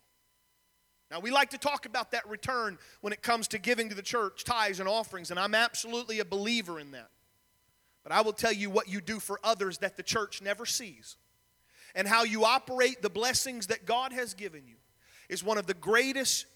Now, 1.11 1.21
we 1.21 1.31
like 1.31 1.51
to 1.51 1.59
talk 1.59 1.87
about 1.87 2.11
that 2.11 2.29
return 2.29 2.79
when 3.01 3.13
it 3.13 3.23
comes 3.23 3.47
to 3.49 3.59
giving 3.59 3.89
to 3.89 3.95
the 3.95 4.03
church, 4.03 4.43
tithes 4.43 4.81
and 4.81 4.89
offerings, 4.89 5.31
and 5.31 5.39
I'm 5.39 5.55
absolutely 5.55 6.19
a 6.19 6.25
believer 6.25 6.81
in 6.81 6.91
that. 6.93 7.11
But 8.03 8.13
I 8.13 8.23
will 8.23 8.33
tell 8.33 8.53
you 8.53 8.71
what 8.71 8.89
you 8.89 9.01
do 9.01 9.21
for 9.21 9.39
others 9.45 9.79
that 9.79 9.97
the 9.97 10.03
church 10.03 10.43
never 10.43 10.67
sees, 10.67 11.17
and 11.95 12.09
how 12.09 12.25
you 12.25 12.45
operate 12.45 13.03
the 13.03 13.11
blessings 13.11 13.69
that 13.69 13.87
God 13.87 14.13
has 14.13 14.35
given 14.35 14.67
you 14.67 14.77
is 15.29 15.45
one 15.45 15.59
of 15.59 15.67
the 15.67 15.75
greatest 15.75 16.47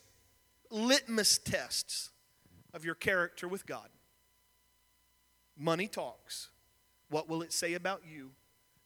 litmus 0.70 1.38
tests 1.38 2.10
of 2.74 2.84
your 2.84 2.94
character 2.94 3.46
with 3.48 3.66
God. 3.66 3.88
Money 5.56 5.88
talks. 5.88 6.48
What 7.08 7.28
will 7.28 7.42
it 7.42 7.52
say 7.52 7.74
about 7.74 8.02
you 8.08 8.30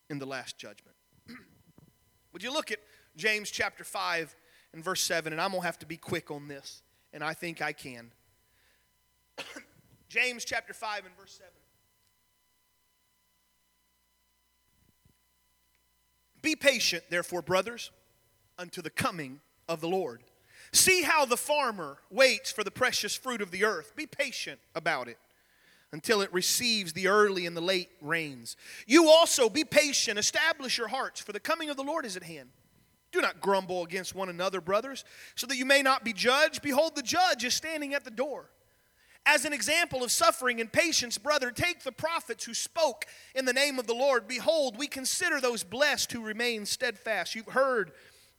in 0.08 0.18
the 0.18 0.26
last 0.26 0.58
judgment? 0.58 0.96
Would 2.32 2.42
you 2.42 2.52
look 2.52 2.72
at 2.72 2.78
James 3.16 3.50
chapter 3.50 3.84
5 3.84 4.34
and 4.74 4.84
verse 4.84 5.02
7? 5.02 5.32
And 5.32 5.40
I'm 5.40 5.52
going 5.52 5.62
to 5.62 5.66
have 5.66 5.78
to 5.78 5.86
be 5.86 5.96
quick 5.96 6.30
on 6.30 6.48
this, 6.48 6.82
and 7.12 7.24
I 7.24 7.32
think 7.32 7.62
I 7.62 7.72
can. 7.72 8.10
James 10.08 10.44
chapter 10.44 10.74
5 10.74 11.06
and 11.06 11.16
verse 11.16 11.32
7. 11.32 11.50
Be 16.42 16.54
patient, 16.54 17.04
therefore, 17.08 17.40
brothers, 17.40 17.90
unto 18.58 18.82
the 18.82 18.90
coming 18.90 19.40
of 19.66 19.80
the 19.80 19.88
Lord. 19.88 20.22
See 20.72 21.02
how 21.02 21.24
the 21.24 21.38
farmer 21.38 21.98
waits 22.10 22.52
for 22.52 22.62
the 22.62 22.70
precious 22.70 23.14
fruit 23.14 23.40
of 23.40 23.50
the 23.50 23.64
earth. 23.64 23.94
Be 23.96 24.06
patient 24.06 24.60
about 24.74 25.08
it 25.08 25.16
until 25.92 26.20
it 26.20 26.32
receives 26.32 26.92
the 26.92 27.06
early 27.06 27.46
and 27.46 27.56
the 27.56 27.60
late 27.60 27.88
rains. 28.02 28.56
You 28.86 29.08
also 29.08 29.48
be 29.48 29.64
patient, 29.64 30.18
establish 30.18 30.76
your 30.76 30.88
hearts, 30.88 31.20
for 31.20 31.32
the 31.32 31.40
coming 31.40 31.70
of 31.70 31.76
the 31.76 31.84
Lord 31.84 32.04
is 32.04 32.16
at 32.16 32.24
hand. 32.24 32.50
Do 33.14 33.20
not 33.20 33.40
grumble 33.40 33.84
against 33.84 34.12
one 34.12 34.28
another, 34.28 34.60
brothers, 34.60 35.04
so 35.36 35.46
that 35.46 35.56
you 35.56 35.64
may 35.64 35.82
not 35.82 36.02
be 36.02 36.12
judged. 36.12 36.62
Behold, 36.62 36.96
the 36.96 37.02
judge 37.02 37.44
is 37.44 37.54
standing 37.54 37.94
at 37.94 38.02
the 38.02 38.10
door. 38.10 38.50
As 39.24 39.44
an 39.44 39.52
example 39.52 40.02
of 40.02 40.10
suffering 40.10 40.60
and 40.60 40.70
patience, 40.70 41.16
brother, 41.16 41.52
take 41.52 41.84
the 41.84 41.92
prophets 41.92 42.44
who 42.44 42.54
spoke 42.54 43.06
in 43.36 43.44
the 43.44 43.52
name 43.52 43.78
of 43.78 43.86
the 43.86 43.94
Lord. 43.94 44.26
Behold, 44.26 44.76
we 44.76 44.88
consider 44.88 45.40
those 45.40 45.62
blessed 45.62 46.10
who 46.10 46.22
remain 46.22 46.66
steadfast. 46.66 47.36
You've 47.36 47.46
heard 47.46 47.92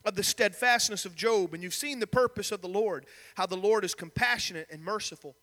of 0.04 0.14
the 0.14 0.22
steadfastness 0.22 1.06
of 1.06 1.16
Job, 1.16 1.54
and 1.54 1.62
you've 1.62 1.72
seen 1.72 1.98
the 1.98 2.06
purpose 2.06 2.52
of 2.52 2.60
the 2.60 2.68
Lord, 2.68 3.06
how 3.34 3.46
the 3.46 3.56
Lord 3.56 3.82
is 3.82 3.94
compassionate 3.94 4.68
and 4.70 4.84
merciful. 4.84 5.36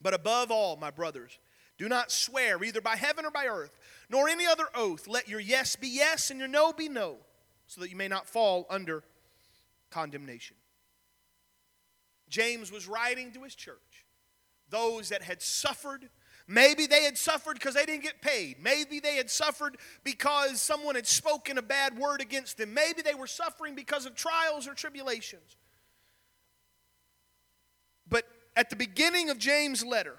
But 0.00 0.14
above 0.14 0.52
all, 0.52 0.76
my 0.76 0.92
brothers, 0.92 1.40
do 1.76 1.88
not 1.88 2.12
swear 2.12 2.62
either 2.62 2.80
by 2.80 2.94
heaven 2.94 3.26
or 3.26 3.32
by 3.32 3.46
earth, 3.46 3.76
nor 4.08 4.28
any 4.28 4.46
other 4.46 4.68
oath. 4.76 5.08
Let 5.08 5.28
your 5.28 5.40
yes 5.40 5.74
be 5.74 5.88
yes 5.88 6.30
and 6.30 6.38
your 6.38 6.48
no 6.48 6.72
be 6.72 6.88
no, 6.88 7.16
so 7.66 7.80
that 7.80 7.90
you 7.90 7.96
may 7.96 8.08
not 8.08 8.26
fall 8.26 8.66
under 8.70 9.02
condemnation. 9.90 10.56
James 12.28 12.72
was 12.72 12.88
writing 12.88 13.32
to 13.32 13.42
his 13.42 13.54
church 13.54 14.04
those 14.70 15.10
that 15.10 15.22
had 15.22 15.40
suffered. 15.40 16.08
Maybe 16.46 16.86
they 16.86 17.04
had 17.04 17.16
suffered 17.16 17.54
because 17.54 17.74
they 17.74 17.86
didn't 17.86 18.02
get 18.02 18.20
paid. 18.20 18.56
Maybe 18.60 18.98
they 18.98 19.16
had 19.16 19.30
suffered 19.30 19.76
because 20.02 20.60
someone 20.60 20.94
had 20.94 21.06
spoken 21.06 21.58
a 21.58 21.62
bad 21.62 21.96
word 21.96 22.20
against 22.20 22.58
them. 22.58 22.74
Maybe 22.74 23.02
they 23.02 23.14
were 23.14 23.26
suffering 23.26 23.74
because 23.74 24.04
of 24.04 24.14
trials 24.14 24.66
or 24.66 24.74
tribulations. 24.74 25.56
But 28.08 28.24
at 28.56 28.68
the 28.68 28.76
beginning 28.76 29.30
of 29.30 29.38
James' 29.38 29.84
letter, 29.84 30.16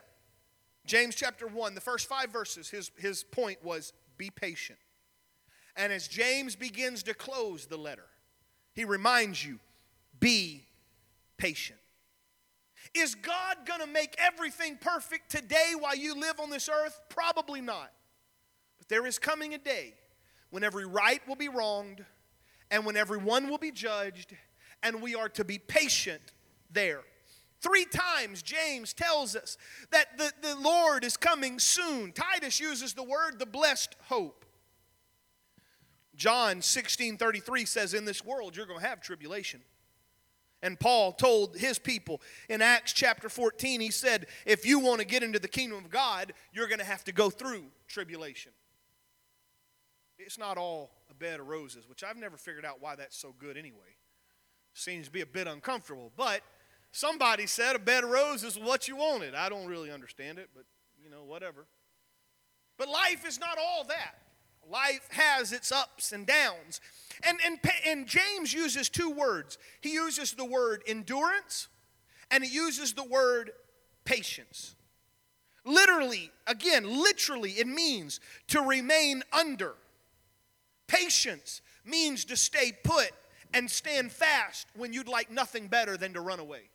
James 0.85 1.15
chapter 1.15 1.47
1, 1.47 1.75
the 1.75 1.81
first 1.81 2.07
five 2.07 2.31
verses, 2.31 2.69
his, 2.69 2.91
his 2.97 3.23
point 3.23 3.63
was 3.63 3.93
be 4.17 4.29
patient. 4.29 4.79
And 5.75 5.91
as 5.91 6.07
James 6.07 6.55
begins 6.55 7.03
to 7.03 7.13
close 7.13 7.65
the 7.65 7.77
letter, 7.77 8.05
he 8.73 8.85
reminds 8.85 9.43
you 9.43 9.59
be 10.19 10.63
patient. 11.37 11.79
Is 12.93 13.15
God 13.15 13.57
going 13.65 13.81
to 13.81 13.87
make 13.87 14.15
everything 14.17 14.77
perfect 14.79 15.29
today 15.29 15.73
while 15.77 15.95
you 15.95 16.15
live 16.15 16.39
on 16.39 16.49
this 16.49 16.69
earth? 16.69 17.01
Probably 17.09 17.61
not. 17.61 17.91
But 18.77 18.87
there 18.87 19.05
is 19.05 19.19
coming 19.19 19.53
a 19.53 19.57
day 19.57 19.93
when 20.49 20.63
every 20.63 20.85
right 20.85 21.21
will 21.27 21.35
be 21.35 21.49
wronged 21.49 22.05
and 22.71 22.85
when 22.85 22.95
everyone 22.95 23.49
will 23.49 23.57
be 23.57 23.71
judged, 23.71 24.35
and 24.81 25.01
we 25.01 25.15
are 25.15 25.29
to 25.29 25.43
be 25.43 25.59
patient 25.59 26.21
there. 26.71 27.01
Three 27.61 27.85
times 27.85 28.41
James 28.41 28.93
tells 28.93 29.35
us 29.35 29.57
that 29.91 30.17
the, 30.17 30.31
the 30.41 30.55
Lord 30.55 31.03
is 31.03 31.17
coming 31.17 31.59
soon. 31.59 32.11
Titus 32.11 32.59
uses 32.59 32.93
the 32.93 33.03
word 33.03 33.39
the 33.39 33.45
blessed 33.45 33.95
hope. 34.03 34.44
John 36.15 36.61
16 36.61 37.17
33 37.17 37.65
says, 37.65 37.93
In 37.93 38.05
this 38.05 38.23
world 38.23 38.55
you're 38.55 38.65
going 38.65 38.79
to 38.79 38.87
have 38.87 39.01
tribulation. 39.01 39.61
And 40.61 40.79
Paul 40.79 41.11
told 41.11 41.55
his 41.57 41.77
people 41.77 42.21
in 42.49 42.61
Acts 42.61 42.91
chapter 42.91 43.29
14, 43.29 43.81
he 43.81 43.91
said, 43.91 44.25
if 44.47 44.65
you 44.65 44.79
want 44.79 44.99
to 44.99 45.05
get 45.05 45.21
into 45.21 45.37
the 45.37 45.47
kingdom 45.47 45.77
of 45.77 45.91
God, 45.91 46.33
you're 46.53 46.67
going 46.67 46.79
to 46.79 46.85
have 46.85 47.03
to 47.03 47.11
go 47.11 47.29
through 47.29 47.65
tribulation. 47.87 48.51
It's 50.17 50.39
not 50.39 50.57
all 50.57 50.89
a 51.11 51.13
bed 51.13 51.39
of 51.39 51.47
roses, 51.47 51.87
which 51.87 52.03
I've 52.03 52.17
never 52.17 52.35
figured 52.35 52.65
out 52.65 52.81
why 52.81 52.95
that's 52.95 53.15
so 53.15 53.35
good 53.37 53.57
anyway. 53.57 53.95
Seems 54.73 55.05
to 55.05 55.11
be 55.11 55.21
a 55.21 55.25
bit 55.27 55.47
uncomfortable, 55.47 56.11
but 56.17 56.41
somebody 56.91 57.45
said 57.45 57.75
a 57.75 57.79
bed 57.79 58.03
of 58.03 58.09
roses 58.09 58.55
is 58.55 58.59
what 58.59 58.87
you 58.87 58.95
wanted. 58.95 59.35
I 59.35 59.49
don't 59.49 59.67
really 59.67 59.91
understand 59.91 60.39
it, 60.39 60.49
but 60.55 60.63
you 61.03 61.11
know, 61.11 61.23
whatever. 61.25 61.67
But 62.77 62.89
life 62.89 63.23
is 63.27 63.39
not 63.39 63.57
all 63.59 63.83
that. 63.83 64.15
Life 64.69 65.07
has 65.11 65.51
its 65.51 65.71
ups 65.71 66.11
and 66.11 66.25
downs. 66.25 66.81
And, 67.23 67.37
and, 67.45 67.59
and 67.85 68.07
James 68.07 68.53
uses 68.53 68.89
two 68.89 69.11
words. 69.11 69.57
He 69.81 69.93
uses 69.93 70.33
the 70.33 70.45
word 70.45 70.83
endurance 70.87 71.67
and 72.31 72.43
he 72.43 72.53
uses 72.53 72.93
the 72.93 73.03
word 73.03 73.51
patience. 74.03 74.75
Literally, 75.63 76.31
again, 76.45 76.83
literally, 76.83 77.51
it 77.51 77.67
means 77.67 78.19
to 78.47 78.61
remain 78.61 79.23
under. 79.33 79.73
Patience 80.87 81.61
means 81.83 82.25
to 82.25 82.37
stay 82.37 82.71
put 82.83 83.11
and 83.53 83.69
stand 83.69 84.11
fast 84.11 84.67
when 84.75 84.93
you'd 84.93 85.07
like 85.07 85.31
nothing 85.31 85.67
better 85.67 85.97
than 85.97 86.13
to 86.13 86.21
run 86.21 86.39
away. 86.39 86.69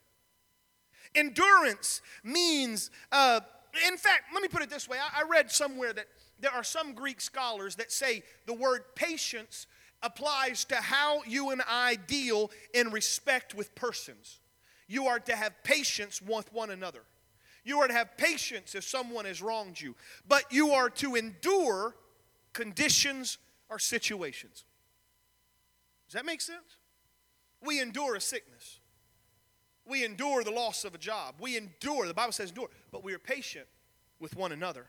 Endurance 1.14 2.02
means, 2.24 2.90
uh, 3.12 3.40
in 3.86 3.96
fact, 3.96 4.24
let 4.32 4.42
me 4.42 4.48
put 4.48 4.62
it 4.62 4.70
this 4.70 4.88
way. 4.88 4.96
I, 4.98 5.20
I 5.20 5.28
read 5.28 5.50
somewhere 5.50 5.92
that 5.92 6.06
there 6.40 6.52
are 6.52 6.64
some 6.64 6.94
Greek 6.94 7.20
scholars 7.20 7.76
that 7.76 7.92
say 7.92 8.22
the 8.46 8.54
word 8.54 8.82
patience 8.94 9.66
applies 10.02 10.64
to 10.66 10.76
how 10.76 11.22
you 11.24 11.50
and 11.50 11.62
I 11.68 11.96
deal 11.96 12.50
in 12.72 12.90
respect 12.90 13.54
with 13.54 13.74
persons. 13.74 14.40
You 14.88 15.06
are 15.06 15.20
to 15.20 15.36
have 15.36 15.52
patience 15.62 16.20
with 16.20 16.52
one 16.52 16.70
another. 16.70 17.02
You 17.64 17.80
are 17.80 17.88
to 17.88 17.94
have 17.94 18.16
patience 18.16 18.74
if 18.74 18.84
someone 18.84 19.26
has 19.26 19.42
wronged 19.42 19.80
you, 19.80 19.94
but 20.26 20.44
you 20.50 20.70
are 20.70 20.88
to 20.90 21.14
endure 21.14 21.94
conditions 22.52 23.38
or 23.68 23.78
situations. 23.78 24.64
Does 26.08 26.14
that 26.14 26.26
make 26.26 26.40
sense? 26.40 26.78
We 27.62 27.80
endure 27.80 28.16
a 28.16 28.20
sickness. 28.20 28.80
We 29.86 30.04
endure 30.04 30.42
the 30.42 30.50
loss 30.50 30.84
of 30.84 30.94
a 30.94 30.98
job. 30.98 31.36
We 31.38 31.56
endure, 31.56 32.06
the 32.06 32.14
Bible 32.14 32.32
says 32.32 32.48
endure, 32.48 32.70
but 32.90 33.04
we 33.04 33.12
are 33.12 33.18
patient 33.18 33.66
with 34.18 34.36
one 34.36 34.52
another. 34.52 34.86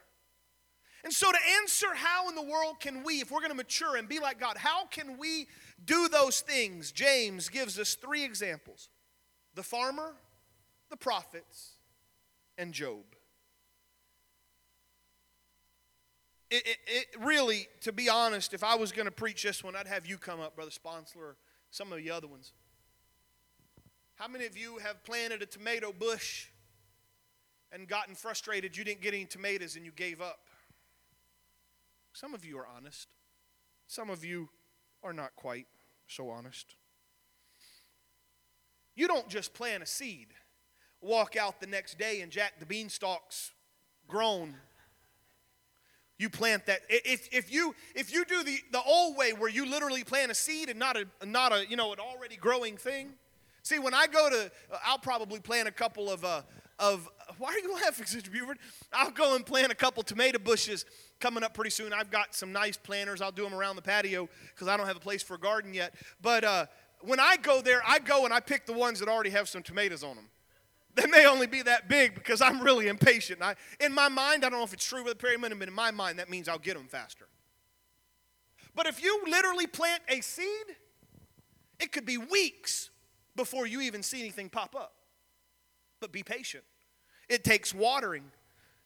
And 1.03 1.11
so, 1.11 1.31
to 1.31 1.37
answer 1.61 1.87
how 1.95 2.29
in 2.29 2.35
the 2.35 2.43
world 2.43 2.79
can 2.79 3.03
we, 3.03 3.21
if 3.21 3.31
we're 3.31 3.39
going 3.39 3.51
to 3.51 3.57
mature 3.57 3.95
and 3.95 4.07
be 4.07 4.19
like 4.19 4.39
God, 4.39 4.57
how 4.57 4.85
can 4.85 5.17
we 5.17 5.47
do 5.83 6.07
those 6.07 6.41
things? 6.41 6.91
James 6.91 7.49
gives 7.49 7.79
us 7.79 7.95
three 7.95 8.23
examples 8.23 8.89
the 9.55 9.63
farmer, 9.63 10.13
the 10.89 10.97
prophets, 10.97 11.71
and 12.57 12.73
Job. 12.73 13.03
It, 16.51 16.67
it, 16.67 16.77
it, 16.85 17.07
really, 17.21 17.67
to 17.81 17.93
be 17.93 18.09
honest, 18.09 18.53
if 18.53 18.63
I 18.63 18.75
was 18.75 18.91
going 18.91 19.05
to 19.05 19.11
preach 19.11 19.41
this 19.41 19.63
one, 19.63 19.75
I'd 19.75 19.87
have 19.87 20.05
you 20.05 20.17
come 20.17 20.41
up, 20.41 20.55
Brother 20.55 20.71
Sponsler, 20.71 21.37
some 21.71 21.91
of 21.93 21.97
the 21.97 22.11
other 22.11 22.27
ones. 22.27 22.51
How 24.15 24.27
many 24.27 24.45
of 24.45 24.57
you 24.57 24.77
have 24.79 25.03
planted 25.03 25.41
a 25.41 25.45
tomato 25.45 25.91
bush 25.91 26.47
and 27.71 27.87
gotten 27.87 28.15
frustrated 28.15 28.75
you 28.75 28.83
didn't 28.83 29.01
get 29.01 29.13
any 29.13 29.25
tomatoes 29.25 29.77
and 29.77 29.85
you 29.85 29.91
gave 29.95 30.21
up? 30.21 30.39
Some 32.13 32.33
of 32.33 32.45
you 32.45 32.57
are 32.57 32.67
honest, 32.67 33.07
some 33.87 34.09
of 34.09 34.23
you 34.23 34.49
are 35.03 35.13
not 35.13 35.35
quite 35.35 35.67
so 36.07 36.29
honest. 36.29 36.75
You 38.95 39.07
don't 39.07 39.29
just 39.29 39.53
plant 39.53 39.81
a 39.81 39.85
seed, 39.85 40.27
walk 41.01 41.35
out 41.35 41.61
the 41.61 41.67
next 41.67 41.97
day, 41.97 42.21
and 42.21 42.31
Jack 42.31 42.59
the 42.59 42.65
Beanstalk's 42.65 43.51
grown. 44.07 44.55
You 46.17 46.29
plant 46.29 46.67
that. 46.67 46.81
If, 46.87 47.29
if 47.31 47.51
you 47.51 47.73
if 47.95 48.13
you 48.13 48.25
do 48.25 48.43
the, 48.43 48.59
the 48.71 48.81
old 48.83 49.17
way 49.17 49.33
where 49.33 49.49
you 49.49 49.65
literally 49.65 50.03
plant 50.03 50.29
a 50.29 50.35
seed 50.35 50.69
and 50.69 50.77
not 50.77 50.95
a 50.97 51.07
not 51.25 51.51
a 51.51 51.65
you 51.67 51.75
know 51.75 51.93
an 51.93 51.99
already 51.99 52.35
growing 52.35 52.77
thing. 52.77 53.13
See, 53.63 53.79
when 53.79 53.93
I 53.93 54.07
go 54.07 54.29
to, 54.29 54.51
I'll 54.85 54.99
probably 54.99 55.39
plant 55.39 55.67
a 55.67 55.71
couple 55.71 56.11
of 56.11 56.25
uh, 56.25 56.41
of 56.81 57.07
why 57.37 57.53
are 57.53 57.59
you 57.59 57.73
laughing, 57.73 58.05
Sister 58.05 58.29
Buford? 58.29 58.57
I'll 58.91 59.11
go 59.11 59.35
and 59.35 59.45
plant 59.45 59.71
a 59.71 59.75
couple 59.75 60.03
tomato 60.03 60.39
bushes 60.39 60.85
coming 61.19 61.43
up 61.43 61.53
pretty 61.53 61.69
soon. 61.69 61.93
I've 61.93 62.11
got 62.11 62.35
some 62.35 62.51
nice 62.51 62.75
planters. 62.75 63.21
I'll 63.21 63.31
do 63.31 63.43
them 63.43 63.53
around 63.53 63.77
the 63.77 63.81
patio 63.81 64.27
because 64.53 64.67
I 64.67 64.75
don't 64.75 64.87
have 64.87 64.97
a 64.97 65.01
place 65.01 65.23
for 65.23 65.35
a 65.35 65.39
garden 65.39 65.73
yet. 65.73 65.93
But 66.21 66.43
uh, 66.43 66.65
when 67.01 67.19
I 67.19 67.37
go 67.37 67.61
there, 67.61 67.81
I 67.87 67.99
go 67.99 68.25
and 68.25 68.33
I 68.33 68.39
pick 68.39 68.65
the 68.65 68.73
ones 68.73 68.99
that 68.99 69.07
already 69.07 69.29
have 69.29 69.47
some 69.47 69.63
tomatoes 69.63 70.03
on 70.03 70.15
them. 70.15 70.25
They 70.95 71.07
may 71.07 71.25
only 71.25 71.47
be 71.47 71.61
that 71.61 71.87
big 71.87 72.15
because 72.15 72.41
I'm 72.41 72.61
really 72.61 72.87
impatient. 72.87 73.41
I, 73.41 73.55
in 73.79 73.93
my 73.93 74.09
mind, 74.09 74.43
I 74.43 74.49
don't 74.49 74.59
know 74.59 74.65
if 74.65 74.73
it's 74.73 74.85
true 74.85 75.03
with 75.03 75.13
the 75.13 75.19
Perryman, 75.19 75.57
but 75.57 75.67
in 75.69 75.73
my 75.73 75.91
mind, 75.91 76.19
that 76.19 76.29
means 76.29 76.49
I'll 76.49 76.59
get 76.59 76.75
them 76.75 76.87
faster. 76.87 77.27
But 78.75 78.87
if 78.87 79.01
you 79.01 79.21
literally 79.27 79.67
plant 79.67 80.01
a 80.09 80.19
seed, 80.21 80.75
it 81.79 81.91
could 81.91 82.05
be 82.05 82.17
weeks 82.17 82.89
before 83.35 83.65
you 83.65 83.81
even 83.81 84.03
see 84.03 84.19
anything 84.19 84.49
pop 84.49 84.75
up. 84.75 84.93
But 86.01 86.11
be 86.11 86.23
patient. 86.23 86.63
It 87.31 87.45
takes 87.45 87.73
watering, 87.73 88.25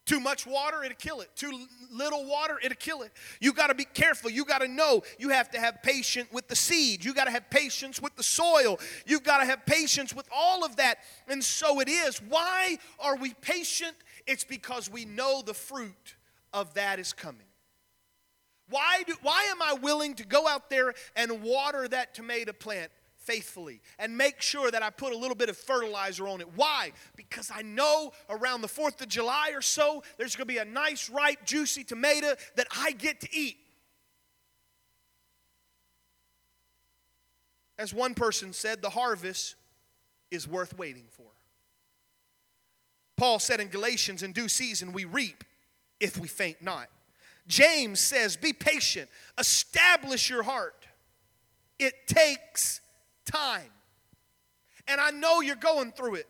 Too 0.06 0.20
much 0.20 0.46
water, 0.46 0.84
it'll 0.84 0.96
kill 0.98 1.22
it. 1.22 1.36
Too 1.36 1.66
little 1.92 2.26
water, 2.26 2.60
it'll 2.64 2.76
kill 2.76 3.02
it. 3.02 3.12
You 3.40 3.52
got 3.54 3.68
to 3.68 3.74
be 3.74 3.86
careful. 3.86 4.30
You 4.30 4.46
got 4.46 4.60
to 4.60 4.68
know 4.68 5.02
you 5.18 5.30
have 5.30 5.50
to 5.52 5.60
have 5.60 5.82
patience 5.82 6.30
with 6.32 6.48
the 6.48 6.56
seed. 6.56 7.04
You 7.04 7.16
got 7.16 7.26
to 7.26 7.32
have 7.32 7.50
patience 7.50 8.00
with 8.00 8.16
the 8.16 8.22
soil. 8.22 8.80
You 9.08 9.20
got 9.20 9.40
to 9.40 9.46
have 9.46 9.66
patience 9.66 10.14
with 10.14 10.28
all 10.32 10.64
of 10.64 10.76
that. 10.76 11.00
And 11.28 11.44
so 11.44 11.80
it 11.80 11.90
is. 11.90 12.22
Why 12.22 12.78
are 13.00 13.18
we 13.18 13.34
patient? 13.42 13.96
It's 14.28 14.44
because 14.44 14.92
we 14.92 15.06
know 15.06 15.42
the 15.44 15.56
fruit 15.56 16.16
of 16.54 16.76
that 16.76 17.00
is 17.00 17.12
coming. 17.12 17.48
Why, 18.70 19.04
do, 19.08 19.16
why 19.24 19.48
am 19.50 19.62
I 19.62 19.74
willing 19.74 20.14
to 20.16 20.26
go 20.26 20.48
out 20.48 20.70
there 20.70 20.94
and 21.16 21.42
water 21.42 21.88
that 21.88 22.14
tomato 22.14 22.54
plant? 22.54 22.92
Faithfully 23.26 23.82
and 24.00 24.18
make 24.18 24.42
sure 24.42 24.72
that 24.72 24.84
I 24.84 24.90
put 24.90 25.14
a 25.14 25.18
little 25.18 25.36
bit 25.36 25.50
of 25.50 25.58
fertilizer 25.58 26.28
on 26.28 26.42
it. 26.42 26.48
Why? 26.56 26.92
Because 27.16 27.52
I 27.54 27.62
know 27.62 28.12
around 28.30 28.62
the 28.62 28.68
4th 28.68 29.02
of 29.02 29.08
July 29.08 29.52
or 29.54 29.62
so, 29.62 30.04
there's 30.18 30.36
going 30.36 30.48
to 30.48 30.54
be 30.54 30.60
a 30.60 30.66
nice, 30.66 31.10
ripe, 31.10 31.46
juicy 31.46 31.84
tomato 31.84 32.36
that 32.56 32.68
I 32.76 32.92
get 32.92 33.22
to 33.22 33.28
eat. 33.36 33.58
As 37.78 37.94
one 37.94 38.14
person 38.14 38.54
said, 38.54 38.82
the 38.82 38.90
harvest 38.90 39.56
is 40.32 40.48
worth 40.48 40.78
waiting 40.78 41.06
for. 41.10 41.26
Paul 43.18 43.40
said 43.40 43.60
in 43.60 43.68
Galatians, 43.68 44.24
in 44.24 44.32
due 44.32 44.48
season 44.48 44.94
we 44.94 45.06
reap 45.06 45.44
if 46.00 46.18
we 46.18 46.28
faint 46.28 46.62
not. 46.62 46.88
James 47.48 48.00
says, 48.00 48.36
be 48.36 48.54
patient, 48.54 49.10
establish 49.38 50.30
your 50.30 50.44
heart. 50.44 50.86
It 51.78 52.08
takes 52.08 52.82
time. 53.26 53.70
And 54.88 55.02
I 55.02 55.12
know 55.12 55.42
you're 55.42 55.56
going 55.56 55.92
through 55.92 56.16
it. 56.16 56.28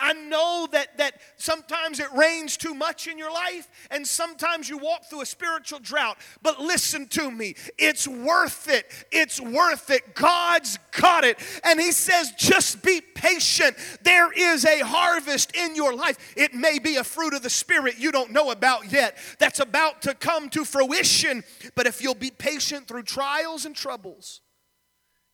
I 0.00 0.14
know 0.14 0.66
that, 0.72 0.96
that 0.96 1.20
sometimes 1.36 2.00
it 2.00 2.10
rains 2.12 2.56
too 2.56 2.74
much 2.74 3.06
in 3.06 3.18
your 3.18 3.30
life, 3.30 3.68
and 3.90 4.06
sometimes 4.06 4.68
you 4.68 4.78
walk 4.78 5.04
through 5.04 5.20
a 5.20 5.26
spiritual 5.26 5.78
drought. 5.78 6.16
But 6.42 6.58
listen 6.58 7.06
to 7.08 7.30
me, 7.30 7.54
it's 7.76 8.08
worth 8.08 8.68
it. 8.68 8.90
It's 9.12 9.40
worth 9.40 9.90
it. 9.90 10.14
God's 10.14 10.78
got 10.98 11.24
it. 11.24 11.38
And 11.64 11.78
He 11.78 11.92
says, 11.92 12.32
just 12.36 12.82
be 12.82 13.02
patient. 13.02 13.76
There 14.02 14.32
is 14.32 14.64
a 14.64 14.80
harvest 14.80 15.54
in 15.54 15.76
your 15.76 15.94
life. 15.94 16.34
It 16.36 16.54
may 16.54 16.78
be 16.78 16.96
a 16.96 17.04
fruit 17.04 17.34
of 17.34 17.42
the 17.42 17.50
Spirit 17.50 17.98
you 17.98 18.10
don't 18.10 18.32
know 18.32 18.50
about 18.50 18.90
yet 18.90 19.18
that's 19.38 19.60
about 19.60 20.02
to 20.02 20.14
come 20.14 20.48
to 20.50 20.64
fruition. 20.64 21.44
But 21.74 21.86
if 21.86 22.00
you'll 22.00 22.14
be 22.14 22.30
patient 22.30 22.88
through 22.88 23.02
trials 23.02 23.66
and 23.66 23.76
troubles, 23.76 24.40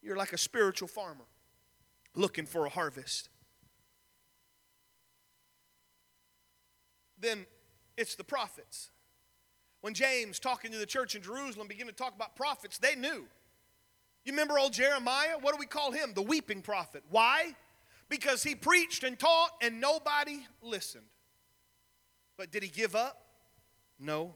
you're 0.06 0.16
like 0.16 0.32
a 0.32 0.38
spiritual 0.38 0.86
farmer 0.86 1.24
looking 2.14 2.46
for 2.46 2.64
a 2.64 2.68
harvest. 2.68 3.28
Then 7.18 7.44
it's 7.96 8.14
the 8.14 8.24
prophets. 8.24 8.90
When 9.80 9.94
James, 9.94 10.38
talking 10.38 10.70
to 10.70 10.78
the 10.78 10.86
church 10.86 11.14
in 11.14 11.22
Jerusalem, 11.22 11.66
began 11.66 11.86
to 11.86 11.92
talk 11.92 12.14
about 12.14 12.36
prophets, 12.36 12.78
they 12.78 12.94
knew. 12.94 13.26
You 14.24 14.32
remember 14.32 14.58
old 14.58 14.72
Jeremiah? 14.72 15.36
What 15.40 15.52
do 15.52 15.58
we 15.58 15.66
call 15.66 15.92
him? 15.92 16.12
The 16.14 16.22
weeping 16.22 16.62
prophet. 16.62 17.02
Why? 17.10 17.54
Because 18.08 18.42
he 18.42 18.54
preached 18.54 19.02
and 19.04 19.18
taught 19.18 19.50
and 19.60 19.80
nobody 19.80 20.46
listened. 20.62 21.06
But 22.36 22.50
did 22.50 22.62
he 22.62 22.68
give 22.68 22.94
up? 22.94 23.22
No. 23.98 24.34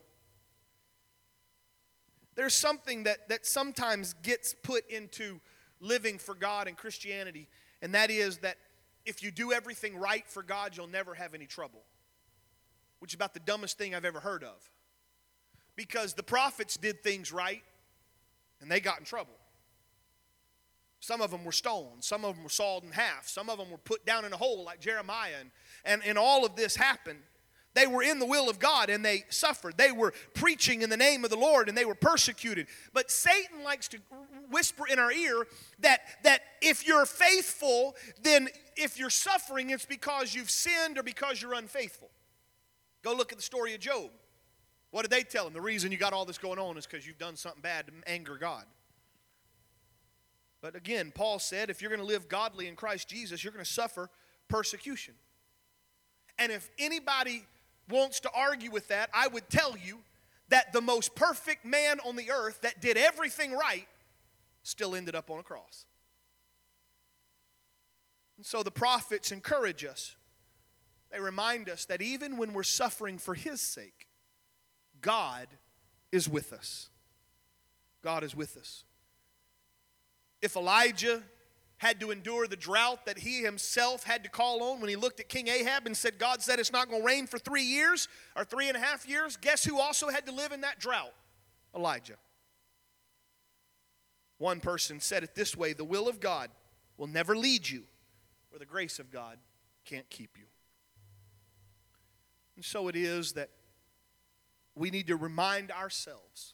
There's 2.34 2.54
something 2.54 3.04
that, 3.04 3.28
that 3.28 3.44
sometimes 3.44 4.14
gets 4.22 4.54
put 4.54 4.88
into 4.88 5.40
living 5.80 6.18
for 6.18 6.34
God 6.34 6.68
and 6.68 6.76
Christianity, 6.76 7.48
and 7.82 7.94
that 7.94 8.10
is 8.10 8.38
that 8.38 8.56
if 9.04 9.22
you 9.22 9.30
do 9.30 9.52
everything 9.52 9.96
right 9.96 10.26
for 10.26 10.42
God, 10.42 10.76
you'll 10.76 10.86
never 10.86 11.14
have 11.14 11.34
any 11.34 11.46
trouble, 11.46 11.82
which 12.98 13.12
is 13.12 13.14
about 13.14 13.34
the 13.34 13.40
dumbest 13.40 13.78
thing 13.78 13.94
I've 13.94 14.04
ever 14.04 14.20
heard 14.20 14.44
of. 14.44 14.70
Because 15.76 16.14
the 16.14 16.22
prophets 16.22 16.76
did 16.76 17.02
things 17.02 17.32
right, 17.32 17.62
and 18.60 18.70
they 18.70 18.80
got 18.80 18.98
in 18.98 19.04
trouble. 19.04 19.34
Some 21.00 21.22
of 21.22 21.30
them 21.30 21.44
were 21.44 21.52
stoned. 21.52 22.04
Some 22.04 22.26
of 22.26 22.34
them 22.34 22.44
were 22.44 22.50
sawed 22.50 22.84
in 22.84 22.92
half. 22.92 23.26
Some 23.26 23.48
of 23.48 23.58
them 23.58 23.70
were 23.70 23.78
put 23.78 24.04
down 24.04 24.26
in 24.26 24.34
a 24.34 24.36
hole 24.36 24.64
like 24.64 24.80
Jeremiah. 24.80 25.32
And, 25.40 25.50
and, 25.84 26.02
and 26.04 26.18
all 26.18 26.44
of 26.44 26.56
this 26.56 26.76
happened 26.76 27.20
they 27.74 27.86
were 27.86 28.02
in 28.02 28.18
the 28.18 28.26
will 28.26 28.50
of 28.50 28.58
God 28.58 28.90
and 28.90 29.04
they 29.04 29.24
suffered. 29.28 29.78
They 29.78 29.92
were 29.92 30.12
preaching 30.34 30.82
in 30.82 30.90
the 30.90 30.96
name 30.96 31.22
of 31.24 31.30
the 31.30 31.36
Lord 31.36 31.68
and 31.68 31.78
they 31.78 31.84
were 31.84 31.94
persecuted. 31.94 32.66
But 32.92 33.10
Satan 33.10 33.62
likes 33.62 33.86
to 33.88 33.98
whisper 34.50 34.84
in 34.90 34.98
our 34.98 35.12
ear 35.12 35.46
that, 35.80 36.00
that 36.24 36.42
if 36.60 36.86
you're 36.86 37.06
faithful, 37.06 37.94
then 38.22 38.48
if 38.76 38.98
you're 38.98 39.10
suffering, 39.10 39.70
it's 39.70 39.86
because 39.86 40.34
you've 40.34 40.50
sinned 40.50 40.98
or 40.98 41.04
because 41.04 41.40
you're 41.40 41.54
unfaithful. 41.54 42.10
Go 43.02 43.14
look 43.14 43.30
at 43.30 43.38
the 43.38 43.42
story 43.42 43.72
of 43.74 43.80
Job. 43.80 44.10
What 44.90 45.02
did 45.02 45.12
they 45.12 45.22
tell 45.22 45.46
him? 45.46 45.52
The 45.52 45.60
reason 45.60 45.92
you 45.92 45.98
got 45.98 46.12
all 46.12 46.24
this 46.24 46.38
going 46.38 46.58
on 46.58 46.76
is 46.76 46.86
because 46.86 47.06
you've 47.06 47.18
done 47.18 47.36
something 47.36 47.62
bad 47.62 47.86
to 47.86 47.92
anger 48.06 48.36
God. 48.36 48.64
But 50.60 50.74
again, 50.74 51.12
Paul 51.14 51.38
said 51.38 51.70
if 51.70 51.80
you're 51.80 51.90
going 51.90 52.00
to 52.00 52.06
live 52.06 52.28
godly 52.28 52.66
in 52.66 52.74
Christ 52.74 53.08
Jesus, 53.08 53.44
you're 53.44 53.52
going 53.52 53.64
to 53.64 53.70
suffer 53.70 54.10
persecution. 54.48 55.14
And 56.38 56.50
if 56.50 56.68
anybody 56.78 57.44
wants 57.90 58.20
to 58.20 58.30
argue 58.34 58.70
with 58.70 58.88
that, 58.88 59.10
I 59.12 59.28
would 59.28 59.48
tell 59.48 59.76
you 59.76 59.98
that 60.48 60.72
the 60.72 60.80
most 60.80 61.14
perfect 61.14 61.64
man 61.64 62.00
on 62.00 62.16
the 62.16 62.30
earth 62.30 62.60
that 62.62 62.80
did 62.80 62.96
everything 62.96 63.52
right 63.52 63.86
still 64.62 64.94
ended 64.94 65.14
up 65.14 65.30
on 65.30 65.38
a 65.38 65.42
cross. 65.42 65.84
And 68.36 68.46
so 68.46 68.62
the 68.62 68.70
prophets 68.70 69.32
encourage 69.32 69.84
us. 69.84 70.16
They 71.12 71.20
remind 71.20 71.68
us 71.68 71.84
that 71.86 72.00
even 72.00 72.36
when 72.36 72.52
we're 72.52 72.62
suffering 72.62 73.18
for 73.18 73.34
His 73.34 73.60
sake, 73.60 74.08
God 75.00 75.46
is 76.12 76.28
with 76.28 76.52
us. 76.52 76.88
God 78.02 78.24
is 78.24 78.34
with 78.34 78.56
us. 78.56 78.84
If 80.40 80.56
Elijah 80.56 81.22
had 81.80 81.98
to 81.98 82.10
endure 82.10 82.46
the 82.46 82.56
drought 82.56 83.06
that 83.06 83.18
he 83.18 83.40
himself 83.40 84.04
had 84.04 84.22
to 84.22 84.28
call 84.28 84.62
on 84.62 84.80
when 84.80 84.90
he 84.90 84.96
looked 84.96 85.18
at 85.18 85.30
King 85.30 85.48
Ahab 85.48 85.86
and 85.86 85.96
said, 85.96 86.18
God 86.18 86.42
said 86.42 86.58
it's 86.58 86.70
not 86.70 86.90
going 86.90 87.00
to 87.00 87.06
rain 87.06 87.26
for 87.26 87.38
three 87.38 87.62
years 87.62 88.06
or 88.36 88.44
three 88.44 88.68
and 88.68 88.76
a 88.76 88.80
half 88.80 89.08
years. 89.08 89.38
Guess 89.38 89.64
who 89.64 89.80
also 89.80 90.10
had 90.10 90.26
to 90.26 90.32
live 90.32 90.52
in 90.52 90.60
that 90.60 90.78
drought? 90.78 91.14
Elijah. 91.74 92.16
One 94.36 94.60
person 94.60 95.00
said 95.00 95.22
it 95.22 95.34
this 95.34 95.56
way 95.56 95.72
the 95.72 95.82
will 95.82 96.06
of 96.06 96.20
God 96.20 96.50
will 96.98 97.06
never 97.06 97.34
lead 97.34 97.66
you 97.66 97.84
or 98.52 98.58
the 98.58 98.66
grace 98.66 98.98
of 98.98 99.10
God 99.10 99.38
can't 99.86 100.08
keep 100.10 100.36
you. 100.36 100.44
And 102.56 102.64
so 102.64 102.88
it 102.88 102.96
is 102.96 103.32
that 103.32 103.48
we 104.74 104.90
need 104.90 105.06
to 105.06 105.16
remind 105.16 105.70
ourselves 105.70 106.52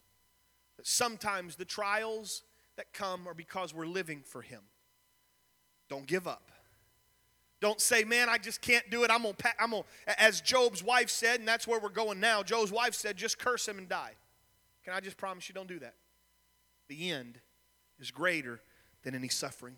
that 0.77 0.87
sometimes 0.87 1.57
the 1.57 1.65
trials 1.65 2.45
that 2.77 2.93
come 2.93 3.27
are 3.27 3.35
because 3.35 3.75
we're 3.75 3.89
living 3.89 4.23
for 4.25 4.41
Him. 4.41 4.61
Don't 5.89 6.07
give 6.07 6.27
up. 6.27 6.51
Don't 7.61 7.81
say, 7.81 8.05
man, 8.05 8.29
I 8.29 8.39
just 8.39 8.61
can't 8.61 8.89
do 8.91 9.05
it. 9.05 9.11
I'm 9.11 9.23
gonna, 9.23 9.35
I'm 9.59 9.71
gonna, 9.71 9.85
as 10.19 10.41
Job's 10.41 10.83
wife 10.83 11.09
said, 11.09 11.41
and 11.41 11.49
that's 11.49 11.67
where 11.67 11.81
we're 11.81 11.89
going 11.89 12.21
now. 12.21 12.43
Job's 12.43 12.71
wife 12.71 12.95
said, 12.95 13.17
just 13.17 13.39
curse 13.39 13.67
him 13.67 13.79
and 13.79 13.89
die. 13.89 14.13
Can 14.85 14.93
I 14.93 15.01
just 15.01 15.17
promise 15.17 15.49
you, 15.49 15.55
don't 15.55 15.69
do 15.69 15.79
that? 15.79 15.95
The 16.89 17.11
end 17.11 17.41
is 17.99 18.11
greater 18.11 18.61
than 19.03 19.15
any 19.15 19.29
suffering. 19.29 19.77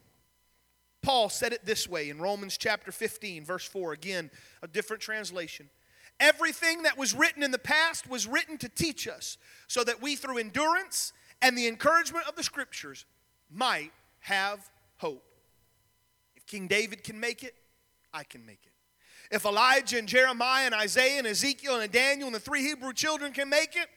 Paul 1.03 1.29
said 1.29 1.53
it 1.53 1.65
this 1.65 1.89
way 1.89 2.11
in 2.11 2.19
Romans 2.19 2.59
chapter 2.59 2.91
15, 2.91 3.45
verse 3.45 3.65
4. 3.65 3.93
Again, 3.93 4.31
a 4.63 4.67
different 4.67 5.01
translation. 5.01 5.71
Everything 6.19 6.83
that 6.83 6.99
was 6.99 7.15
written 7.15 7.45
in 7.45 7.53
the 7.53 7.59
past 7.59 8.11
was 8.11 8.27
written 8.27 8.59
to 8.59 8.69
teach 8.69 9.07
us, 9.07 9.39
so 9.69 9.85
that 9.85 10.03
we, 10.03 10.17
through 10.17 10.39
endurance 10.39 11.13
and 11.41 11.57
the 11.57 11.69
encouragement 11.69 12.27
of 12.27 12.35
the 12.35 12.43
scriptures, 12.43 13.07
might 13.51 13.93
have 14.21 14.69
hope. 14.97 15.28
King 16.49 16.67
David 16.67 17.05
can 17.05 17.21
make 17.21 17.45
it, 17.45 17.55
I 18.13 18.25
can 18.25 18.45
make 18.45 18.61
it. 18.65 18.73
If 19.31 19.45
Elijah 19.45 19.99
and 19.99 20.09
Jeremiah 20.09 20.65
and 20.67 20.75
Isaiah 20.75 21.19
and 21.19 21.27
Ezekiel 21.27 21.79
and 21.79 21.93
Daniel 21.93 22.27
and 22.27 22.35
the 22.35 22.41
three 22.41 22.63
Hebrew 22.63 22.95
children 22.95 23.33
can 23.33 23.49
make 23.49 23.77
it, 23.77 23.89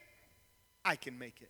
I 0.84 0.98
can 0.98 1.18
make 1.18 1.42
it. 1.42 1.50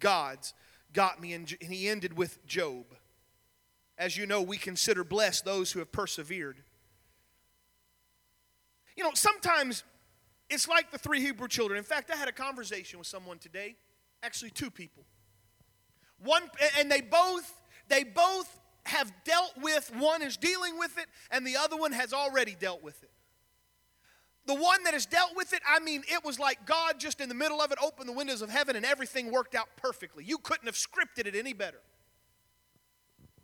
God's 0.00 0.54
got 0.92 1.20
me, 1.20 1.34
and 1.34 1.48
he 1.60 1.88
ended 1.88 2.16
with 2.16 2.44
Job. 2.46 2.86
As 3.98 4.16
you 4.16 4.26
know, 4.26 4.40
we 4.40 4.56
consider 4.56 5.04
blessed 5.04 5.44
those 5.44 5.70
who 5.70 5.78
have 5.78 5.92
persevered. 5.92 6.56
You 8.96 9.04
know, 9.04 9.10
sometimes 9.14 9.84
it's 10.48 10.66
like 10.66 10.90
the 10.90 10.98
three 10.98 11.20
Hebrew 11.20 11.48
children. 11.48 11.78
In 11.78 11.84
fact, 11.84 12.10
I 12.10 12.16
had 12.16 12.28
a 12.28 12.32
conversation 12.32 12.98
with 12.98 13.08
someone 13.08 13.38
today, 13.38 13.76
actually 14.22 14.50
two 14.50 14.70
people. 14.70 15.04
One 16.24 16.44
and 16.78 16.90
they 16.90 17.00
both 17.00 17.52
they 17.88 18.04
both 18.04 18.58
have 18.84 19.12
dealt 19.24 19.54
with, 19.62 19.92
one 19.96 20.22
is 20.22 20.36
dealing 20.36 20.78
with 20.78 20.98
it, 20.98 21.06
and 21.30 21.46
the 21.46 21.56
other 21.56 21.76
one 21.76 21.92
has 21.92 22.12
already 22.12 22.56
dealt 22.58 22.82
with 22.82 23.02
it. 23.02 23.10
The 24.44 24.54
one 24.54 24.82
that 24.82 24.92
has 24.92 25.06
dealt 25.06 25.36
with 25.36 25.52
it, 25.52 25.62
I 25.68 25.78
mean, 25.78 26.02
it 26.08 26.24
was 26.24 26.40
like 26.40 26.66
God 26.66 26.98
just 26.98 27.20
in 27.20 27.28
the 27.28 27.34
middle 27.34 27.60
of 27.60 27.70
it 27.70 27.78
opened 27.80 28.08
the 28.08 28.12
windows 28.12 28.42
of 28.42 28.50
heaven 28.50 28.74
and 28.74 28.84
everything 28.84 29.30
worked 29.30 29.54
out 29.54 29.68
perfectly. 29.76 30.24
You 30.24 30.36
couldn't 30.38 30.66
have 30.66 30.74
scripted 30.74 31.26
it 31.26 31.36
any 31.36 31.52
better. 31.52 31.80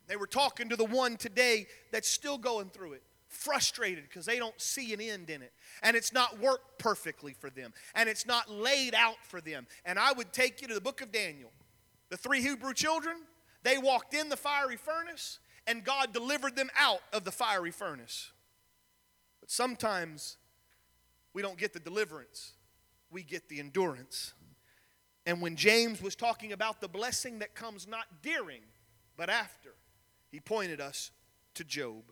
They 0.08 0.16
were 0.16 0.26
talking 0.26 0.70
to 0.70 0.76
the 0.76 0.84
one 0.84 1.16
today 1.16 1.68
that's 1.92 2.08
still 2.08 2.36
going 2.36 2.70
through 2.70 2.94
it. 2.94 3.02
frustrated 3.28 4.04
because 4.04 4.26
they 4.26 4.38
don't 4.38 4.60
see 4.60 4.92
an 4.92 5.00
end 5.00 5.30
in 5.30 5.42
it. 5.42 5.52
And 5.82 5.96
it's 5.96 6.12
not 6.12 6.40
worked 6.40 6.78
perfectly 6.78 7.34
for 7.34 7.50
them. 7.50 7.72
And 7.94 8.08
it's 8.08 8.26
not 8.26 8.50
laid 8.50 8.94
out 8.94 9.16
for 9.22 9.40
them. 9.40 9.66
And 9.84 9.98
I 9.98 10.12
would 10.12 10.32
take 10.32 10.60
you 10.60 10.68
to 10.68 10.74
the 10.74 10.80
book 10.80 11.00
of 11.00 11.12
Daniel. 11.12 11.50
The 12.08 12.16
three 12.16 12.40
Hebrew 12.40 12.72
children, 12.72 13.16
they 13.62 13.78
walked 13.78 14.14
in 14.14 14.28
the 14.28 14.36
fiery 14.36 14.76
furnace, 14.76 15.38
and 15.66 15.84
God 15.84 16.12
delivered 16.12 16.56
them 16.56 16.70
out 16.78 17.00
of 17.12 17.24
the 17.24 17.32
fiery 17.32 17.70
furnace. 17.70 18.32
But 19.40 19.50
sometimes 19.50 20.36
we 21.34 21.42
don't 21.42 21.58
get 21.58 21.72
the 21.72 21.80
deliverance, 21.80 22.52
we 23.10 23.22
get 23.22 23.48
the 23.48 23.60
endurance. 23.60 24.34
And 25.26 25.42
when 25.42 25.56
James 25.56 26.00
was 26.00 26.16
talking 26.16 26.52
about 26.52 26.80
the 26.80 26.88
blessing 26.88 27.40
that 27.40 27.54
comes 27.54 27.86
not 27.86 28.22
during, 28.22 28.62
but 29.16 29.28
after, 29.28 29.74
he 30.30 30.40
pointed 30.40 30.80
us 30.80 31.10
to 31.54 31.64
Job. 31.64 32.04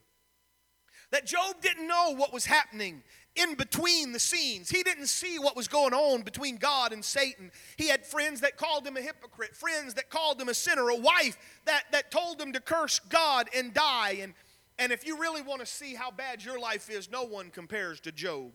That 1.11 1.27
Job 1.27 1.57
didn't 1.61 1.87
know 1.87 2.15
what 2.15 2.33
was 2.33 2.47
happening 2.47 3.03
in 3.37 3.55
between 3.55 4.13
the 4.13 4.19
scenes. 4.19 4.71
He 4.71 4.83
didn't 4.83 5.07
see 5.07 5.39
what 5.39 5.57
was 5.57 5.69
going 5.69 5.93
on 5.93 6.23
between 6.23 6.57
God 6.57 6.93
and 6.93 7.05
Satan. 7.05 7.53
He 7.77 7.89
had 7.89 8.05
friends 8.05 8.41
that 8.41 8.57
called 8.57 8.87
him 8.87 8.97
a 8.97 9.01
hypocrite, 9.01 9.55
friends 9.55 9.95
that 9.95 10.11
called 10.11 10.41
him 10.41 10.49
a 10.49 10.55
sinner, 10.55 10.89
a 10.89 10.97
wife 10.97 11.37
that, 11.67 11.85
that 11.93 12.11
told 12.11 12.41
him 12.41 12.53
to 12.53 12.61
curse 12.61 12.99
God 12.99 13.49
and 13.55 13.73
die. 13.75 14.19
And, 14.21 14.35
and 14.79 14.91
if 14.91 15.07
you 15.07 15.21
really 15.21 15.43
want 15.43 15.61
to 15.61 15.67
see 15.67 15.95
how 15.95 16.11
bad 16.11 16.45
your 16.45 16.59
life 16.59 16.91
is, 16.91 17.11
no 17.11 17.25
one 17.25 17.51
compares 17.51 18.01
to 18.01 18.13
Job. 18.13 18.53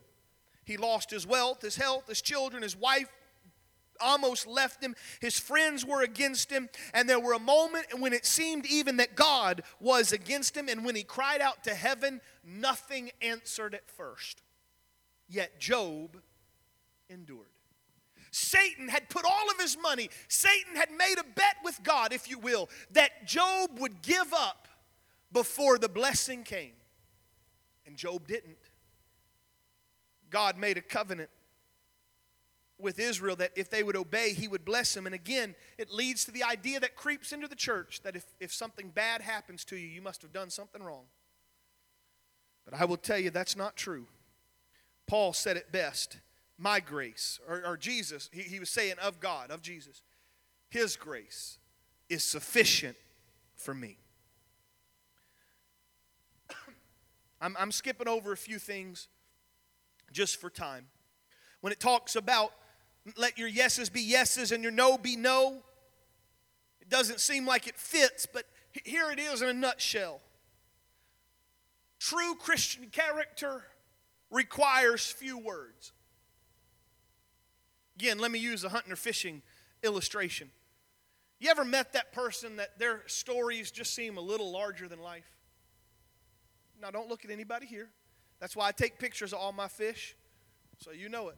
He 0.66 0.78
lost 0.78 1.12
his 1.12 1.28
wealth, 1.28 1.62
his 1.62 1.76
health, 1.76 2.08
his 2.08 2.22
children, 2.22 2.64
his 2.64 2.76
wife 2.76 3.10
almost 4.02 4.48
left 4.48 4.84
him. 4.84 4.96
His 5.20 5.40
friends 5.40 5.86
were 5.86 6.02
against 6.02 6.52
him. 6.52 6.70
And 6.94 7.08
there 7.08 7.20
were 7.20 7.34
a 7.34 7.40
moment 7.40 7.88
when 8.00 8.14
it 8.14 8.26
seemed 8.26 8.66
even 8.66 8.98
that 8.98 9.16
God 9.16 9.64
was 9.80 10.12
against 10.12 10.56
him. 10.56 10.68
And 10.70 10.86
when 10.86 10.96
he 10.96 11.04
cried 11.04 11.42
out 11.42 11.64
to 11.66 11.74
heaven, 11.74 12.22
nothing 12.44 13.12
answered 13.22 13.74
at 13.74 13.90
first. 13.90 14.42
Yet 15.30 15.60
Job 15.60 16.18
endured. 17.10 17.48
Satan 18.32 18.88
had 18.88 19.10
put 19.10 19.26
all 19.26 19.50
of 19.50 19.60
his 19.60 19.78
money, 19.78 20.10
Satan 20.30 20.76
had 20.76 20.90
made 20.90 21.16
a 21.20 21.24
bet 21.24 21.58
with 21.64 21.82
God, 21.84 22.14
if 22.14 22.30
you 22.30 22.40
will, 22.40 22.70
that 22.92 23.28
Job 23.28 23.78
would 23.80 24.02
give 24.02 24.34
up 24.34 24.70
before 25.34 25.78
the 25.78 25.90
blessing 25.90 26.44
came. 26.44 26.72
And 27.86 27.98
Job 27.98 28.28
didn't. 28.28 28.58
God 30.30 30.58
made 30.58 30.78
a 30.78 30.82
covenant 30.82 31.30
with 32.82 33.00
Israel 33.00 33.36
that 33.38 33.52
if 33.56 33.70
they 33.70 33.84
would 33.84 33.96
obey, 33.96 34.34
he 34.34 34.48
would 34.48 34.66
bless 34.66 34.94
them. 34.94 35.06
And 35.06 35.16
again, 35.16 35.56
it 35.78 35.92
leads 35.92 36.26
to 36.26 36.32
the 36.32 36.44
idea 36.44 36.80
that 36.80 36.96
creeps 36.96 37.32
into 37.32 37.48
the 37.48 37.56
church 37.56 38.02
that 38.04 38.16
if, 38.16 38.26
if 38.40 38.54
something 38.54 38.90
bad 38.90 39.22
happens 39.22 39.64
to 39.66 39.76
you, 39.76 39.88
you 39.88 40.02
must 40.02 40.22
have 40.22 40.34
done 40.34 40.50
something 40.50 40.82
wrong. 40.82 41.06
But 42.66 42.80
I 42.80 42.86
will 42.86 42.98
tell 42.98 43.18
you 43.18 43.30
that's 43.30 43.56
not 43.56 43.76
true. 43.76 44.08
Paul 45.08 45.34
said 45.34 45.58
it 45.58 45.72
best 45.72 46.18
my 46.62 46.80
grace, 46.80 47.40
or, 47.50 47.64
or 47.66 47.76
Jesus, 47.76 48.30
he, 48.32 48.44
he 48.44 48.60
was 48.60 48.70
saying 48.70 48.94
of 49.02 49.20
God, 49.20 49.50
of 49.50 49.64
Jesus, 49.64 50.04
his 50.70 50.96
grace 50.96 51.58
is 52.08 52.24
sufficient 52.24 52.96
for 53.56 53.74
me. 53.74 53.98
I'm, 57.42 57.58
I'm 57.60 57.72
skipping 57.72 58.08
over 58.08 58.32
a 58.32 58.38
few 58.38 58.60
things 58.60 59.08
just 60.12 60.40
for 60.40 60.52
time. 60.52 60.86
When 61.62 61.74
it 61.74 61.80
talks 61.80 62.16
about 62.16 62.52
let 63.18 63.38
your 63.38 63.48
yeses 63.48 63.90
be 63.90 64.02
yeses 64.02 64.52
and 64.52 64.64
your 64.64 64.72
no 64.72 64.98
be 64.98 65.16
no, 65.16 65.64
it 66.82 66.90
doesn't 66.90 67.20
seem 67.20 67.46
like 67.46 67.68
it 67.68 67.76
fits, 67.78 68.28
but 68.32 68.46
here 68.84 69.12
it 69.12 69.20
is 69.20 69.42
in 69.42 69.50
a 69.50 69.54
nutshell. 69.54 70.22
True 72.00 72.36
Christian 72.36 72.88
character 72.88 73.64
requires 74.30 75.06
few 75.06 75.38
words. 75.38 75.92
Again, 77.98 78.18
let 78.18 78.32
me 78.32 78.40
use 78.40 78.64
a 78.64 78.70
hunting 78.70 78.92
or 78.92 78.96
fishing 78.96 79.42
illustration. 79.84 80.50
You 81.40 81.50
ever 81.50 81.66
met 81.66 81.94
that 81.94 82.14
person 82.14 82.58
that 82.58 82.78
their 82.80 83.04
stories 83.08 83.72
just 83.72 83.94
seem 83.94 84.18
a 84.18 84.22
little 84.22 84.52
larger 84.52 84.88
than 84.88 85.02
life? 85.02 85.30
Now, 86.82 86.92
don't 86.92 87.10
look 87.10 87.26
at 87.26 87.32
anybody 87.32 87.66
here. 87.66 87.90
That's 88.40 88.56
why 88.56 88.68
I 88.68 88.72
take 88.72 88.98
pictures 88.98 89.34
of 89.34 89.40
all 89.40 89.52
my 89.52 89.68
fish, 89.68 90.16
so 90.80 90.92
you 90.92 91.10
know 91.10 91.30
it. 91.30 91.38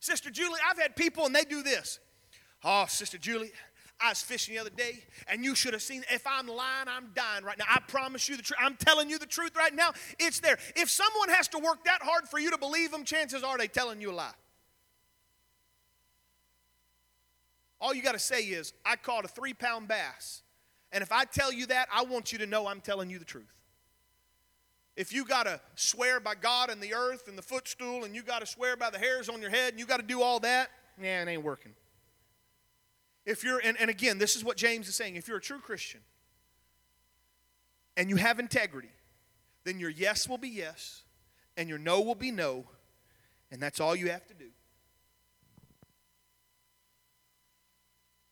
Sister 0.00 0.30
Julie, 0.30 0.60
I've 0.68 0.78
had 0.78 0.96
people 0.96 1.26
and 1.26 1.34
they 1.34 1.44
do 1.44 1.62
this. 1.62 1.98
Oh, 2.64 2.86
Sister 2.88 3.18
Julie, 3.18 3.52
I 4.00 4.10
was 4.10 4.20
fishing 4.20 4.54
the 4.54 4.60
other 4.60 4.70
day, 4.70 5.02
and 5.26 5.44
you 5.44 5.54
should 5.54 5.72
have 5.72 5.82
seen. 5.82 6.04
If 6.10 6.24
I'm 6.26 6.46
lying, 6.46 6.86
I'm 6.88 7.10
dying 7.14 7.44
right 7.44 7.58
now. 7.58 7.64
I 7.68 7.80
promise 7.80 8.28
you 8.28 8.36
the 8.36 8.42
truth. 8.42 8.58
I'm 8.60 8.76
telling 8.76 9.10
you 9.10 9.18
the 9.18 9.26
truth 9.26 9.56
right 9.56 9.74
now. 9.74 9.92
It's 10.20 10.38
there. 10.40 10.58
If 10.76 10.88
someone 10.88 11.30
has 11.30 11.48
to 11.48 11.58
work 11.58 11.84
that 11.84 12.00
hard 12.02 12.28
for 12.28 12.38
you 12.38 12.50
to 12.50 12.58
believe 12.58 12.92
them, 12.92 13.04
chances 13.04 13.42
are 13.42 13.58
they 13.58 13.66
telling 13.66 14.00
you 14.00 14.12
a 14.12 14.12
lie. 14.12 14.30
All 17.80 17.94
you 17.94 18.02
got 18.02 18.12
to 18.12 18.18
say 18.20 18.42
is, 18.42 18.72
I 18.84 18.96
caught 18.96 19.24
a 19.24 19.28
three 19.28 19.54
pound 19.54 19.88
bass. 19.88 20.42
And 20.92 21.02
if 21.02 21.12
I 21.12 21.24
tell 21.24 21.52
you 21.52 21.66
that, 21.66 21.88
I 21.92 22.02
want 22.04 22.32
you 22.32 22.38
to 22.38 22.46
know 22.46 22.66
I'm 22.66 22.80
telling 22.80 23.10
you 23.10 23.18
the 23.18 23.24
truth. 23.24 23.52
If 24.98 25.12
you 25.12 25.24
got 25.24 25.44
to 25.44 25.60
swear 25.76 26.18
by 26.18 26.34
God 26.34 26.70
and 26.70 26.82
the 26.82 26.92
earth 26.92 27.28
and 27.28 27.38
the 27.38 27.42
footstool, 27.42 28.02
and 28.02 28.16
you 28.16 28.22
got 28.24 28.40
to 28.40 28.46
swear 28.46 28.76
by 28.76 28.90
the 28.90 28.98
hairs 28.98 29.28
on 29.28 29.40
your 29.40 29.48
head, 29.48 29.70
and 29.70 29.78
you 29.78 29.86
got 29.86 29.98
to 29.98 30.02
do 30.02 30.22
all 30.22 30.40
that, 30.40 30.70
yeah, 31.00 31.22
it 31.22 31.28
ain't 31.28 31.44
working. 31.44 31.72
If 33.24 33.44
you're, 33.44 33.60
and, 33.62 33.78
and 33.80 33.90
again, 33.90 34.18
this 34.18 34.34
is 34.34 34.42
what 34.42 34.56
James 34.56 34.88
is 34.88 34.96
saying 34.96 35.14
if 35.14 35.28
you're 35.28 35.36
a 35.36 35.40
true 35.40 35.60
Christian 35.60 36.00
and 37.96 38.10
you 38.10 38.16
have 38.16 38.40
integrity, 38.40 38.90
then 39.62 39.78
your 39.78 39.88
yes 39.88 40.28
will 40.28 40.36
be 40.36 40.48
yes 40.48 41.04
and 41.56 41.68
your 41.68 41.78
no 41.78 42.00
will 42.00 42.16
be 42.16 42.32
no, 42.32 42.64
and 43.52 43.62
that's 43.62 43.78
all 43.78 43.94
you 43.94 44.10
have 44.10 44.26
to 44.26 44.34
do. 44.34 44.48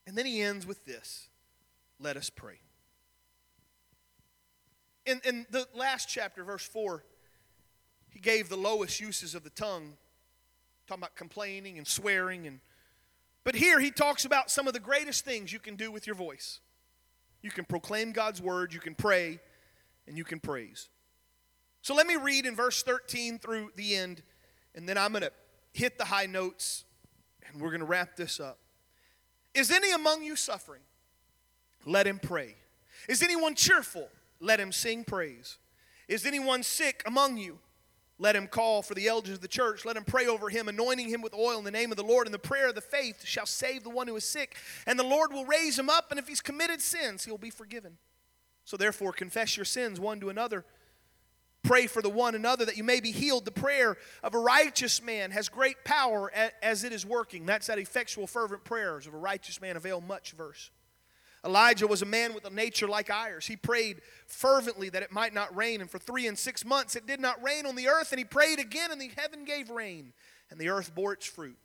And 0.05 0.17
then 0.17 0.25
he 0.25 0.41
ends 0.41 0.67
with 0.67 0.83
this 0.83 1.29
let 1.97 2.17
us 2.17 2.29
pray. 2.29 2.59
In, 5.07 5.21
in 5.25 5.45
the 5.49 5.65
last 5.73 6.07
chapter, 6.07 6.43
verse 6.43 6.67
4, 6.67 7.03
he 8.09 8.19
gave 8.19 8.49
the 8.49 8.57
lowest 8.57 8.99
uses 8.99 9.33
of 9.33 9.43
the 9.43 9.49
tongue, 9.49 9.93
talking 10.85 11.01
about 11.01 11.15
complaining 11.15 11.79
and 11.79 11.87
swearing 11.87 12.45
and 12.45 12.59
but 13.47 13.55
here 13.55 13.79
he 13.79 13.91
talks 13.91 14.25
about 14.25 14.51
some 14.51 14.67
of 14.67 14.73
the 14.73 14.79
greatest 14.81 15.23
things 15.23 15.53
you 15.53 15.59
can 15.59 15.77
do 15.77 15.89
with 15.89 16.05
your 16.05 16.17
voice. 16.17 16.59
You 17.41 17.49
can 17.49 17.63
proclaim 17.63 18.11
God's 18.11 18.41
word, 18.41 18.73
you 18.73 18.81
can 18.81 18.93
pray, 18.93 19.39
and 20.05 20.17
you 20.17 20.25
can 20.25 20.41
praise. 20.41 20.89
So 21.81 21.95
let 21.95 22.07
me 22.07 22.17
read 22.17 22.45
in 22.45 22.57
verse 22.57 22.83
13 22.83 23.39
through 23.39 23.71
the 23.77 23.95
end, 23.95 24.21
and 24.75 24.85
then 24.89 24.97
I'm 24.97 25.13
going 25.13 25.21
to 25.21 25.31
hit 25.71 25.97
the 25.97 26.03
high 26.03 26.25
notes, 26.25 26.83
and 27.47 27.61
we're 27.61 27.69
going 27.69 27.79
to 27.79 27.85
wrap 27.85 28.17
this 28.17 28.41
up. 28.41 28.59
Is 29.53 29.71
any 29.71 29.93
among 29.93 30.23
you 30.23 30.35
suffering? 30.35 30.81
Let 31.85 32.05
him 32.05 32.19
pray. 32.19 32.55
Is 33.07 33.23
anyone 33.23 33.55
cheerful? 33.55 34.09
Let 34.39 34.59
him 34.59 34.71
sing 34.71 35.03
praise. 35.03 35.57
Is 36.07 36.25
anyone 36.25 36.63
sick 36.63 37.03
among 37.05 37.37
you? 37.37 37.59
Let 38.19 38.35
him 38.35 38.47
call 38.47 38.81
for 38.81 38.95
the 38.95 39.07
elders 39.07 39.35
of 39.35 39.41
the 39.41 39.47
church. 39.47 39.85
Let 39.85 39.97
him 39.97 40.03
pray 40.03 40.25
over 40.25 40.49
him, 40.49 40.67
anointing 40.67 41.09
him 41.09 41.21
with 41.21 41.35
oil 41.35 41.59
in 41.59 41.63
the 41.63 41.71
name 41.71 41.91
of 41.91 41.97
the 41.97 42.03
Lord. 42.03 42.25
And 42.25 42.33
the 42.33 42.39
prayer 42.39 42.69
of 42.69 42.75
the 42.75 42.81
faith 42.81 43.23
shall 43.23 43.45
save 43.45 43.83
the 43.83 43.91
one 43.91 44.07
who 44.07 44.15
is 44.15 44.23
sick. 44.23 44.55
And 44.87 44.97
the 44.97 45.03
Lord 45.03 45.31
will 45.31 45.45
raise 45.45 45.77
him 45.77 45.89
up. 45.89 46.09
And 46.09 46.19
if 46.19 46.27
he's 46.27 46.41
committed 46.41 46.81
sins, 46.81 47.25
he'll 47.25 47.37
be 47.37 47.51
forgiven. 47.51 47.97
So 48.65 48.75
therefore, 48.75 49.13
confess 49.13 49.55
your 49.55 49.65
sins 49.65 49.99
one 49.99 50.19
to 50.19 50.29
another. 50.29 50.65
Pray 51.63 51.85
for 51.85 52.01
the 52.01 52.09
one 52.09 52.33
another 52.33 52.65
that 52.65 52.77
you 52.77 52.83
may 52.83 52.99
be 52.99 53.11
healed. 53.11 53.45
The 53.45 53.51
prayer 53.51 53.97
of 54.23 54.33
a 54.33 54.39
righteous 54.39 55.01
man 55.01 55.31
has 55.31 55.49
great 55.49 55.83
power 55.83 56.31
as 56.63 56.83
it 56.83 56.93
is 56.93 57.05
working. 57.05 57.45
That's 57.45 57.67
that 57.67 57.77
effectual, 57.77 58.25
fervent 58.25 58.63
prayers 58.63 59.05
of 59.05 59.13
a 59.13 59.17
righteous 59.17 59.61
man 59.61 59.77
avail 59.77 60.01
much 60.01 60.31
verse. 60.31 60.71
Elijah 61.47 61.87
was 61.87 62.01
a 62.01 62.05
man 62.05 62.33
with 62.33 62.43
a 62.43 62.49
nature 62.49 62.89
like 62.89 63.09
ours. 63.09 63.47
He 63.47 63.55
prayed 63.55 64.01
fervently 64.25 64.89
that 64.89 65.01
it 65.01 65.13
might 65.13 65.33
not 65.33 65.55
rain, 65.55 65.79
and 65.79 65.89
for 65.89 65.97
three 65.97 66.27
and 66.27 66.37
six 66.37 66.65
months 66.65 66.97
it 66.97 67.07
did 67.07 67.21
not 67.21 67.41
rain 67.41 67.65
on 67.65 67.77
the 67.77 67.87
earth, 67.87 68.11
and 68.11 68.19
he 68.19 68.25
prayed 68.25 68.59
again, 68.59 68.91
and 68.91 68.99
the 68.99 69.11
heaven 69.15 69.45
gave 69.45 69.69
rain, 69.69 70.11
and 70.51 70.59
the 70.59 70.67
earth 70.67 70.93
bore 70.93 71.13
its 71.13 71.25
fruit. 71.25 71.57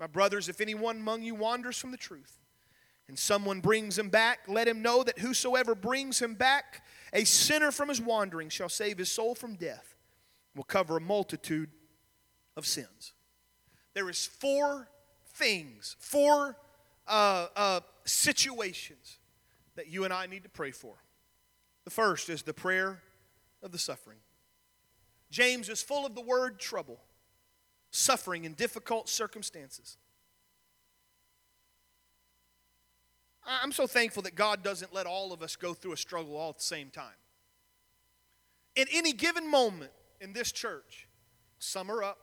My 0.00 0.08
brothers, 0.08 0.48
if 0.48 0.60
anyone 0.60 0.96
among 0.96 1.22
you 1.22 1.36
wanders 1.36 1.78
from 1.78 1.92
the 1.92 1.96
truth, 1.96 2.40
and 3.06 3.16
someone 3.16 3.60
brings 3.60 3.96
him 3.96 4.08
back, 4.08 4.40
let 4.48 4.66
him 4.66 4.82
know 4.82 5.04
that 5.04 5.20
whosoever 5.20 5.76
brings 5.76 6.20
him 6.20 6.34
back, 6.34 6.82
a 7.12 7.22
sinner 7.22 7.70
from 7.70 7.90
his 7.90 8.00
wandering, 8.00 8.48
shall 8.48 8.68
save 8.68 8.98
his 8.98 9.12
soul 9.12 9.36
from 9.36 9.54
death, 9.54 9.94
will 10.56 10.64
cover 10.64 10.96
a 10.96 11.00
multitude 11.00 11.70
of 12.56 12.66
sins. 12.66 13.12
There 13.92 14.10
is 14.10 14.26
four 14.26 14.88
things, 15.34 15.94
four 16.00 16.56
uh, 17.06 17.46
uh, 17.54 17.80
situations 18.04 19.18
that 19.76 19.88
you 19.88 20.04
and 20.04 20.12
I 20.12 20.26
need 20.26 20.42
to 20.44 20.48
pray 20.48 20.70
for. 20.70 20.94
The 21.84 21.90
first 21.90 22.28
is 22.28 22.42
the 22.42 22.54
prayer 22.54 23.00
of 23.62 23.72
the 23.72 23.78
suffering. 23.78 24.18
James 25.30 25.68
is 25.68 25.82
full 25.82 26.06
of 26.06 26.14
the 26.14 26.20
word 26.20 26.58
trouble, 26.58 27.00
suffering 27.90 28.44
in 28.44 28.54
difficult 28.54 29.08
circumstances. 29.08 29.96
I'm 33.46 33.72
so 33.72 33.86
thankful 33.86 34.22
that 34.22 34.34
God 34.34 34.62
doesn't 34.62 34.94
let 34.94 35.06
all 35.06 35.32
of 35.32 35.42
us 35.42 35.56
go 35.56 35.74
through 35.74 35.92
a 35.92 35.96
struggle 35.96 36.36
all 36.36 36.50
at 36.50 36.58
the 36.58 36.62
same 36.62 36.90
time. 36.90 37.16
in 38.76 38.86
any 38.92 39.12
given 39.12 39.48
moment 39.48 39.92
in 40.20 40.32
this 40.32 40.50
church, 40.50 41.08
some 41.58 41.90
are 41.90 42.02
up, 42.02 42.18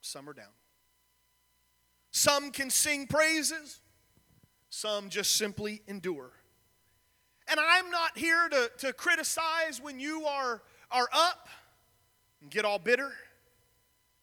some 0.00 0.28
are 0.28 0.32
down. 0.32 0.46
Some 2.12 2.50
can 2.50 2.70
sing 2.70 3.06
praises, 3.06 3.80
some 4.70 5.10
just 5.10 5.36
simply 5.36 5.82
endure. 5.86 6.30
And 7.48 7.58
I'm 7.60 7.90
not 7.90 8.16
here 8.16 8.48
to, 8.48 8.70
to 8.78 8.92
criticize 8.92 9.80
when 9.82 9.98
you 9.98 10.24
are, 10.24 10.62
are 10.90 11.08
up 11.12 11.48
and 12.40 12.50
get 12.50 12.64
all 12.64 12.78
bitter. 12.78 13.12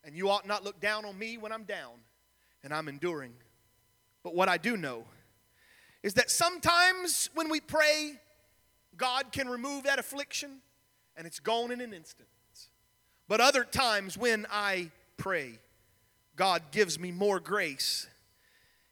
And 0.04 0.16
you 0.16 0.30
ought 0.30 0.48
not 0.48 0.64
look 0.64 0.80
down 0.80 1.04
on 1.04 1.20
me 1.20 1.38
when 1.38 1.52
I'm 1.52 1.64
down 1.64 1.92
and 2.64 2.74
I'm 2.74 2.88
enduring. 2.88 3.34
But 4.24 4.34
what 4.34 4.48
I 4.48 4.58
do 4.58 4.78
know 4.78 5.04
is 6.02 6.14
that 6.14 6.32
sometimes 6.32 7.30
when 7.34 7.50
we 7.50 7.60
pray, 7.60 8.14
God 8.96 9.34
can 9.34 9.50
remove 9.50 9.84
that 9.84 10.00
affliction 10.00 10.60
and 11.18 11.28
it's 11.28 11.40
gone 11.42 11.72
in 11.72 11.82
an 11.82 11.94
instant. 11.94 12.30
But 13.28 13.42
other 13.42 13.66
times 13.66 14.18
when 14.18 14.48
I 14.50 14.92
pray, 15.18 15.60
God 16.38 16.72
gives 16.72 16.98
me 16.98 17.12
more 17.12 17.42
grace. 17.42 18.08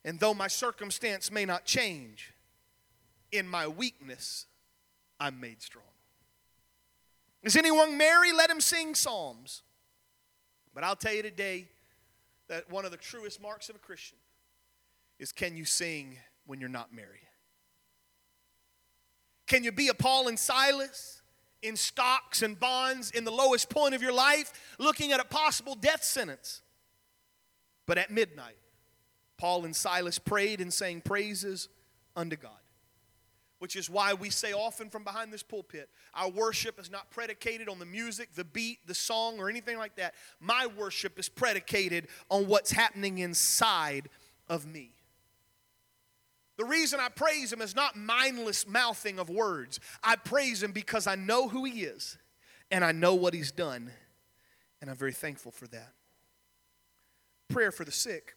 And 0.05 0.19
though 0.19 0.35
my 0.35 0.47
circumstance 0.47 1.31
may 1.31 1.45
not 1.45 1.65
change, 1.65 2.31
in 3.31 3.47
my 3.47 3.67
weakness, 3.67 4.45
I'm 5.19 5.39
made 5.41 5.63
strong. 5.63 5.83
Is 7.41 7.55
anyone 7.55 7.97
merry? 7.97 8.31
Let 8.31 8.49
him 8.49 8.61
sing 8.61 8.93
psalms. 8.93 9.63
But 10.75 10.83
I'll 10.83 10.95
tell 10.95 11.13
you 11.13 11.23
today 11.23 11.67
that 12.47 12.69
one 12.69 12.85
of 12.85 12.91
the 12.91 12.97
truest 12.97 13.41
marks 13.41 13.67
of 13.67 13.75
a 13.75 13.79
Christian 13.79 14.19
is 15.17 15.31
can 15.31 15.57
you 15.57 15.65
sing 15.65 16.17
when 16.45 16.59
you're 16.59 16.69
not 16.69 16.93
merry? 16.93 17.21
Can 19.47 19.63
you 19.63 19.71
be 19.71 19.87
a 19.87 19.93
Paul 19.95 20.27
and 20.27 20.37
Silas 20.37 21.23
in 21.63 21.75
stocks 21.75 22.43
and 22.43 22.59
bonds 22.59 23.09
in 23.09 23.23
the 23.23 23.31
lowest 23.31 23.69
point 23.69 23.95
of 23.95 24.03
your 24.03 24.13
life, 24.13 24.53
looking 24.77 25.11
at 25.11 25.19
a 25.19 25.25
possible 25.25 25.73
death 25.73 26.03
sentence? 26.03 26.61
But 27.87 27.97
at 27.97 28.11
midnight, 28.11 28.57
Paul 29.37 29.65
and 29.65 29.75
Silas 29.75 30.19
prayed 30.19 30.61
and 30.61 30.73
sang 30.73 31.01
praises 31.01 31.69
unto 32.15 32.35
God 32.35 32.51
which 33.59 33.75
is 33.75 33.89
why 33.89 34.13
we 34.13 34.29
say 34.29 34.53
often 34.53 34.89
from 34.89 35.03
behind 35.03 35.31
this 35.31 35.43
pulpit 35.43 35.89
our 36.13 36.29
worship 36.29 36.79
is 36.79 36.91
not 36.91 37.09
predicated 37.09 37.67
on 37.67 37.79
the 37.79 37.85
music, 37.85 38.29
the 38.35 38.43
beat, 38.43 38.85
the 38.85 38.93
song, 38.93 39.39
or 39.39 39.49
anything 39.49 39.77
like 39.77 39.95
that. 39.95 40.13
My 40.39 40.67
worship 40.77 41.17
is 41.19 41.29
predicated 41.29 42.07
on 42.29 42.47
what's 42.47 42.71
happening 42.71 43.17
inside 43.17 44.07
of 44.47 44.65
me. 44.65 44.91
The 46.57 46.63
reason 46.63 46.99
I 46.99 47.09
praise 47.09 47.51
him 47.51 47.61
is 47.61 47.75
not 47.75 47.97
mindless 47.97 48.67
mouthing 48.67 49.19
of 49.19 49.29
words. 49.29 49.79
I 50.03 50.15
praise 50.15 50.63
him 50.63 50.71
because 50.71 51.05
I 51.05 51.15
know 51.15 51.49
who 51.49 51.65
he 51.65 51.83
is 51.83 52.17
and 52.71 52.85
I 52.85 52.91
know 52.91 53.15
what 53.15 53.33
he's 53.33 53.51
done, 53.51 53.91
and 54.79 54.89
I'm 54.89 54.95
very 54.95 55.11
thankful 55.11 55.51
for 55.51 55.67
that. 55.67 55.91
Prayer 57.49 57.71
for 57.71 57.83
the 57.83 57.91
sick. 57.91 58.35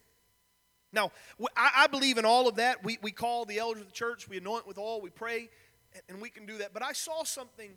Now, 0.92 1.12
I 1.54 1.86
believe 1.86 2.16
in 2.16 2.24
all 2.24 2.48
of 2.48 2.56
that. 2.56 2.82
We, 2.82 2.98
we 3.02 3.10
call 3.10 3.44
the 3.44 3.58
elders 3.58 3.82
of 3.82 3.88
the 3.88 3.92
church, 3.92 4.28
we 4.28 4.38
anoint 4.38 4.66
with 4.66 4.78
oil, 4.78 5.00
we 5.02 5.10
pray, 5.10 5.50
and 6.08 6.20
we 6.20 6.30
can 6.30 6.46
do 6.46 6.58
that. 6.58 6.72
But 6.72 6.82
I 6.82 6.92
saw 6.92 7.24
something 7.24 7.70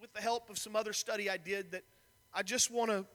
with 0.00 0.12
the 0.12 0.20
help 0.20 0.50
of 0.50 0.58
some 0.58 0.74
other 0.74 0.92
study 0.92 1.30
I 1.30 1.36
did 1.36 1.70
that 1.72 1.84
I 2.34 2.42
just 2.42 2.70
want 2.70 2.90
to 2.90 3.06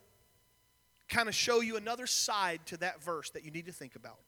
kind 1.10 1.28
of 1.28 1.36
show 1.36 1.60
you 1.60 1.76
another 1.76 2.08
side 2.08 2.62
to 2.68 2.78
that 2.78 3.04
verse 3.04 3.30
that 3.32 3.44
you 3.44 3.52
need 3.52 3.66
to 3.66 3.74
think 3.74 3.96
about. 3.96 4.20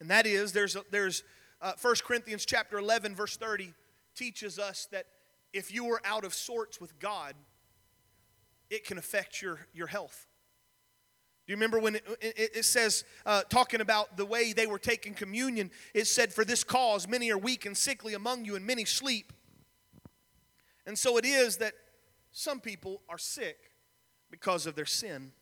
And 0.00 0.10
that 0.10 0.26
is, 0.26 0.52
there's, 0.52 0.74
a, 0.74 0.84
there's 0.90 1.22
uh, 1.62 1.72
1 1.80 1.94
Corinthians 2.04 2.44
chapter 2.44 2.78
11, 2.78 3.14
verse 3.14 3.36
30 3.36 3.72
teaches 4.16 4.58
us 4.58 4.88
that 4.90 5.06
if 5.52 5.72
you 5.72 5.86
are 5.92 6.00
out 6.04 6.24
of 6.24 6.34
sorts 6.34 6.80
with 6.80 6.98
God, 6.98 7.34
it 8.68 8.84
can 8.84 8.98
affect 8.98 9.40
your, 9.40 9.60
your 9.72 9.86
health 9.86 10.26
you 11.50 11.56
remember 11.56 11.80
when 11.80 11.96
it, 11.96 12.04
it, 12.20 12.64
says, 12.64 13.02
uh, 13.26 13.42
talking 13.42 13.80
about 13.80 14.16
the 14.16 14.24
way 14.24 14.52
they 14.52 14.68
were 14.68 14.78
taking 14.78 15.14
communion, 15.14 15.72
it 15.94 16.06
said, 16.06 16.32
For 16.32 16.44
this 16.44 16.62
cause 16.62 17.08
many 17.08 17.32
are 17.32 17.38
weak 17.38 17.66
and 17.66 17.76
sickly 17.76 18.14
among 18.14 18.44
you, 18.44 18.54
and 18.54 18.64
many 18.64 18.84
sleep. 18.84 19.32
And 20.86 20.96
so 20.96 21.16
it 21.16 21.24
is 21.24 21.56
that 21.56 21.72
some 22.30 22.60
people 22.60 23.02
are 23.08 23.18
sick 23.18 23.72
because 24.30 24.64
of 24.64 24.76
their 24.76 24.86
sin. 24.86 25.32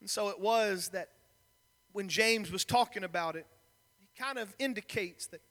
And 0.00 0.10
so 0.10 0.30
it 0.30 0.40
was 0.40 0.88
that 0.88 1.10
when 1.92 2.08
James 2.08 2.50
was 2.50 2.64
talking 2.64 3.04
about 3.04 3.36
it, 3.36 3.46
he 4.00 4.08
kind 4.20 4.36
of 4.36 4.52
indicates 4.58 5.28
that 5.28 5.42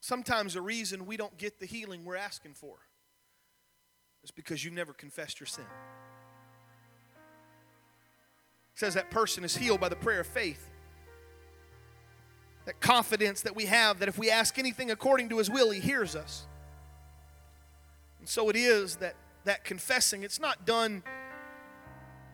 sometimes 0.00 0.54
the 0.54 0.62
reason 0.62 1.04
we 1.04 1.18
don't 1.18 1.36
get 1.36 1.60
the 1.60 1.66
healing 1.66 2.06
we're 2.06 2.16
asking 2.16 2.54
for 2.54 2.76
is 4.24 4.30
because 4.30 4.64
you've 4.64 4.72
never 4.72 4.94
confessed 4.94 5.38
your 5.38 5.46
sin 5.46 5.66
says 8.74 8.94
that 8.94 9.10
person 9.10 9.44
is 9.44 9.56
healed 9.56 9.80
by 9.80 9.88
the 9.88 9.96
prayer 9.96 10.20
of 10.20 10.26
faith. 10.26 10.70
That 12.66 12.80
confidence 12.80 13.42
that 13.42 13.56
we 13.56 13.66
have 13.66 14.00
that 14.00 14.08
if 14.08 14.18
we 14.18 14.30
ask 14.30 14.58
anything 14.58 14.90
according 14.90 15.28
to 15.30 15.38
his 15.38 15.50
will, 15.50 15.70
he 15.70 15.80
hears 15.80 16.14
us. 16.14 16.46
And 18.18 18.28
so 18.28 18.48
it 18.48 18.56
is 18.56 18.96
that 18.96 19.16
that 19.44 19.64
confessing, 19.64 20.22
it's 20.22 20.38
not 20.38 20.66
done 20.66 21.02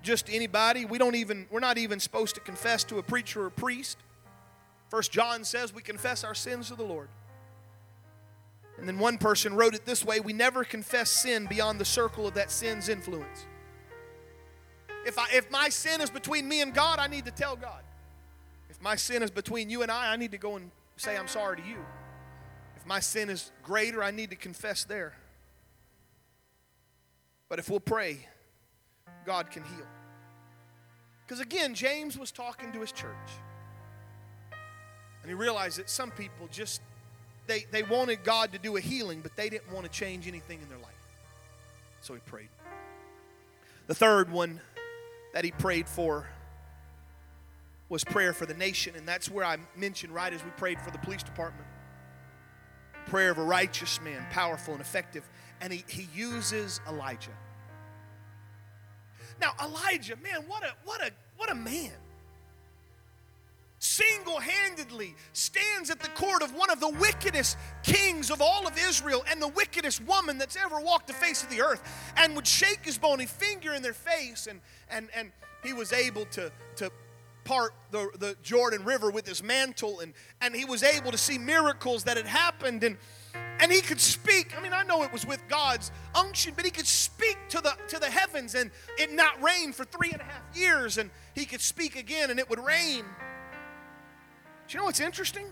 just 0.02 0.26
to 0.26 0.34
anybody. 0.34 0.84
We 0.84 0.98
don't 0.98 1.14
even 1.14 1.46
we're 1.50 1.60
not 1.60 1.78
even 1.78 2.00
supposed 2.00 2.34
to 2.34 2.40
confess 2.40 2.84
to 2.84 2.98
a 2.98 3.02
preacher 3.02 3.42
or 3.42 3.46
a 3.46 3.50
priest. 3.50 3.98
First 4.88 5.12
John 5.12 5.44
says 5.44 5.74
we 5.74 5.82
confess 5.82 6.24
our 6.24 6.34
sins 6.34 6.68
to 6.68 6.74
the 6.74 6.84
Lord. 6.84 7.08
And 8.78 8.86
then 8.86 8.98
one 8.98 9.18
person 9.18 9.54
wrote 9.54 9.74
it 9.74 9.86
this 9.86 10.04
way, 10.04 10.20
we 10.20 10.32
never 10.32 10.62
confess 10.62 11.10
sin 11.10 11.46
beyond 11.46 11.80
the 11.80 11.84
circle 11.84 12.26
of 12.26 12.34
that 12.34 12.50
sin's 12.50 12.88
influence. 12.88 13.46
If, 15.06 15.20
I, 15.20 15.26
if 15.32 15.48
my 15.52 15.68
sin 15.68 16.00
is 16.00 16.10
between 16.10 16.48
me 16.48 16.62
and 16.62 16.74
God, 16.74 16.98
I 16.98 17.06
need 17.06 17.26
to 17.26 17.30
tell 17.30 17.54
God. 17.54 17.80
If 18.68 18.82
my 18.82 18.96
sin 18.96 19.22
is 19.22 19.30
between 19.30 19.70
you 19.70 19.82
and 19.82 19.90
I, 19.90 20.12
I 20.12 20.16
need 20.16 20.32
to 20.32 20.38
go 20.38 20.56
and 20.56 20.68
say, 20.96 21.16
I'm 21.16 21.28
sorry 21.28 21.58
to 21.58 21.62
you. 21.62 21.76
If 22.76 22.84
my 22.84 22.98
sin 22.98 23.30
is 23.30 23.52
greater, 23.62 24.02
I 24.02 24.10
need 24.10 24.30
to 24.30 24.36
confess 24.36 24.82
there. 24.82 25.14
But 27.48 27.60
if 27.60 27.70
we'll 27.70 27.78
pray, 27.78 28.26
God 29.24 29.52
can 29.52 29.62
heal. 29.62 29.86
Because 31.24 31.38
again, 31.38 31.74
James 31.74 32.18
was 32.18 32.32
talking 32.32 32.72
to 32.72 32.80
his 32.80 32.90
church. 32.90 33.14
And 35.22 35.30
he 35.30 35.34
realized 35.34 35.78
that 35.78 35.88
some 35.88 36.10
people 36.10 36.48
just, 36.50 36.80
they, 37.46 37.64
they 37.70 37.84
wanted 37.84 38.24
God 38.24 38.50
to 38.52 38.58
do 38.58 38.76
a 38.76 38.80
healing, 38.80 39.20
but 39.20 39.36
they 39.36 39.48
didn't 39.48 39.72
want 39.72 39.86
to 39.86 39.90
change 39.92 40.26
anything 40.26 40.60
in 40.60 40.68
their 40.68 40.78
life. 40.78 40.90
So 42.00 42.14
he 42.14 42.20
prayed. 42.26 42.48
The 43.86 43.94
third 43.94 44.32
one 44.32 44.60
that 45.36 45.44
he 45.44 45.50
prayed 45.50 45.86
for 45.86 46.26
was 47.90 48.02
prayer 48.04 48.32
for 48.32 48.46
the 48.46 48.54
nation. 48.54 48.94
And 48.96 49.06
that's 49.06 49.30
where 49.30 49.44
I 49.44 49.58
mentioned 49.76 50.14
right 50.14 50.32
as 50.32 50.42
we 50.42 50.48
prayed 50.52 50.80
for 50.80 50.90
the 50.90 50.96
police 50.96 51.22
department. 51.22 51.66
Prayer 53.04 53.32
of 53.32 53.36
a 53.36 53.42
righteous 53.42 54.00
man, 54.00 54.26
powerful 54.30 54.72
and 54.72 54.80
effective. 54.80 55.28
And 55.60 55.74
he, 55.74 55.84
he 55.88 56.08
uses 56.14 56.80
Elijah. 56.88 57.36
Now, 59.38 59.52
Elijah, 59.62 60.16
man, 60.22 60.44
what 60.46 60.64
a 60.64 60.72
what 60.86 61.02
a 61.06 61.10
what 61.36 61.52
a 61.52 61.54
man 61.54 61.92
single 63.86 64.40
handedly 64.40 65.14
stands 65.32 65.90
at 65.90 66.00
the 66.00 66.08
court 66.08 66.42
of 66.42 66.54
one 66.54 66.70
of 66.70 66.80
the 66.80 66.88
wickedest 66.88 67.56
kings 67.82 68.30
of 68.30 68.42
all 68.42 68.66
of 68.66 68.76
Israel 68.78 69.24
and 69.30 69.40
the 69.40 69.48
wickedest 69.48 70.02
woman 70.04 70.38
that's 70.38 70.56
ever 70.56 70.80
walked 70.80 71.06
the 71.06 71.12
face 71.12 71.42
of 71.42 71.50
the 71.50 71.60
earth 71.60 71.82
and 72.16 72.34
would 72.34 72.46
shake 72.46 72.84
his 72.84 72.98
bony 72.98 73.26
finger 73.26 73.74
in 73.74 73.82
their 73.82 73.92
face 73.92 74.46
and, 74.48 74.60
and, 74.90 75.08
and 75.14 75.30
he 75.62 75.72
was 75.72 75.92
able 75.92 76.24
to, 76.26 76.50
to 76.76 76.90
part 77.44 77.74
the, 77.92 78.10
the 78.18 78.36
Jordan 78.42 78.84
River 78.84 79.10
with 79.10 79.26
his 79.26 79.42
mantle 79.42 80.00
and, 80.00 80.12
and 80.40 80.54
he 80.54 80.64
was 80.64 80.82
able 80.82 81.12
to 81.12 81.18
see 81.18 81.38
miracles 81.38 82.04
that 82.04 82.16
had 82.16 82.26
happened 82.26 82.82
and 82.82 82.96
and 83.58 83.72
he 83.72 83.80
could 83.80 84.00
speak. 84.00 84.54
I 84.56 84.62
mean 84.62 84.72
i 84.72 84.82
know 84.82 85.02
it 85.02 85.12
was 85.12 85.26
with 85.26 85.42
god's 85.48 85.90
unction 86.14 86.52
but 86.56 86.64
he 86.64 86.70
could 86.70 86.86
speak 86.86 87.38
to 87.50 87.60
the 87.60 87.74
to 87.88 87.98
the 87.98 88.10
heavens 88.10 88.54
and 88.54 88.70
it 88.98 89.12
not 89.12 89.40
rain 89.42 89.72
for 89.72 89.84
three 89.84 90.10
and 90.10 90.20
a 90.20 90.24
half 90.24 90.42
years 90.54 90.98
and 90.98 91.10
he 91.34 91.44
could 91.44 91.60
speak 91.60 91.96
again 91.96 92.30
and 92.30 92.38
it 92.38 92.50
would 92.50 92.58
rain 92.58 93.04
do 94.68 94.72
you 94.72 94.78
know 94.78 94.84
what's 94.84 95.00
interesting? 95.00 95.46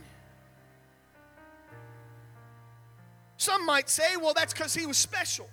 Some 3.37 3.67
might 3.67 3.89
say, 3.89 4.17
well, 4.17 4.35
that's 4.35 4.53
because 4.53 4.75
he 4.75 4.87
was 4.87 4.97
special. 4.97 5.49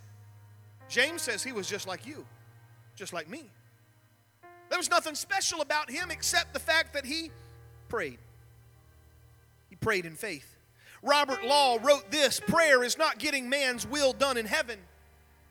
James 0.87 1.21
says 1.21 1.43
he 1.43 1.51
was 1.51 1.67
just 1.67 1.87
like 1.87 2.05
you, 2.05 2.25
just 2.95 3.13
like 3.13 3.29
me. 3.29 3.43
There 4.69 4.79
was 4.79 4.89
nothing 4.89 5.15
special 5.15 5.61
about 5.61 5.89
him 5.89 6.11
except 6.11 6.53
the 6.53 6.59
fact 6.59 6.93
that 6.93 7.05
he 7.05 7.31
prayed. 7.89 8.19
He 9.69 9.75
prayed 9.75 10.05
in 10.05 10.15
faith. 10.15 10.55
Robert 11.03 11.43
Law 11.43 11.77
wrote 11.81 12.11
this 12.11 12.39
prayer 12.39 12.83
is 12.83 12.97
not 12.97 13.19
getting 13.19 13.49
man's 13.49 13.85
will 13.85 14.13
done 14.13 14.37
in 14.37 14.45
heaven, 14.45 14.79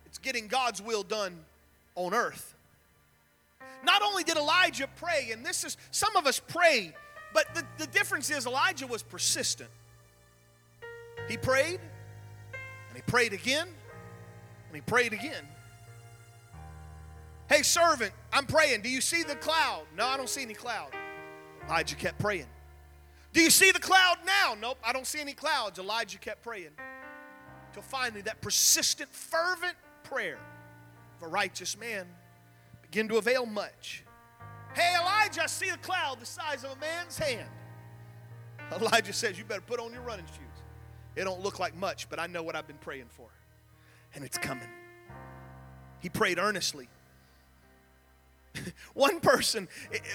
it's 0.06 0.18
getting 0.18 0.46
God's 0.46 0.80
will 0.80 1.02
done 1.02 1.38
on 1.94 2.14
earth. 2.14 2.54
Not 3.84 4.02
only 4.02 4.24
did 4.24 4.36
Elijah 4.36 4.88
pray, 4.96 5.30
and 5.32 5.44
this 5.44 5.64
is, 5.64 5.76
some 5.90 6.16
of 6.16 6.26
us 6.26 6.40
pray 6.40 6.94
but 7.33 7.55
the, 7.55 7.64
the 7.78 7.87
difference 7.87 8.31
is 8.31 8.47
Elijah 8.47 8.87
was 8.87 9.03
persistent. 9.03 9.70
He 11.28 11.37
prayed, 11.37 11.81
and 12.53 12.97
he 12.97 13.03
prayed 13.03 13.33
again, 13.33 13.68
And 14.68 14.74
he 14.74 14.81
prayed 14.81 15.12
again. 15.12 15.45
Hey, 17.49 17.62
servant, 17.62 18.12
I'm 18.33 18.47
praying. 18.47 18.83
Do 18.83 18.89
you 18.89 19.01
see 19.01 19.22
the 19.22 19.35
cloud? 19.37 19.83
No, 19.97 20.07
I 20.07 20.16
don't 20.16 20.28
see 20.28 20.43
any 20.43 20.55
cloud. 20.55 20.91
Elijah 21.66 21.97
kept 21.97 22.18
praying. 22.18 22.47
Do 23.33 23.41
you 23.41 23.51
see 23.51 23.70
the 23.70 23.81
cloud 23.81 24.18
now? 24.26 24.57
Nope, 24.61 24.78
I 24.85 24.93
don't 24.93 25.07
see 25.07 25.20
any 25.20 25.33
clouds. 25.33 25.78
Elijah 25.78 26.18
kept 26.18 26.43
praying. 26.43 26.70
Till 27.72 27.83
finally, 27.83 28.22
that 28.22 28.41
persistent, 28.41 29.12
fervent 29.14 29.76
prayer 30.03 30.39
of 31.16 31.22
a 31.22 31.28
righteous 31.28 31.78
man 31.78 32.07
began 32.83 33.07
to 33.09 33.18
avail 33.18 33.47
much. 33.47 34.05
Hey, 34.74 34.94
Elijah, 35.00 35.42
I 35.42 35.46
see 35.46 35.68
a 35.68 35.76
cloud 35.76 36.20
the 36.20 36.26
size 36.26 36.64
of 36.64 36.72
a 36.72 36.76
man's 36.76 37.18
hand. 37.18 37.48
Elijah 38.72 39.12
says, 39.12 39.38
You 39.38 39.44
better 39.44 39.60
put 39.60 39.80
on 39.80 39.92
your 39.92 40.02
running 40.02 40.26
shoes. 40.26 40.62
It 41.16 41.24
don't 41.24 41.42
look 41.42 41.58
like 41.58 41.76
much, 41.76 42.08
but 42.08 42.18
I 42.18 42.26
know 42.26 42.42
what 42.42 42.54
I've 42.54 42.66
been 42.66 42.78
praying 42.78 43.08
for. 43.08 43.28
And 44.14 44.24
it's 44.24 44.38
coming. 44.38 44.68
He 46.00 46.08
prayed 46.08 46.38
earnestly. 46.38 46.88
one 48.94 49.20
person 49.20 49.68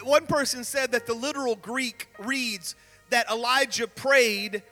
one 0.04 0.28
person 0.28 0.64
said 0.64 0.92
that 0.92 1.06
the 1.06 1.14
literal 1.14 1.56
Greek 1.56 2.10
reads 2.20 2.76
that 3.10 3.30
Elijah 3.30 3.88
prayed 3.88 4.64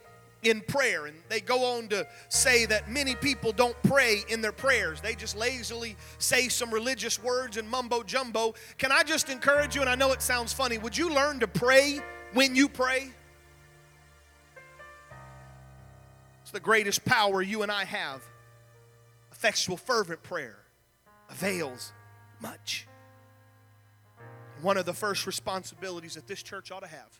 in 0.43 0.61
prayer 0.61 1.05
and 1.05 1.15
they 1.29 1.39
go 1.39 1.77
on 1.77 1.87
to 1.89 2.07
say 2.29 2.65
that 2.65 2.89
many 2.89 3.15
people 3.15 3.51
don't 3.51 3.75
pray 3.83 4.23
in 4.29 4.41
their 4.41 4.51
prayers. 4.51 5.01
They 5.01 5.15
just 5.15 5.37
lazily 5.37 5.95
say 6.17 6.49
some 6.49 6.71
religious 6.71 7.21
words 7.21 7.57
and 7.57 7.69
mumbo 7.69 8.03
jumbo. 8.03 8.53
Can 8.77 8.91
i 8.91 9.03
just 9.03 9.29
encourage 9.29 9.75
you 9.75 9.81
and 9.81 9.89
i 9.89 9.95
know 9.95 10.11
it 10.11 10.21
sounds 10.21 10.53
funny 10.53 10.77
would 10.77 10.97
you 10.97 11.09
learn 11.09 11.39
to 11.39 11.47
pray 11.47 11.99
when 12.33 12.55
you 12.55 12.69
pray? 12.69 13.09
It's 16.41 16.51
the 16.51 16.59
greatest 16.59 17.05
power 17.05 17.41
you 17.41 17.63
and 17.63 17.71
i 17.71 17.85
have. 17.85 18.21
Effectual 19.31 19.77
fervent 19.77 20.23
prayer 20.23 20.59
avails 21.29 21.91
much. 22.39 22.87
One 24.61 24.77
of 24.77 24.85
the 24.85 24.93
first 24.93 25.27
responsibilities 25.27 26.15
that 26.15 26.27
this 26.27 26.41
church 26.41 26.71
ought 26.71 26.83
to 26.83 26.87
have 26.87 27.19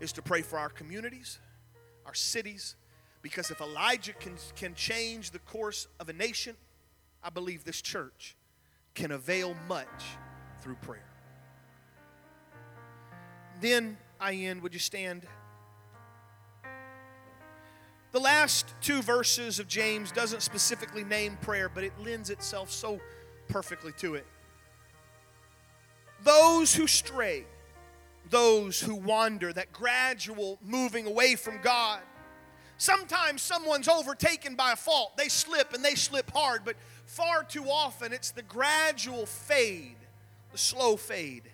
is 0.00 0.12
to 0.12 0.22
pray 0.22 0.42
for 0.42 0.58
our 0.58 0.68
communities, 0.68 1.38
our 2.06 2.14
cities, 2.14 2.76
because 3.22 3.50
if 3.50 3.60
Elijah 3.60 4.12
can, 4.12 4.34
can 4.56 4.74
change 4.74 5.30
the 5.30 5.38
course 5.40 5.86
of 5.98 6.08
a 6.08 6.12
nation, 6.12 6.56
I 7.22 7.30
believe 7.30 7.64
this 7.64 7.80
church 7.80 8.36
can 8.94 9.10
avail 9.10 9.54
much 9.68 9.88
through 10.60 10.76
prayer. 10.76 11.08
Then 13.60 13.96
I 14.20 14.34
end, 14.34 14.62
would 14.62 14.74
you 14.74 14.80
stand? 14.80 15.26
The 18.12 18.20
last 18.20 18.74
two 18.80 19.02
verses 19.02 19.58
of 19.58 19.66
James 19.66 20.12
doesn't 20.12 20.42
specifically 20.42 21.02
name 21.02 21.36
prayer, 21.40 21.68
but 21.68 21.82
it 21.82 21.92
lends 21.98 22.30
itself 22.30 22.70
so 22.70 23.00
perfectly 23.48 23.92
to 23.98 24.14
it 24.14 24.26
those 26.24 26.74
who 26.74 26.86
stray, 26.86 27.44
those 28.30 28.80
who 28.80 28.94
wander, 28.94 29.52
that 29.52 29.72
gradual 29.72 30.58
moving 30.62 31.06
away 31.06 31.36
from 31.36 31.60
God. 31.62 32.00
Sometimes 32.76 33.42
someone's 33.42 33.88
overtaken 33.88 34.56
by 34.56 34.72
a 34.72 34.76
fault. 34.76 35.16
They 35.16 35.28
slip 35.28 35.72
and 35.74 35.84
they 35.84 35.94
slip 35.94 36.30
hard, 36.32 36.62
but 36.64 36.76
far 37.06 37.44
too 37.44 37.64
often 37.64 38.12
it's 38.12 38.30
the 38.30 38.42
gradual 38.42 39.26
fade, 39.26 39.96
the 40.52 40.58
slow 40.58 40.96
fade. 40.96 41.44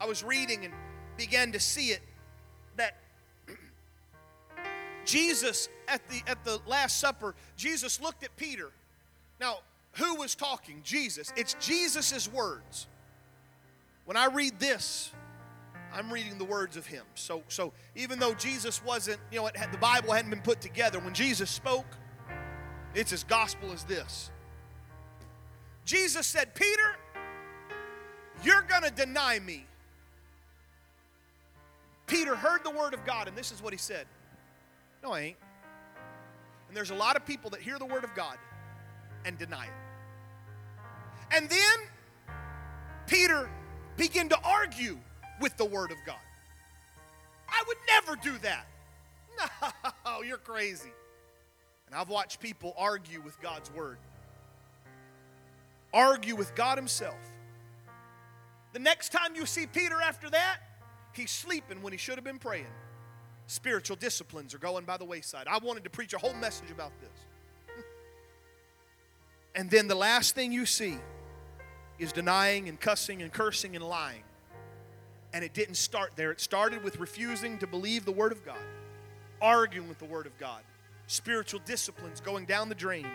I 0.00 0.06
was 0.06 0.24
reading 0.24 0.64
and 0.64 0.72
began 1.18 1.52
to 1.52 1.60
see 1.60 1.88
it 1.88 2.00
that 2.76 2.96
Jesus 5.04 5.68
at 5.86 6.08
the 6.08 6.22
at 6.26 6.42
the 6.44 6.58
last 6.66 6.98
supper, 6.98 7.34
Jesus 7.56 8.00
looked 8.00 8.24
at 8.24 8.34
Peter. 8.36 8.70
Now, 9.38 9.58
who 9.92 10.14
was 10.14 10.34
talking? 10.34 10.80
Jesus. 10.82 11.32
It's 11.36 11.54
Jesus' 11.60 12.32
words. 12.32 12.86
When 14.10 14.16
I 14.16 14.26
read 14.26 14.58
this, 14.58 15.12
I'm 15.92 16.12
reading 16.12 16.36
the 16.36 16.44
words 16.44 16.76
of 16.76 16.84
him. 16.84 17.04
So, 17.14 17.44
so 17.46 17.72
even 17.94 18.18
though 18.18 18.34
Jesus 18.34 18.84
wasn't, 18.84 19.20
you 19.30 19.38
know, 19.38 19.48
had, 19.54 19.70
the 19.70 19.78
Bible 19.78 20.12
hadn't 20.12 20.30
been 20.30 20.40
put 20.40 20.60
together, 20.60 20.98
when 20.98 21.14
Jesus 21.14 21.48
spoke, 21.48 21.86
it's 22.92 23.12
as 23.12 23.22
gospel 23.22 23.70
as 23.70 23.84
this. 23.84 24.32
Jesus 25.84 26.26
said, 26.26 26.56
Peter, 26.56 26.96
you're 28.42 28.62
going 28.62 28.82
to 28.82 28.90
deny 28.90 29.38
me. 29.38 29.64
Peter 32.08 32.34
heard 32.34 32.64
the 32.64 32.70
word 32.70 32.94
of 32.94 33.04
God, 33.04 33.28
and 33.28 33.38
this 33.38 33.52
is 33.52 33.62
what 33.62 33.72
he 33.72 33.78
said 33.78 34.08
No, 35.04 35.12
I 35.12 35.20
ain't. 35.20 35.36
And 36.66 36.76
there's 36.76 36.90
a 36.90 36.96
lot 36.96 37.14
of 37.14 37.24
people 37.24 37.50
that 37.50 37.60
hear 37.60 37.78
the 37.78 37.86
word 37.86 38.02
of 38.02 38.12
God 38.16 38.38
and 39.24 39.38
deny 39.38 39.66
it. 39.66 39.72
And 41.30 41.48
then 41.48 41.78
Peter 43.06 43.48
began 43.96 44.28
to 44.28 44.38
argue 44.44 44.98
with 45.40 45.56
the 45.56 45.64
Word 45.64 45.90
of 45.90 45.98
God. 46.06 46.16
I 47.48 47.62
would 47.66 47.76
never 47.88 48.16
do 48.16 48.38
that. 48.38 48.66
No, 50.04 50.22
you're 50.22 50.38
crazy. 50.38 50.90
And 51.86 51.94
I've 51.94 52.08
watched 52.08 52.40
people 52.40 52.74
argue 52.76 53.20
with 53.20 53.40
God's 53.40 53.72
Word, 53.72 53.98
argue 55.94 56.34
with 56.36 56.54
God 56.54 56.76
Himself. 56.76 57.18
The 58.72 58.78
next 58.78 59.12
time 59.12 59.34
you 59.34 59.46
see 59.46 59.66
Peter 59.66 60.00
after 60.00 60.28
that, 60.30 60.58
he's 61.12 61.30
sleeping 61.30 61.82
when 61.82 61.92
he 61.92 61.98
should 61.98 62.16
have 62.16 62.24
been 62.24 62.38
praying. 62.38 62.66
Spiritual 63.46 63.96
disciplines 63.96 64.54
are 64.54 64.58
going 64.58 64.84
by 64.84 64.96
the 64.96 65.04
wayside. 65.04 65.46
I 65.48 65.58
wanted 65.58 65.84
to 65.84 65.90
preach 65.90 66.12
a 66.12 66.18
whole 66.18 66.34
message 66.34 66.70
about 66.70 66.92
this. 67.00 67.76
and 69.54 69.70
then 69.70 69.88
the 69.88 69.96
last 69.96 70.34
thing 70.34 70.52
you 70.52 70.66
see 70.66 70.98
is 72.00 72.12
denying 72.12 72.68
and 72.68 72.80
cussing 72.80 73.22
and 73.22 73.32
cursing 73.32 73.76
and 73.76 73.84
lying. 73.84 74.22
And 75.32 75.44
it 75.44 75.54
didn't 75.54 75.76
start 75.76 76.12
there. 76.16 76.32
It 76.32 76.40
started 76.40 76.82
with 76.82 76.98
refusing 76.98 77.58
to 77.58 77.66
believe 77.66 78.04
the 78.04 78.12
Word 78.12 78.32
of 78.32 78.44
God, 78.44 78.58
arguing 79.40 79.88
with 79.88 79.98
the 79.98 80.06
Word 80.06 80.26
of 80.26 80.36
God, 80.38 80.62
spiritual 81.06 81.60
disciplines 81.64 82.20
going 82.20 82.46
down 82.46 82.68
the 82.68 82.74
drain 82.74 83.06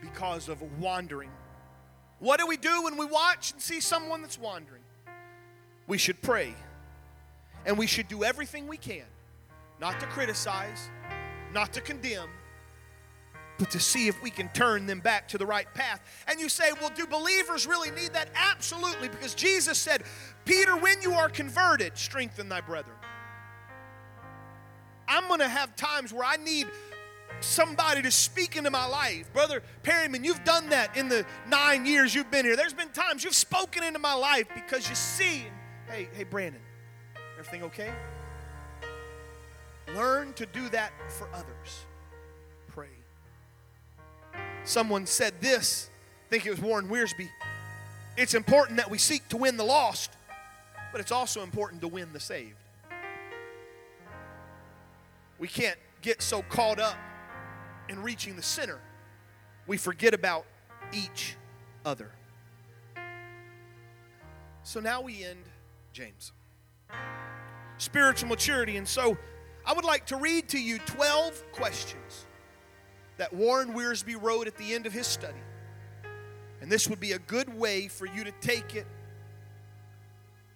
because 0.00 0.48
of 0.48 0.62
wandering. 0.78 1.30
What 2.20 2.38
do 2.38 2.46
we 2.46 2.56
do 2.56 2.84
when 2.84 2.96
we 2.96 3.06
watch 3.06 3.52
and 3.52 3.60
see 3.60 3.80
someone 3.80 4.22
that's 4.22 4.38
wandering? 4.38 4.82
We 5.86 5.98
should 5.98 6.20
pray. 6.22 6.54
And 7.64 7.76
we 7.76 7.88
should 7.88 8.06
do 8.06 8.22
everything 8.22 8.68
we 8.68 8.76
can 8.76 9.06
not 9.80 9.98
to 10.00 10.06
criticize, 10.06 10.88
not 11.52 11.72
to 11.74 11.80
condemn, 11.80 12.28
but 13.58 13.70
to 13.70 13.80
see 13.80 14.08
if 14.08 14.22
we 14.22 14.30
can 14.30 14.48
turn 14.50 14.86
them 14.86 15.00
back 15.00 15.28
to 15.28 15.38
the 15.38 15.46
right 15.46 15.72
path. 15.74 16.00
And 16.28 16.38
you 16.40 16.48
say, 16.48 16.72
well, 16.80 16.90
do 16.94 17.06
believers 17.06 17.66
really 17.66 17.90
need 17.90 18.12
that? 18.12 18.28
Absolutely, 18.34 19.08
because 19.08 19.34
Jesus 19.34 19.78
said, 19.78 20.02
Peter, 20.44 20.76
when 20.76 21.00
you 21.02 21.12
are 21.12 21.28
converted, 21.28 21.96
strengthen 21.96 22.48
thy 22.48 22.60
brethren. 22.60 22.96
I'm 25.08 25.28
going 25.28 25.40
to 25.40 25.48
have 25.48 25.76
times 25.76 26.12
where 26.12 26.24
I 26.24 26.36
need 26.36 26.66
somebody 27.40 28.02
to 28.02 28.10
speak 28.10 28.56
into 28.56 28.70
my 28.70 28.86
life. 28.86 29.32
Brother 29.32 29.62
Perryman, 29.82 30.24
you've 30.24 30.42
done 30.44 30.70
that 30.70 30.96
in 30.96 31.08
the 31.08 31.24
nine 31.48 31.86
years 31.86 32.14
you've 32.14 32.30
been 32.30 32.44
here. 32.44 32.56
There's 32.56 32.72
been 32.72 32.88
times 32.88 33.24
you've 33.24 33.34
spoken 33.34 33.84
into 33.84 33.98
my 33.98 34.14
life 34.14 34.46
because 34.54 34.88
you 34.88 34.94
see, 34.94 35.44
hey, 35.88 36.08
hey, 36.12 36.24
Brandon, 36.24 36.60
everything 37.38 37.62
okay? 37.64 37.92
Learn 39.94 40.32
to 40.34 40.46
do 40.46 40.68
that 40.70 40.92
for 41.08 41.28
others. 41.32 41.85
Someone 44.66 45.06
said 45.06 45.40
this, 45.40 45.88
I 46.26 46.30
think 46.30 46.44
it 46.44 46.50
was 46.50 46.60
Warren 46.60 46.88
Wiersbe. 46.88 47.28
It's 48.16 48.34
important 48.34 48.78
that 48.78 48.90
we 48.90 48.98
seek 48.98 49.28
to 49.28 49.36
win 49.36 49.56
the 49.56 49.64
lost, 49.64 50.10
but 50.90 51.00
it's 51.00 51.12
also 51.12 51.42
important 51.42 51.80
to 51.82 51.88
win 51.88 52.12
the 52.12 52.18
saved. 52.18 52.56
We 55.38 55.46
can't 55.46 55.78
get 56.02 56.20
so 56.20 56.42
caught 56.42 56.80
up 56.80 56.96
in 57.88 58.02
reaching 58.02 58.34
the 58.34 58.42
sinner, 58.42 58.80
we 59.68 59.76
forget 59.76 60.14
about 60.14 60.44
each 60.92 61.36
other. 61.84 62.10
So 64.64 64.80
now 64.80 65.00
we 65.00 65.24
end 65.24 65.44
James. 65.92 66.32
Spiritual 67.78 68.28
maturity. 68.28 68.78
And 68.78 68.88
so 68.88 69.16
I 69.64 69.72
would 69.72 69.84
like 69.84 70.06
to 70.06 70.16
read 70.16 70.48
to 70.48 70.58
you 70.58 70.80
12 70.80 71.52
questions 71.52 72.26
that 73.18 73.32
Warren 73.32 73.74
Wiersbe 73.74 74.20
wrote 74.20 74.46
at 74.46 74.56
the 74.56 74.74
end 74.74 74.86
of 74.86 74.92
his 74.92 75.06
study. 75.06 75.38
And 76.60 76.70
this 76.70 76.88
would 76.88 77.00
be 77.00 77.12
a 77.12 77.18
good 77.18 77.56
way 77.56 77.88
for 77.88 78.06
you 78.06 78.24
to 78.24 78.32
take 78.40 78.74
it. 78.74 78.86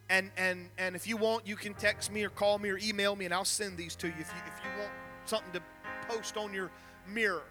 And, 0.08 0.30
and, 0.36 0.68
and 0.76 0.96
if 0.96 1.06
you 1.06 1.16
want, 1.16 1.46
you 1.46 1.56
can 1.56 1.74
text 1.74 2.10
me 2.10 2.24
or 2.24 2.30
call 2.30 2.58
me 2.58 2.68
or 2.70 2.78
email 2.82 3.14
me, 3.14 3.26
and 3.26 3.34
I'll 3.34 3.44
send 3.44 3.76
these 3.76 3.94
to 3.96 4.08
you 4.08 4.14
if 4.18 4.28
you, 4.28 4.42
if 4.46 4.64
you 4.64 4.80
want 4.80 4.90
something 5.24 5.52
to 5.52 5.62
post 6.08 6.36
on 6.36 6.52
your 6.52 6.70
mirror. 7.08 7.44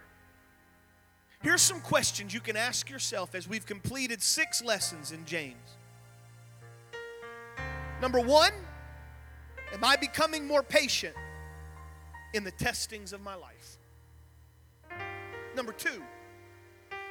Here's 1.41 1.61
some 1.61 1.79
questions 1.79 2.33
you 2.33 2.41
can 2.41 2.57
ask 2.57 2.89
yourself 2.89 3.33
as 3.33 3.47
we've 3.47 3.65
completed 3.65 4.21
six 4.21 4.61
lessons 4.61 5.13
in 5.13 5.23
James. 5.25 5.77
Number 8.01 8.19
one, 8.19 8.51
am 9.73 9.83
I 9.83 9.95
becoming 9.95 10.45
more 10.45 10.63
patient 10.63 11.15
in 12.33 12.43
the 12.43 12.51
testings 12.51 13.13
of 13.13 13.21
my 13.21 13.35
life? 13.35 13.78
Number 15.59 15.73
two, 15.73 16.01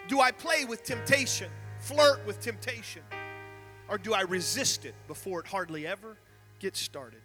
do 0.09 0.23
I 0.23 0.31
play 0.31 0.65
with 0.65 0.83
temptation, 0.83 1.51
flirt 1.81 2.27
with 2.27 2.41
temptation, 2.41 3.03
or 3.91 3.99
do 3.99 4.15
I 4.15 4.23
resist 4.23 4.87
it 4.87 4.95
before 5.07 5.41
it 5.41 5.47
hardly 5.47 5.87
ever 5.87 6.17
gets 6.59 6.81
started? 6.81 7.21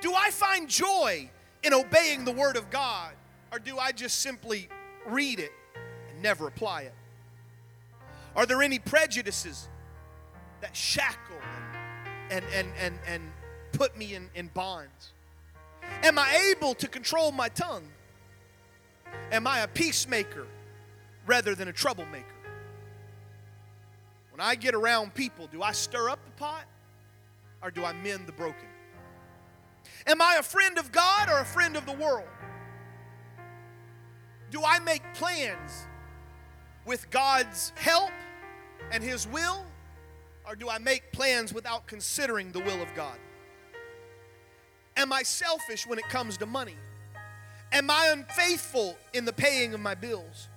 Do 0.00 0.14
I 0.14 0.30
find 0.30 0.66
joy 0.66 1.28
in 1.62 1.74
obeying 1.74 2.24
the 2.24 2.32
Word 2.32 2.56
of 2.56 2.70
God, 2.70 3.12
or 3.52 3.58
do 3.58 3.76
I 3.76 3.92
just 3.92 4.20
simply 4.20 4.70
read 5.04 5.40
it 5.40 5.52
and 6.08 6.22
never 6.22 6.46
apply 6.46 6.84
it? 6.84 6.94
Are 8.34 8.46
there 8.46 8.62
any 8.62 8.78
prejudices 8.78 9.68
that 10.62 10.74
shackle 10.74 11.36
and, 12.30 12.46
and, 12.54 12.68
and, 12.80 12.98
and 13.06 13.30
put 13.72 13.94
me 13.94 14.14
in, 14.14 14.30
in 14.34 14.46
bonds? 14.54 15.12
Am 16.02 16.18
I 16.18 16.50
able 16.56 16.72
to 16.76 16.88
control 16.88 17.30
my 17.30 17.50
tongue? 17.50 17.86
Am 19.32 19.46
I 19.46 19.60
a 19.60 19.68
peacemaker 19.68 20.46
rather 21.26 21.54
than 21.54 21.68
a 21.68 21.72
troublemaker? 21.72 22.26
When 24.30 24.40
I 24.40 24.54
get 24.54 24.74
around 24.74 25.14
people, 25.14 25.46
do 25.46 25.62
I 25.62 25.72
stir 25.72 26.10
up 26.10 26.24
the 26.24 26.32
pot 26.32 26.64
or 27.62 27.70
do 27.70 27.84
I 27.84 27.92
mend 27.92 28.26
the 28.26 28.32
broken? 28.32 28.68
Am 30.06 30.20
I 30.20 30.36
a 30.38 30.42
friend 30.42 30.78
of 30.78 30.92
God 30.92 31.28
or 31.28 31.38
a 31.38 31.44
friend 31.44 31.76
of 31.76 31.86
the 31.86 31.92
world? 31.92 32.28
Do 34.50 34.62
I 34.64 34.78
make 34.80 35.02
plans 35.14 35.86
with 36.84 37.10
God's 37.10 37.72
help 37.76 38.12
and 38.92 39.02
His 39.02 39.26
will, 39.26 39.64
or 40.46 40.54
do 40.54 40.68
I 40.68 40.78
make 40.78 41.10
plans 41.12 41.52
without 41.52 41.86
considering 41.86 42.52
the 42.52 42.60
will 42.60 42.80
of 42.80 42.94
God? 42.94 43.18
Am 44.96 45.12
I 45.12 45.22
selfish 45.24 45.86
when 45.86 45.98
it 45.98 46.08
comes 46.08 46.36
to 46.38 46.46
money? 46.46 46.76
Am 47.72 47.90
I 47.90 48.10
unfaithful 48.12 48.96
in 49.12 49.24
the 49.24 49.32
paying 49.32 49.74
of 49.74 49.80
my 49.80 49.94
bills? 49.94 50.48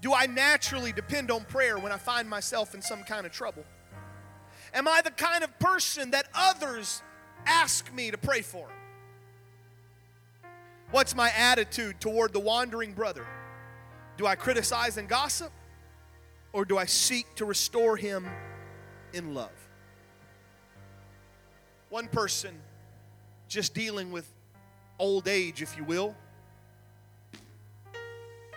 Do 0.00 0.14
I 0.14 0.26
naturally 0.26 0.92
depend 0.92 1.30
on 1.30 1.44
prayer 1.44 1.78
when 1.78 1.92
I 1.92 1.98
find 1.98 2.28
myself 2.28 2.74
in 2.74 2.82
some 2.82 3.02
kind 3.02 3.26
of 3.26 3.32
trouble? 3.32 3.64
Am 4.72 4.88
I 4.88 5.02
the 5.02 5.10
kind 5.10 5.44
of 5.44 5.58
person 5.58 6.12
that 6.12 6.28
others 6.34 7.02
ask 7.46 7.92
me 7.92 8.10
to 8.10 8.18
pray 8.18 8.40
for? 8.40 8.68
What's 10.90 11.14
my 11.14 11.30
attitude 11.36 12.00
toward 12.00 12.32
the 12.32 12.40
wandering 12.40 12.92
brother? 12.92 13.26
Do 14.16 14.26
I 14.26 14.34
criticize 14.34 14.96
and 14.96 15.08
gossip? 15.08 15.52
Or 16.52 16.64
do 16.64 16.78
I 16.78 16.84
seek 16.84 17.34
to 17.36 17.44
restore 17.44 17.96
him 17.96 18.26
in 19.12 19.34
love? 19.34 19.50
One 21.90 22.08
person 22.08 22.54
just 23.48 23.74
dealing 23.74 24.10
with 24.10 24.30
old 25.00 25.26
age, 25.26 25.62
if 25.62 25.76
you 25.76 25.82
will. 25.82 26.14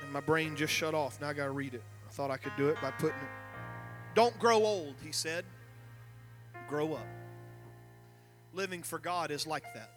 And 0.04 0.12
my 0.12 0.20
brain 0.20 0.56
just 0.56 0.74
shut 0.74 0.94
off. 0.94 1.20
Now 1.20 1.30
I 1.30 1.34
got 1.34 1.46
to 1.46 1.52
read 1.52 1.74
it. 1.74 1.82
I 2.08 2.12
thought 2.12 2.30
I 2.30 2.38
could 2.38 2.56
do 2.58 2.68
it 2.68 2.78
by 2.82 2.92
putting 2.92 3.18
it. 3.18 3.30
Don't 4.14 4.38
grow 4.38 4.58
old, 4.58 4.96
he 5.04 5.12
said. 5.12 5.46
Grow 6.70 6.94
up. 6.94 7.08
Living 8.54 8.84
for 8.84 9.00
God 9.00 9.32
is 9.32 9.48
like 9.48 9.64
that. 9.74 9.90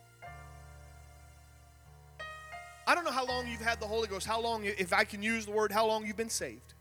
I 2.86 2.94
don't 2.94 3.04
know 3.04 3.10
how 3.10 3.26
long 3.26 3.48
you've 3.48 3.60
had 3.60 3.80
the 3.80 3.86
Holy 3.86 4.06
Ghost, 4.06 4.26
how 4.26 4.40
long, 4.40 4.64
if 4.64 4.92
I 4.92 5.04
can 5.04 5.22
use 5.22 5.44
the 5.44 5.50
word, 5.50 5.72
how 5.72 5.86
long 5.86 6.06
you've 6.06 6.16
been 6.16 6.30
saved. 6.30 6.74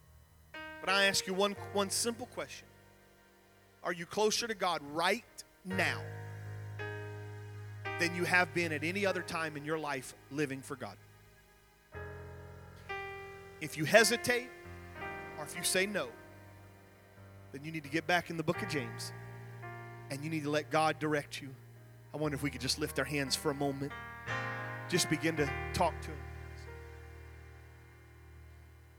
But 0.79 0.89
I 0.89 1.05
ask 1.05 1.25
you 1.25 1.33
one, 1.33 1.55
one 1.73 1.89
simple 1.89 2.27
question 2.27 2.67
Are 3.83 3.91
you 3.91 4.05
closer 4.05 4.47
to 4.47 4.53
God 4.53 4.81
right 4.93 5.25
now 5.65 6.01
than 7.99 8.15
you 8.15 8.23
have 8.25 8.53
been 8.53 8.71
at 8.71 8.83
any 8.83 9.05
other 9.05 9.21
time 9.21 9.55
in 9.57 9.65
your 9.65 9.79
life 9.79 10.13
living 10.31 10.61
for 10.61 10.75
God? 10.75 10.97
If 13.61 13.77
you 13.77 13.85
hesitate 13.85 14.49
or 15.37 15.45
if 15.45 15.55
you 15.55 15.63
say 15.63 15.85
no, 15.85 16.09
then 17.51 17.63
you 17.63 17.71
need 17.71 17.83
to 17.83 17.89
get 17.89 18.05
back 18.05 18.29
in 18.29 18.37
the 18.37 18.43
book 18.43 18.61
of 18.61 18.67
James 18.67 19.13
and 20.11 20.23
you 20.23 20.29
need 20.29 20.43
to 20.43 20.49
let 20.49 20.69
God 20.69 20.99
direct 20.99 21.41
you. 21.41 21.49
I 22.13 22.17
wonder 22.17 22.35
if 22.35 22.43
we 22.43 22.49
could 22.49 22.61
just 22.61 22.79
lift 22.79 22.99
our 22.99 23.05
hands 23.05 23.35
for 23.35 23.51
a 23.51 23.55
moment, 23.55 23.91
just 24.89 25.09
begin 25.09 25.35
to 25.37 25.49
talk 25.73 25.99
to 26.01 26.07
Him. 26.07 26.17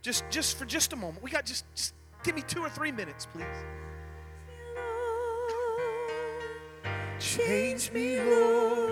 Just, 0.03 0.25
just 0.31 0.57
for 0.57 0.65
just 0.65 0.93
a 0.93 0.97
moment. 0.97 1.23
We 1.23 1.31
got 1.31 1.45
just, 1.45 1.65
just 1.75 1.95
give 2.23 2.35
me 2.35 2.43
two 2.43 2.61
or 2.61 2.69
three 2.69 2.93
minutes, 2.93 3.27
please. 3.27 3.45
Change 7.19 7.93
me, 7.93 8.21
Lord. 8.21 8.91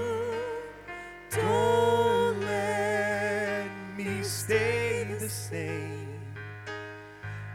Don't 1.31 2.41
let 2.41 3.69
me 3.99 4.23
stay 4.23 5.07
the 5.19 5.29
same. 5.29 6.09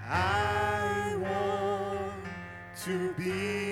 I 0.07 1.15
want 1.19 2.23
to 2.83 3.13
be 3.13 3.68